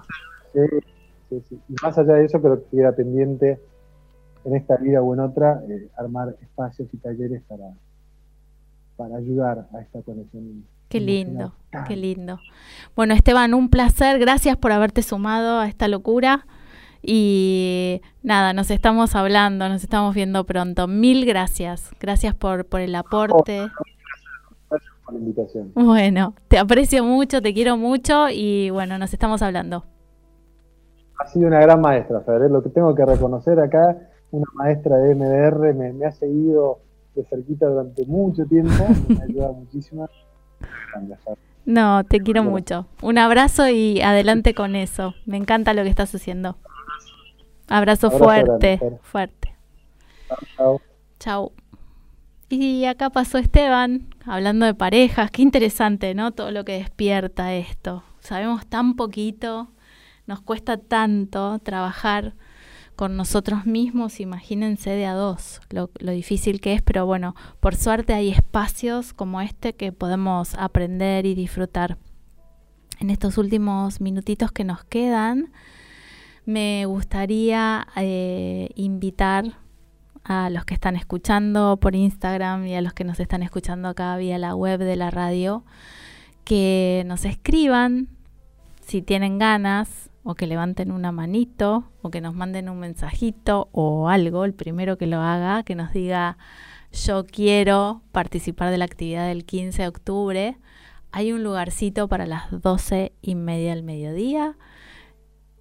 Sí, 0.53 1.43
sí, 1.49 1.59
Y 1.69 1.75
más 1.83 1.99
allá 1.99 2.15
de 2.15 2.27
eso, 2.27 2.41
creo 2.41 2.63
que 2.63 2.77
queda 2.77 2.93
pendiente 2.93 3.59
en 4.45 4.57
esta 4.57 4.77
vida 4.77 5.03
o 5.03 5.15
en 5.15 5.21
otra, 5.21 5.63
eh, 5.69 5.89
armar 5.97 6.37
espacios 6.41 6.89
y 6.93 6.97
talleres 6.99 7.43
para, 7.49 7.73
para 8.97 9.17
ayudar 9.17 9.67
a 9.73 9.81
esta 9.81 10.03
conexión 10.03 10.65
Qué 10.93 11.01
lindo, 11.01 11.55
qué 11.89 11.97
lindo. 11.97 12.39
Bueno, 12.95 13.15
Esteban, 13.15 13.55
un 13.55 13.71
placer. 13.71 14.19
Gracias 14.19 14.59
por 14.59 14.73
haberte 14.73 15.01
sumado 15.01 15.59
a 15.59 15.67
esta 15.67 15.89
locura. 15.89 16.45
Y 17.01 18.03
nada, 18.23 18.53
nos 18.53 18.71
estamos 18.71 19.17
hablando, 19.17 19.71
nos 19.71 19.83
estamos 19.83 20.15
viendo 20.15 20.45
pronto. 20.45 20.89
Mil 20.89 21.25
gracias. 21.25 21.93
Gracias 21.99 22.35
por, 22.35 22.67
por 22.67 22.83
el 22.83 22.95
aporte. 22.95 23.71
Gracias 24.69 24.93
por 25.07 25.15
la 25.15 25.19
invitación. 25.19 25.73
Bueno, 25.75 26.35
te 26.49 26.59
aprecio 26.59 27.03
mucho, 27.05 27.41
te 27.41 27.55
quiero 27.55 27.79
mucho 27.79 28.29
y 28.29 28.69
bueno, 28.69 28.99
nos 28.99 29.15
estamos 29.15 29.41
hablando. 29.41 29.87
Ha 31.21 31.27
sido 31.29 31.47
una 31.47 31.61
gran 31.61 31.81
maestra, 31.81 32.21
Feder. 32.21 32.51
Lo 32.51 32.63
que 32.63 32.69
tengo 32.69 32.95
que 32.95 33.07
reconocer 33.07 33.59
acá, 33.61 33.97
una 34.31 34.45
maestra 34.53 34.99
de 34.99 35.15
MDR, 35.15 35.73
me, 35.73 35.95
me 35.95 36.05
ha 36.05 36.13
seguido 36.13 36.81
de 37.15 37.25
cerquita 37.25 37.67
durante 37.67 38.05
mucho 38.05 38.45
tiempo, 38.45 38.85
me 39.09 39.21
ha 39.21 39.25
ayudado 39.25 39.55
muchísimo. 39.55 40.07
No, 41.65 42.05
te 42.05 42.21
quiero 42.21 42.43
mucho. 42.43 42.87
Un 43.01 43.19
abrazo 43.19 43.69
y 43.69 44.01
adelante 44.01 44.55
con 44.55 44.75
eso. 44.75 45.15
Me 45.27 45.37
encanta 45.37 45.75
lo 45.75 45.83
que 45.83 45.89
estás 45.89 46.15
haciendo. 46.15 46.57
Abrazo, 47.69 48.11
fuerte, 48.11 48.81
fuerte. 49.03 49.55
Chao. 50.57 50.81
Chao. 51.21 51.53
Y 52.49 52.85
acá 52.85 53.09
pasó 53.11 53.39
Esteban, 53.39 54.09
hablando 54.27 54.67
de 54.67 54.75
parejas. 54.75 55.31
Qué 55.31 55.43
interesante, 55.43 56.15
¿no? 56.15 56.33
Todo 56.33 56.51
lo 56.51 56.65
que 56.65 56.73
despierta 56.73 57.55
esto. 57.55 58.03
Sabemos 58.21 58.67
tan 58.67 58.95
poquito, 58.95 59.69
nos 60.27 60.41
cuesta 60.41 60.77
tanto 60.77 61.59
trabajar 61.61 62.35
con 62.97 63.17
nosotros 63.17 63.67
mismos, 63.67 64.21
imagínense 64.21 64.91
de 64.91 65.07
a 65.07 65.15
dos, 65.15 65.61
lo, 65.71 65.91
difícil 66.13 66.61
que 66.61 66.75
es, 66.75 66.83
pero 66.83 67.07
bueno, 67.07 67.35
por 67.61 67.75
suerte 67.75 68.15
hay 68.15 68.31
espacios 68.31 69.13
como 69.13 69.41
este 69.41 69.75
que 69.75 69.93
podemos 69.93 70.55
aprender 70.55 71.27
y 71.27 71.35
disfrutar. 71.35 71.99
En 73.01 73.11
estos 73.11 73.39
últimos 73.39 74.01
minutitos 74.01 74.53
que 74.53 74.65
nos 74.65 74.85
quedan, 74.85 75.53
me 76.45 76.87
gustaría 76.87 77.87
eh, 77.97 78.71
invitar 78.77 79.59
a 80.25 80.51
los 80.51 80.65
que 80.65 80.75
están 80.75 80.95
escuchando 80.95 81.79
por 81.79 81.97
Instagram 81.97 82.67
y 82.67 82.77
a 82.77 82.81
los 82.81 82.93
que 82.93 83.05
nos 83.05 83.19
están 83.19 83.43
escuchando 83.43 83.89
acá 83.89 84.17
vía 84.17 84.39
la 84.39 84.55
web 84.55 84.79
de 84.79 84.97
la 84.97 85.11
radio, 85.11 85.65
que 86.45 87.03
nos 87.07 87.25
escriban 87.25 88.09
si 88.87 89.03
tienen 89.03 89.39
ganas 89.39 90.11
o 90.25 90.35
que 90.35 90.47
levanten 90.47 90.93
una 90.93 91.13
manito 91.13 91.91
o 92.01 92.11
que 92.11 92.21
nos 92.21 92.35
manden 92.35 92.69
un 92.69 92.79
mensajito 92.79 93.69
o 93.73 94.09
algo, 94.09 94.45
el 94.45 94.55
primero 94.55 94.97
que 94.99 95.07
lo 95.07 95.21
haga, 95.21 95.63
que 95.63 95.75
nos 95.75 95.93
diga 95.93 96.39
yo 96.93 97.25
quiero 97.25 98.03
participar 98.13 98.71
de 98.71 98.79
la 98.79 98.85
actividad 98.85 99.27
del 99.27 99.45
15 99.45 99.83
de 99.83 99.89
octubre. 99.89 100.59
Hay 101.11 101.33
un 101.33 101.43
lugarcito 101.43 102.07
para 102.07 102.27
las 102.27 102.51
12 102.51 103.13
y 103.23 103.35
media 103.35 103.75
del 103.75 103.83
mediodía 103.83 104.57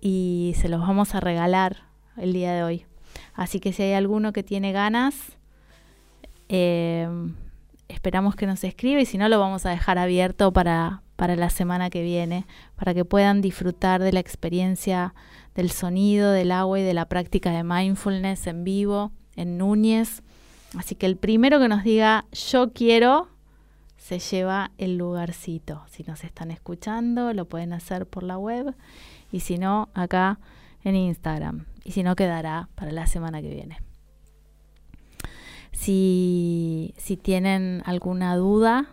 y 0.01 0.53
se 0.57 0.67
los 0.67 0.81
vamos 0.81 1.15
a 1.15 1.19
regalar 1.19 1.83
el 2.17 2.33
día 2.33 2.53
de 2.53 2.63
hoy. 2.63 2.85
Así 3.33 3.59
que 3.59 3.71
si 3.71 3.83
hay 3.83 3.93
alguno 3.93 4.33
que 4.33 4.43
tiene 4.43 4.73
ganas, 4.73 5.37
eh, 6.49 7.07
esperamos 7.87 8.35
que 8.35 8.45
nos 8.45 8.63
escriba 8.63 8.99
y 8.99 9.05
si 9.05 9.17
no 9.17 9.29
lo 9.29 9.39
vamos 9.39 9.65
a 9.65 9.69
dejar 9.69 9.97
abierto 9.97 10.51
para, 10.51 11.01
para 11.21 11.35
la 11.35 11.51
semana 11.51 11.91
que 11.91 12.01
viene, 12.01 12.47
para 12.75 12.95
que 12.95 13.05
puedan 13.05 13.41
disfrutar 13.41 14.01
de 14.01 14.11
la 14.11 14.19
experiencia 14.19 15.13
del 15.53 15.69
sonido, 15.69 16.31
del 16.31 16.51
agua 16.51 16.79
y 16.79 16.81
de 16.81 16.95
la 16.95 17.05
práctica 17.05 17.51
de 17.51 17.63
mindfulness 17.63 18.47
en 18.47 18.63
vivo 18.63 19.11
en 19.35 19.59
Núñez. 19.59 20.23
Así 20.75 20.95
que 20.95 21.05
el 21.05 21.17
primero 21.17 21.59
que 21.59 21.67
nos 21.67 21.83
diga 21.83 22.25
yo 22.31 22.73
quiero, 22.73 23.27
se 23.97 24.17
lleva 24.17 24.71
el 24.79 24.97
lugarcito. 24.97 25.83
Si 25.91 26.01
nos 26.01 26.23
están 26.23 26.49
escuchando, 26.49 27.33
lo 27.33 27.45
pueden 27.45 27.73
hacer 27.73 28.07
por 28.07 28.23
la 28.23 28.39
web 28.39 28.73
y 29.31 29.41
si 29.41 29.59
no, 29.59 29.89
acá 29.93 30.39
en 30.83 30.95
Instagram. 30.95 31.67
Y 31.83 31.91
si 31.91 32.01
no, 32.01 32.15
quedará 32.15 32.67
para 32.73 32.91
la 32.91 33.05
semana 33.05 33.43
que 33.43 33.53
viene. 33.53 33.77
Si, 35.71 36.95
si 36.97 37.15
tienen 37.15 37.83
alguna 37.85 38.35
duda, 38.35 38.87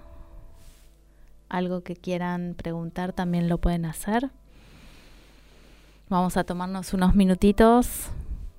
algo 1.49 1.82
que 1.82 1.96
quieran 1.96 2.55
preguntar, 2.57 3.12
también 3.12 3.49
lo 3.49 3.59
pueden 3.59 3.84
hacer. 3.84 4.30
Vamos 6.09 6.36
a 6.36 6.44
tomarnos 6.44 6.94
unos 6.94 7.14
minutitos 7.14 8.11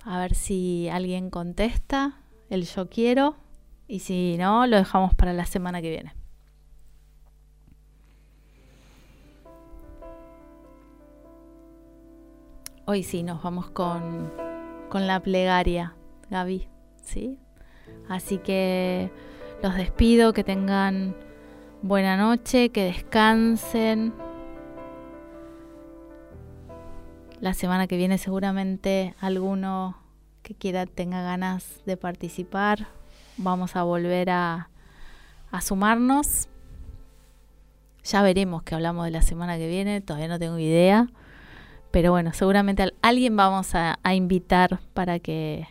a 0.05 0.19
ver 0.19 0.35
si 0.35 0.89
alguien 0.89 1.29
contesta 1.29 2.19
el 2.49 2.65
yo 2.65 2.89
quiero 2.89 3.35
y 3.87 3.99
si 3.99 4.37
no, 4.37 4.65
lo 4.67 4.77
dejamos 4.77 5.13
para 5.15 5.33
la 5.33 5.45
semana 5.45 5.81
que 5.81 5.89
viene. 5.89 6.13
Hoy 12.85 13.03
sí, 13.03 13.21
nos 13.21 13.43
vamos 13.43 13.69
con, 13.69 14.31
con 14.89 15.05
la 15.05 15.19
plegaria, 15.19 15.93
Gaby, 16.31 16.67
¿sí? 17.03 17.37
Así 18.07 18.39
que 18.39 19.11
los 19.61 19.75
despido, 19.75 20.33
que 20.33 20.43
tengan 20.43 21.15
buena 21.81 22.17
noche, 22.17 22.69
que 22.69 22.85
descansen. 22.85 24.13
La 27.41 27.53
semana 27.53 27.87
que 27.87 27.97
viene 27.97 28.17
seguramente 28.17 29.15
alguno 29.19 29.97
que 30.41 30.55
quiera 30.55 30.85
tenga 30.85 31.21
ganas 31.21 31.81
de 31.85 31.95
participar, 31.95 32.87
vamos 33.37 33.75
a 33.75 33.83
volver 33.83 34.29
a, 34.29 34.69
a 35.51 35.61
sumarnos. 35.61 36.49
Ya 38.03 38.21
veremos 38.21 38.63
que 38.63 38.75
hablamos 38.75 39.05
de 39.05 39.11
la 39.11 39.21
semana 39.21 39.57
que 39.57 39.67
viene, 39.67 40.01
todavía 40.01 40.27
no 40.27 40.39
tengo 40.39 40.57
idea. 40.57 41.07
Pero 41.91 42.11
bueno, 42.11 42.33
seguramente 42.33 42.93
alguien 43.01 43.35
vamos 43.35 43.73
a, 43.73 43.97
invitar 44.13 44.79
para 44.93 45.19
que... 45.19 45.67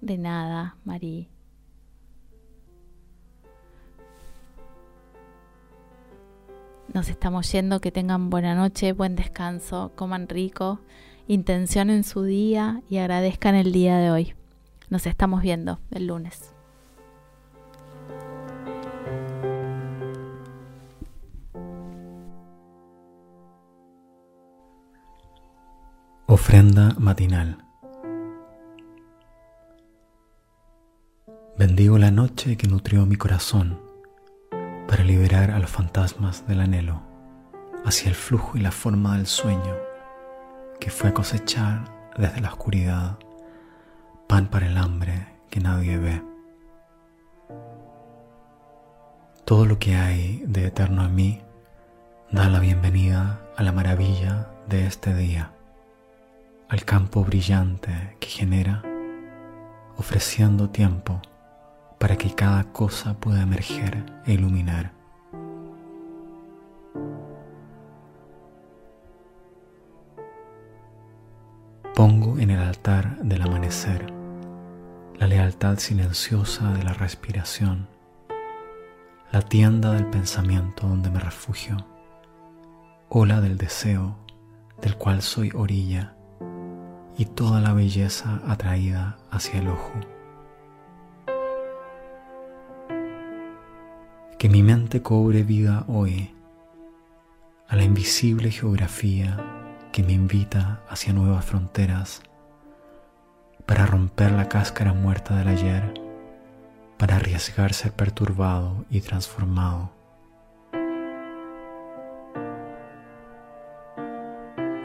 De 0.00 0.16
nada, 0.16 0.76
Marí. 0.84 1.28
Nos 6.92 7.08
estamos 7.08 7.50
yendo, 7.52 7.80
que 7.80 7.92
tengan 7.92 8.30
buena 8.30 8.56
noche, 8.56 8.92
buen 8.92 9.14
descanso, 9.14 9.92
coman 9.94 10.28
rico, 10.28 10.80
intención 11.28 11.88
en 11.88 12.02
su 12.02 12.24
día 12.24 12.82
y 12.88 12.96
agradezcan 12.96 13.54
el 13.54 13.70
día 13.70 13.98
de 13.98 14.10
hoy. 14.10 14.34
Nos 14.88 15.06
estamos 15.06 15.40
viendo 15.40 15.78
el 15.92 16.08
lunes. 16.08 16.52
Ofrenda 26.26 26.96
matinal. 26.98 27.64
Bendigo 31.56 31.98
la 31.98 32.10
noche 32.10 32.56
que 32.56 32.66
nutrió 32.66 33.06
mi 33.06 33.14
corazón 33.14 33.89
para 34.90 35.04
liberar 35.04 35.52
a 35.52 35.60
los 35.60 35.70
fantasmas 35.70 36.48
del 36.48 36.60
anhelo 36.60 37.00
hacia 37.84 38.08
el 38.08 38.16
flujo 38.16 38.58
y 38.58 38.60
la 38.60 38.72
forma 38.72 39.16
del 39.16 39.28
sueño 39.28 39.76
que 40.80 40.90
fue 40.90 41.12
cosechar 41.12 41.84
desde 42.18 42.40
la 42.40 42.48
oscuridad 42.48 43.16
pan 44.26 44.48
para 44.48 44.66
el 44.66 44.76
hambre 44.76 45.28
que 45.48 45.60
nadie 45.60 45.96
ve. 45.96 46.20
Todo 49.44 49.64
lo 49.64 49.78
que 49.78 49.94
hay 49.94 50.42
de 50.44 50.66
eterno 50.66 51.04
en 51.04 51.14
mí 51.14 51.40
da 52.32 52.48
la 52.48 52.58
bienvenida 52.58 53.40
a 53.56 53.62
la 53.62 53.70
maravilla 53.70 54.48
de 54.68 54.88
este 54.88 55.14
día 55.14 55.52
al 56.68 56.84
campo 56.84 57.22
brillante 57.22 58.16
que 58.18 58.26
genera, 58.26 58.82
ofreciendo 59.96 60.70
tiempo 60.70 61.22
para 62.00 62.16
que 62.16 62.34
cada 62.34 62.64
cosa 62.72 63.12
pueda 63.20 63.42
emerger 63.42 64.06
e 64.24 64.32
iluminar. 64.32 64.92
Pongo 71.94 72.38
en 72.38 72.48
el 72.48 72.58
altar 72.58 73.18
del 73.18 73.42
amanecer 73.42 74.10
la 75.18 75.26
lealtad 75.26 75.76
silenciosa 75.76 76.72
de 76.72 76.82
la 76.84 76.94
respiración, 76.94 77.86
la 79.30 79.42
tienda 79.42 79.92
del 79.92 80.06
pensamiento 80.06 80.86
donde 80.86 81.10
me 81.10 81.20
refugio, 81.20 81.76
ola 83.10 83.42
del 83.42 83.58
deseo 83.58 84.16
del 84.80 84.96
cual 84.96 85.20
soy 85.20 85.52
orilla 85.54 86.16
y 87.18 87.26
toda 87.26 87.60
la 87.60 87.74
belleza 87.74 88.40
atraída 88.48 89.18
hacia 89.30 89.60
el 89.60 89.68
ojo. 89.68 90.19
Que 94.40 94.48
mi 94.48 94.62
mente 94.62 95.02
cobre 95.02 95.42
vida 95.42 95.84
hoy 95.86 96.30
a 97.68 97.76
la 97.76 97.84
invisible 97.84 98.50
geografía 98.50 99.36
que 99.92 100.02
me 100.02 100.14
invita 100.14 100.80
hacia 100.88 101.12
nuevas 101.12 101.44
fronteras 101.44 102.22
para 103.66 103.84
romper 103.84 104.32
la 104.32 104.48
cáscara 104.48 104.94
muerta 104.94 105.36
del 105.36 105.48
ayer, 105.48 105.92
para 106.96 107.16
arriesgar 107.16 107.74
ser 107.74 107.92
perturbado 107.92 108.86
y 108.88 109.02
transformado. 109.02 109.92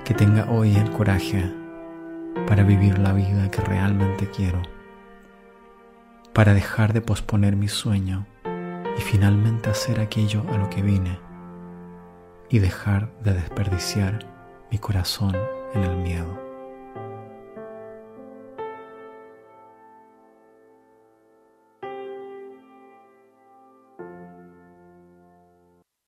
Que 0.04 0.14
tenga 0.14 0.52
hoy 0.52 0.76
el 0.76 0.92
coraje 0.92 1.50
para 2.46 2.64
vivir 2.64 3.00
la 3.00 3.14
vida 3.14 3.50
que 3.50 3.62
realmente 3.62 4.30
quiero, 4.30 4.62
para 6.34 6.54
dejar 6.54 6.92
de 6.92 7.00
posponer 7.00 7.56
mi 7.56 7.70
sueño 7.70 8.26
y 8.98 9.02
finalmente 9.02 9.70
hacer 9.70 10.00
aquello 10.00 10.44
a 10.52 10.58
lo 10.58 10.70
que 10.70 10.82
vine 10.82 11.20
y 12.50 12.60
dejar 12.60 13.12
de 13.22 13.34
desperdiciar 13.34 14.20
mi 14.72 14.78
corazón 14.78 15.36
en 15.74 15.84
el 15.84 15.98
miedo. 15.98 16.45